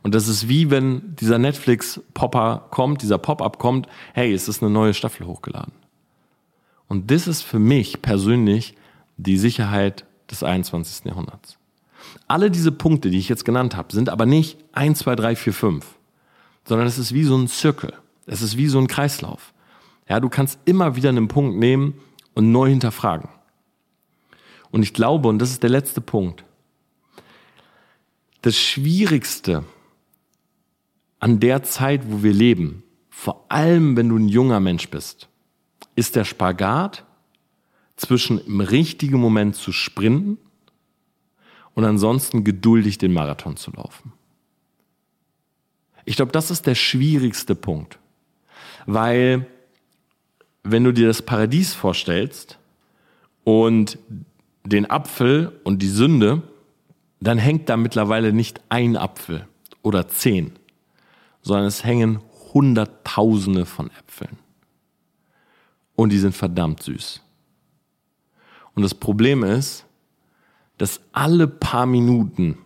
Und 0.03 0.16
das 0.16 0.26
ist 0.26 0.49
wie 0.49 0.70
wenn 0.70 1.14
dieser 1.14 1.38
Netflix-Popper 1.38 2.66
kommt, 2.70 3.03
dieser 3.03 3.18
Pop-up 3.18 3.61
kommt, 3.61 3.86
hey, 4.12 4.32
es 4.32 4.49
ist 4.49 4.61
eine 4.61 4.72
neue 4.72 4.93
Staffel 4.93 5.24
hochgeladen. 5.24 5.72
Und 6.88 7.12
das 7.12 7.28
ist 7.28 7.43
für 7.43 7.61
mich 7.61 8.03
persönlich 8.03 8.74
die 9.18 9.36
Sicherheit 9.38 10.05
des 10.32 10.43
21. 10.43 11.05
Jahrhunderts. 11.05 11.59
Alle 12.26 12.51
diese 12.51 12.72
Punkte, 12.72 13.11
die 13.11 13.18
ich 13.18 13.28
jetzt 13.28 13.45
genannt 13.45 13.76
habe, 13.76 13.93
sind 13.93 14.09
aber 14.09 14.26
nicht 14.26 14.59
1, 14.72 14.99
2, 14.99 15.14
3, 15.14 15.36
4, 15.36 15.53
5, 15.53 15.86
sondern 16.64 16.88
es 16.88 16.99
ist 16.99 17.14
wie 17.14 17.22
so 17.22 17.36
ein 17.36 17.47
Zirkel. 17.47 17.93
Es 18.26 18.42
ist 18.42 18.56
wie 18.56 18.68
so 18.68 18.78
ein 18.78 18.86
Kreislauf. 18.86 19.52
Ja, 20.08 20.20
du 20.20 20.28
kannst 20.28 20.58
immer 20.64 20.96
wieder 20.96 21.08
einen 21.08 21.28
Punkt 21.28 21.56
nehmen 21.58 21.94
und 22.34 22.52
neu 22.52 22.68
hinterfragen. 22.68 23.28
Und 24.70 24.82
ich 24.82 24.94
glaube, 24.94 25.28
und 25.28 25.38
das 25.38 25.50
ist 25.50 25.62
der 25.62 25.70
letzte 25.70 26.00
Punkt, 26.00 26.44
das 28.42 28.56
Schwierigste 28.56 29.64
an 31.18 31.40
der 31.40 31.62
Zeit, 31.62 32.10
wo 32.10 32.22
wir 32.22 32.32
leben, 32.32 32.82
vor 33.10 33.44
allem 33.50 33.96
wenn 33.96 34.08
du 34.08 34.16
ein 34.16 34.28
junger 34.28 34.60
Mensch 34.60 34.88
bist, 34.88 35.28
ist 35.94 36.16
der 36.16 36.24
Spagat 36.24 37.04
zwischen 37.96 38.38
im 38.38 38.60
richtigen 38.60 39.20
Moment 39.20 39.56
zu 39.56 39.72
sprinten 39.72 40.38
und 41.74 41.84
ansonsten 41.84 42.44
geduldig 42.44 42.98
den 42.98 43.12
Marathon 43.12 43.56
zu 43.56 43.70
laufen. 43.72 44.12
Ich 46.06 46.16
glaube, 46.16 46.32
das 46.32 46.50
ist 46.50 46.66
der 46.66 46.74
schwierigste 46.74 47.54
Punkt, 47.54 47.99
weil 48.86 49.46
wenn 50.62 50.84
du 50.84 50.92
dir 50.92 51.06
das 51.06 51.22
Paradies 51.22 51.74
vorstellst 51.74 52.58
und 53.44 53.98
den 54.64 54.90
Apfel 54.90 55.58
und 55.64 55.80
die 55.80 55.88
Sünde, 55.88 56.42
dann 57.20 57.38
hängt 57.38 57.68
da 57.68 57.76
mittlerweile 57.76 58.32
nicht 58.32 58.60
ein 58.68 58.96
Apfel 58.96 59.46
oder 59.82 60.08
zehn, 60.08 60.52
sondern 61.42 61.66
es 61.66 61.84
hängen 61.84 62.20
Hunderttausende 62.52 63.66
von 63.66 63.90
Äpfeln. 63.90 64.38
Und 65.96 66.10
die 66.10 66.18
sind 66.18 66.34
verdammt 66.34 66.82
süß. 66.82 67.22
Und 68.74 68.82
das 68.82 68.94
Problem 68.94 69.44
ist, 69.44 69.84
dass 70.78 71.00
alle 71.12 71.46
paar 71.46 71.86
Minuten 71.86 72.58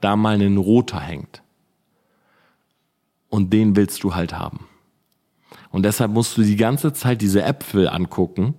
da 0.00 0.16
mal 0.16 0.40
ein 0.40 0.56
roter 0.56 1.00
hängt. 1.00 1.42
Und 3.28 3.52
den 3.52 3.74
willst 3.74 4.04
du 4.04 4.14
halt 4.14 4.34
haben. 4.34 4.68
Und 5.72 5.84
deshalb 5.84 6.12
musst 6.12 6.36
du 6.36 6.42
die 6.42 6.56
ganze 6.56 6.92
Zeit 6.92 7.22
diese 7.22 7.42
Äpfel 7.42 7.88
angucken, 7.88 8.54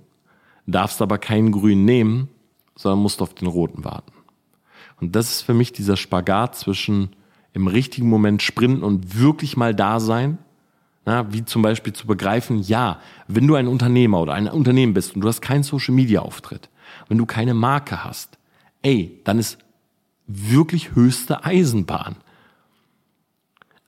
darfst 0.66 1.02
aber 1.02 1.20
keinen 1.20 1.52
grünen 1.52 1.86
nehmen, 1.86 2.28
sondern 2.76 3.00
musst 3.00 3.22
auf 3.22 3.34
den 3.36 3.48
roten 3.48 3.84
warten. 3.84 4.12
Und 5.00 5.16
das 5.16 5.32
ist 5.32 5.42
für 5.44 5.54
mich 5.54 5.72
dieser 5.72 5.96
Spagat 5.96 6.56
zwischen 6.56 7.16
im 7.54 7.68
richtigen 7.68 8.10
Moment 8.10 8.42
sprinten 8.42 8.84
und 8.84 9.20
wirklich 9.20 9.56
mal 9.56 9.76
da 9.76 10.00
sein. 10.00 10.40
Na, 11.06 11.32
wie 11.34 11.44
zum 11.44 11.62
Beispiel 11.62 11.94
zu 11.94 12.08
begreifen, 12.08 12.62
ja, 12.62 13.00
wenn 13.28 13.46
du 13.46 13.56
ein 13.56 13.68
Unternehmer 13.68 14.22
oder 14.22 14.34
ein 14.34 14.48
Unternehmen 14.48 14.94
bist 14.94 15.14
und 15.14 15.22
du 15.22 15.28
hast 15.28 15.42
keinen 15.42 15.64
Social 15.64 15.94
Media 15.94 16.22
Auftritt, 16.22 16.70
wenn 17.10 17.18
du 17.18 17.26
keine 17.26 17.54
Marke 17.54 18.06
hast, 18.06 18.38
ey, 18.82 19.20
dann 19.26 19.38
ist 19.38 19.58
wirklich 20.26 20.96
höchste 20.96 21.44
Eisenbahn. 21.44 22.16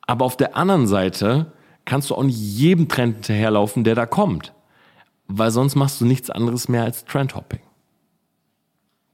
Aber 0.02 0.26
auf 0.26 0.36
der 0.36 0.58
anderen 0.58 0.88
Seite 0.88 1.54
kannst 1.86 2.10
du 2.10 2.16
auch 2.16 2.24
nicht 2.24 2.38
jedem 2.38 2.88
Trend 2.88 3.16
hinterherlaufen, 3.16 3.84
der 3.84 3.96
da 3.96 4.06
kommt. 4.06 4.54
Weil 5.28 5.52
sonst 5.52 5.76
machst 5.76 6.02
du 6.02 6.06
nichts 6.06 6.30
anderes 6.30 6.68
mehr 6.68 6.84
als 6.84 7.06
Trendhopping. 7.06 7.62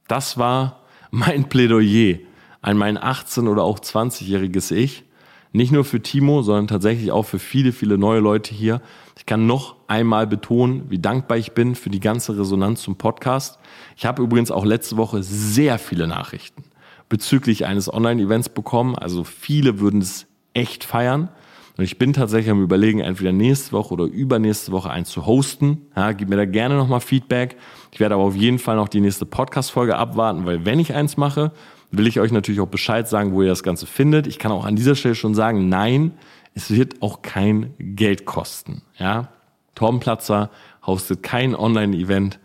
Das 0.08 0.36
war 0.36 0.80
mein 1.10 1.48
Plädoyer 1.48 2.18
an 2.60 2.76
mein 2.76 2.98
18- 2.98 3.48
oder 3.48 3.64
auch 3.64 3.78
20-jähriges 3.78 4.74
Ich, 4.74 5.04
nicht 5.52 5.72
nur 5.72 5.84
für 5.84 6.00
Timo, 6.00 6.42
sondern 6.42 6.68
tatsächlich 6.68 7.12
auch 7.12 7.24
für 7.24 7.38
viele, 7.38 7.72
viele 7.72 7.98
neue 7.98 8.20
Leute 8.20 8.54
hier. 8.54 8.80
Ich 9.18 9.26
kann 9.26 9.46
noch 9.46 9.76
einmal 9.86 10.26
betonen, 10.26 10.88
wie 10.88 10.98
dankbar 10.98 11.36
ich 11.36 11.52
bin 11.52 11.74
für 11.74 11.90
die 11.90 12.00
ganze 12.00 12.38
Resonanz 12.38 12.82
zum 12.82 12.96
Podcast. 12.96 13.58
Ich 13.96 14.06
habe 14.06 14.22
übrigens 14.22 14.50
auch 14.50 14.64
letzte 14.64 14.96
Woche 14.96 15.22
sehr 15.22 15.78
viele 15.78 16.06
Nachrichten 16.06 16.64
bezüglich 17.10 17.66
eines 17.66 17.92
Online-Events 17.92 18.48
bekommen. 18.48 18.96
Also 18.96 19.24
viele 19.24 19.80
würden 19.80 20.00
es 20.00 20.26
echt 20.54 20.84
feiern. 20.84 21.28
Und 21.76 21.84
ich 21.84 21.98
bin 21.98 22.12
tatsächlich 22.12 22.50
am 22.50 22.62
überlegen, 22.62 23.00
entweder 23.00 23.32
nächste 23.32 23.72
Woche 23.72 23.94
oder 23.94 24.04
übernächste 24.04 24.72
Woche 24.72 24.90
eins 24.90 25.10
zu 25.10 25.24
hosten. 25.24 25.86
Ja, 25.96 26.12
gib 26.12 26.28
mir 26.28 26.36
da 26.36 26.44
gerne 26.44 26.76
nochmal 26.76 27.00
Feedback. 27.00 27.56
Ich 27.92 28.00
werde 28.00 28.14
aber 28.14 28.24
auf 28.24 28.36
jeden 28.36 28.58
Fall 28.58 28.76
noch 28.76 28.88
die 28.88 29.00
nächste 29.00 29.24
Podcast-Folge 29.24 29.96
abwarten, 29.96 30.44
weil 30.44 30.66
wenn 30.66 30.78
ich 30.78 30.94
eins 30.94 31.16
mache, 31.16 31.52
will 31.90 32.06
ich 32.06 32.20
euch 32.20 32.32
natürlich 32.32 32.60
auch 32.60 32.68
Bescheid 32.68 33.08
sagen, 33.08 33.32
wo 33.32 33.42
ihr 33.42 33.48
das 33.48 33.62
Ganze 33.62 33.86
findet. 33.86 34.26
Ich 34.26 34.38
kann 34.38 34.52
auch 34.52 34.66
an 34.66 34.76
dieser 34.76 34.94
Stelle 34.94 35.14
schon 35.14 35.34
sagen, 35.34 35.68
nein, 35.68 36.12
es 36.54 36.70
wird 36.70 37.00
auch 37.00 37.22
kein 37.22 37.74
Geld 37.78 38.26
kosten. 38.26 38.82
Ja? 38.98 39.28
Torben 39.74 40.00
Platzer 40.00 40.50
hostet 40.86 41.22
kein 41.22 41.54
Online-Event, 41.54 42.38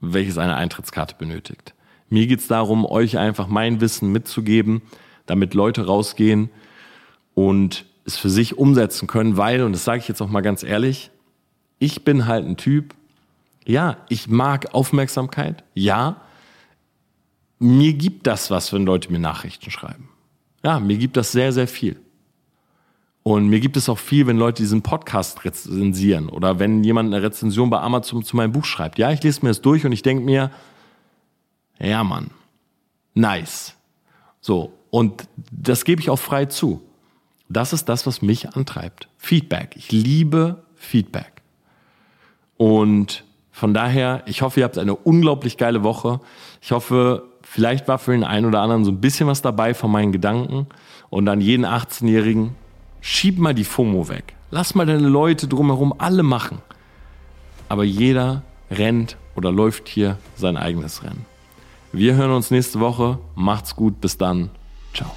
welches 0.00 0.38
eine 0.38 0.56
Eintrittskarte 0.56 1.14
benötigt. 1.18 1.74
Mir 2.08 2.26
geht's 2.26 2.48
darum, 2.48 2.86
euch 2.86 3.18
einfach 3.18 3.48
mein 3.48 3.80
Wissen 3.80 4.10
mitzugeben, 4.12 4.82
damit 5.26 5.54
Leute 5.54 5.86
rausgehen 5.86 6.50
und 7.34 7.84
es 8.04 8.16
für 8.16 8.30
sich 8.30 8.58
umsetzen 8.58 9.06
können, 9.06 9.36
weil, 9.36 9.62
und 9.62 9.72
das 9.72 9.84
sage 9.84 9.98
ich 9.98 10.08
jetzt 10.08 10.20
auch 10.20 10.28
mal 10.28 10.40
ganz 10.40 10.62
ehrlich, 10.62 11.10
ich 11.78 12.04
bin 12.04 12.26
halt 12.26 12.46
ein 12.46 12.56
Typ, 12.56 12.94
ja, 13.64 13.98
ich 14.08 14.28
mag 14.28 14.74
Aufmerksamkeit, 14.74 15.64
ja, 15.74 16.20
mir 17.58 17.92
gibt 17.92 18.26
das 18.26 18.50
was, 18.50 18.72
wenn 18.72 18.86
Leute 18.86 19.12
mir 19.12 19.18
Nachrichten 19.18 19.70
schreiben. 19.70 20.08
Ja, 20.64 20.80
mir 20.80 20.96
gibt 20.96 21.16
das 21.16 21.32
sehr, 21.32 21.52
sehr 21.52 21.68
viel. 21.68 22.00
Und 23.22 23.48
mir 23.48 23.60
gibt 23.60 23.76
es 23.76 23.88
auch 23.88 23.98
viel, 23.98 24.26
wenn 24.26 24.38
Leute 24.38 24.62
diesen 24.62 24.82
Podcast 24.82 25.44
rezensieren 25.44 26.30
oder 26.30 26.58
wenn 26.58 26.82
jemand 26.82 27.12
eine 27.12 27.22
Rezension 27.22 27.68
bei 27.68 27.78
Amazon 27.80 28.24
zu 28.24 28.34
meinem 28.34 28.52
Buch 28.52 28.64
schreibt. 28.64 28.98
Ja, 28.98 29.12
ich 29.12 29.22
lese 29.22 29.42
mir 29.42 29.50
das 29.50 29.60
durch 29.60 29.84
und 29.84 29.92
ich 29.92 30.02
denke 30.02 30.24
mir, 30.24 30.50
ja, 31.78 32.02
Mann, 32.02 32.30
nice. 33.14 33.76
So, 34.40 34.72
und 34.90 35.28
das 35.50 35.84
gebe 35.84 36.00
ich 36.00 36.08
auch 36.08 36.18
frei 36.18 36.46
zu. 36.46 36.82
Das 37.50 37.74
ist 37.74 37.88
das, 37.88 38.06
was 38.06 38.22
mich 38.22 38.54
antreibt. 38.56 39.08
Feedback. 39.18 39.74
Ich 39.76 39.92
liebe 39.92 40.62
Feedback. 40.76 41.42
Und 42.56 43.24
von 43.52 43.74
daher, 43.74 44.22
ich 44.24 44.40
hoffe, 44.40 44.60
ihr 44.60 44.64
habt 44.64 44.78
eine 44.78 44.94
unglaublich 44.94 45.58
geile 45.58 45.82
Woche. 45.82 46.20
Ich 46.62 46.72
hoffe, 46.72 47.30
Vielleicht 47.52 47.88
war 47.88 47.98
für 47.98 48.12
den 48.12 48.22
einen 48.22 48.46
oder 48.46 48.60
anderen 48.60 48.84
so 48.84 48.92
ein 48.92 49.00
bisschen 49.00 49.26
was 49.26 49.42
dabei 49.42 49.74
von 49.74 49.90
meinen 49.90 50.12
Gedanken. 50.12 50.68
Und 51.08 51.28
an 51.28 51.40
jeden 51.40 51.66
18-Jährigen, 51.66 52.54
schieb 53.00 53.40
mal 53.40 53.54
die 53.54 53.64
FOMO 53.64 54.08
weg. 54.08 54.36
Lass 54.52 54.76
mal 54.76 54.86
deine 54.86 55.08
Leute 55.08 55.48
drumherum 55.48 55.92
alle 55.98 56.22
machen. 56.22 56.58
Aber 57.68 57.82
jeder 57.82 58.42
rennt 58.70 59.16
oder 59.34 59.50
läuft 59.50 59.88
hier 59.88 60.16
sein 60.36 60.56
eigenes 60.56 61.02
Rennen. 61.02 61.26
Wir 61.92 62.14
hören 62.14 62.30
uns 62.30 62.52
nächste 62.52 62.78
Woche. 62.78 63.18
Macht's 63.34 63.74
gut. 63.74 64.00
Bis 64.00 64.16
dann. 64.16 64.50
Ciao. 64.94 65.10